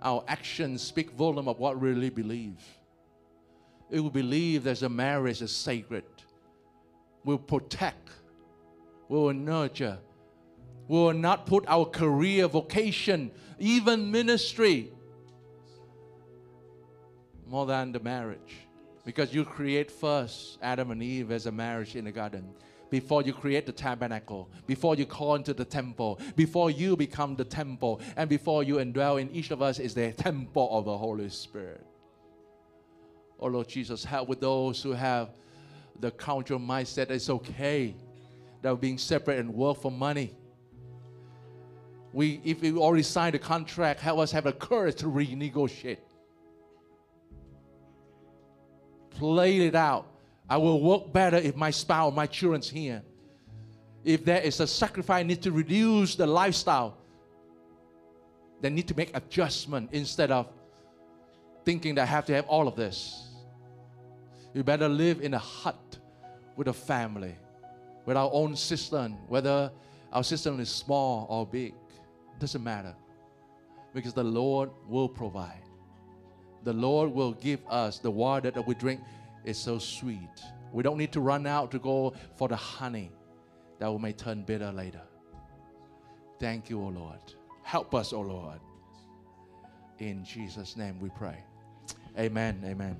Our 0.02 0.24
actions 0.28 0.82
speak 0.82 1.10
volume 1.10 1.48
of 1.48 1.58
what 1.58 1.78
we 1.78 1.90
really 1.90 2.10
believe. 2.10 2.64
We 3.90 4.00
will 4.00 4.10
believe 4.10 4.64
that 4.64 4.82
a 4.82 4.88
marriage 4.88 5.42
is 5.42 5.54
sacred. 5.54 6.04
We'll 7.24 7.38
protect. 7.38 8.10
We 9.08 9.18
will 9.18 9.34
nurture. 9.34 9.98
We 10.86 10.98
will 10.98 11.12
not 11.14 11.46
put 11.46 11.64
our 11.68 11.84
career, 11.84 12.46
vocation, 12.46 13.30
even 13.58 14.10
ministry 14.10 14.92
more 17.48 17.66
than 17.66 17.92
the 17.92 18.00
marriage. 18.00 18.66
Because 19.04 19.32
you 19.32 19.44
create 19.44 19.90
first 19.90 20.58
Adam 20.62 20.90
and 20.90 21.02
Eve 21.02 21.30
as 21.30 21.46
a 21.46 21.52
marriage 21.52 21.96
in 21.96 22.04
the 22.04 22.12
garden. 22.12 22.50
Before 22.90 23.22
you 23.22 23.32
create 23.32 23.66
the 23.66 23.72
tabernacle, 23.72 24.48
before 24.66 24.94
you 24.94 25.04
call 25.04 25.34
into 25.34 25.52
the 25.52 25.64
temple, 25.64 26.18
before 26.36 26.70
you 26.70 26.96
become 26.96 27.36
the 27.36 27.44
temple, 27.44 28.00
and 28.16 28.28
before 28.30 28.62
you 28.62 28.76
indwell 28.76 29.20
in 29.20 29.30
each 29.30 29.50
of 29.50 29.60
us 29.60 29.78
is 29.78 29.94
the 29.94 30.12
temple 30.12 30.68
of 30.70 30.86
the 30.86 30.96
Holy 30.96 31.28
Spirit. 31.28 31.84
Oh 33.40 33.46
Lord 33.46 33.68
Jesus, 33.68 34.04
help 34.04 34.28
with 34.28 34.40
those 34.40 34.82
who 34.82 34.92
have 34.92 35.30
the 36.00 36.10
cultural 36.10 36.60
mindset 36.60 37.10
it's 37.10 37.28
okay 37.28 37.94
that 38.62 38.70
we're 38.70 38.76
being 38.76 38.98
separate 38.98 39.38
and 39.38 39.52
work 39.54 39.80
for 39.80 39.90
money. 39.90 40.34
We, 42.12 42.40
if 42.44 42.62
we 42.62 42.72
already 42.72 43.02
signed 43.02 43.34
a 43.34 43.38
contract, 43.38 44.00
help 44.00 44.18
us 44.18 44.32
have 44.32 44.44
the 44.44 44.52
courage 44.52 44.96
to 44.96 45.06
renegotiate. 45.06 45.98
Play 49.18 49.66
it 49.66 49.74
out. 49.74 50.06
I 50.48 50.56
will 50.56 50.80
work 50.80 51.12
better 51.12 51.36
if 51.36 51.56
my 51.56 51.70
spouse, 51.72 52.14
my 52.14 52.26
children's 52.26 52.70
here. 52.70 53.02
If 54.04 54.24
there 54.24 54.40
is 54.40 54.60
a 54.60 54.66
sacrifice, 54.66 55.20
I 55.20 55.22
need 55.24 55.42
to 55.42 55.50
reduce 55.50 56.14
the 56.14 56.26
lifestyle. 56.26 56.96
They 58.60 58.70
need 58.70 58.86
to 58.88 58.96
make 58.96 59.14
adjustment 59.16 59.90
instead 59.92 60.30
of 60.30 60.48
thinking 61.64 61.96
that 61.96 62.02
I 62.02 62.06
have 62.06 62.26
to 62.26 62.34
have 62.34 62.46
all 62.46 62.68
of 62.68 62.76
this. 62.76 63.28
You 64.54 64.62
better 64.62 64.88
live 64.88 65.20
in 65.20 65.34
a 65.34 65.38
hut 65.38 65.98
with 66.56 66.68
a 66.68 66.72
family, 66.72 67.36
with 68.06 68.16
our 68.16 68.30
own 68.32 68.54
cistern, 68.54 69.18
whether 69.26 69.70
our 70.12 70.22
cistern 70.22 70.60
is 70.60 70.70
small 70.70 71.26
or 71.28 71.44
big. 71.44 71.74
Doesn't 72.38 72.62
matter. 72.62 72.94
Because 73.92 74.14
the 74.14 74.24
Lord 74.24 74.70
will 74.86 75.08
provide. 75.08 75.67
The 76.64 76.72
Lord 76.72 77.12
will 77.12 77.32
give 77.32 77.60
us 77.68 77.98
the 77.98 78.10
water 78.10 78.50
that 78.50 78.66
we 78.66 78.74
drink 78.74 79.00
is 79.44 79.56
so 79.56 79.78
sweet. 79.78 80.42
We 80.72 80.82
don't 80.82 80.98
need 80.98 81.12
to 81.12 81.20
run 81.20 81.46
out 81.46 81.70
to 81.70 81.78
go 81.78 82.14
for 82.36 82.48
the 82.48 82.56
honey 82.56 83.10
that 83.78 83.90
we 83.90 83.98
may 83.98 84.12
turn 84.12 84.42
bitter 84.42 84.72
later. 84.72 85.00
Thank 86.38 86.68
you, 86.70 86.80
O 86.80 86.88
Lord. 86.88 87.18
Help 87.62 87.94
us, 87.94 88.12
O 88.12 88.20
Lord. 88.20 88.60
In 89.98 90.24
Jesus' 90.24 90.76
name 90.76 91.00
we 91.00 91.08
pray. 91.10 91.38
Amen. 92.18 92.62
Amen. 92.64 92.96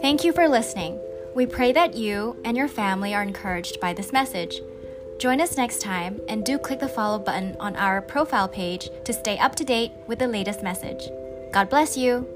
Thank 0.00 0.22
you 0.22 0.32
for 0.32 0.48
listening. 0.48 1.00
We 1.34 1.46
pray 1.46 1.72
that 1.72 1.94
you 1.94 2.40
and 2.44 2.56
your 2.56 2.68
family 2.68 3.14
are 3.14 3.22
encouraged 3.22 3.80
by 3.80 3.94
this 3.94 4.12
message. 4.12 4.60
Join 5.24 5.40
us 5.40 5.56
next 5.56 5.80
time 5.80 6.20
and 6.28 6.44
do 6.44 6.58
click 6.58 6.80
the 6.80 6.86
follow 6.86 7.18
button 7.18 7.56
on 7.58 7.76
our 7.76 8.02
profile 8.02 8.46
page 8.46 8.90
to 9.06 9.12
stay 9.14 9.38
up 9.38 9.54
to 9.54 9.64
date 9.64 9.92
with 10.06 10.18
the 10.18 10.28
latest 10.28 10.62
message. 10.62 11.08
God 11.50 11.70
bless 11.70 11.96
you. 11.96 12.33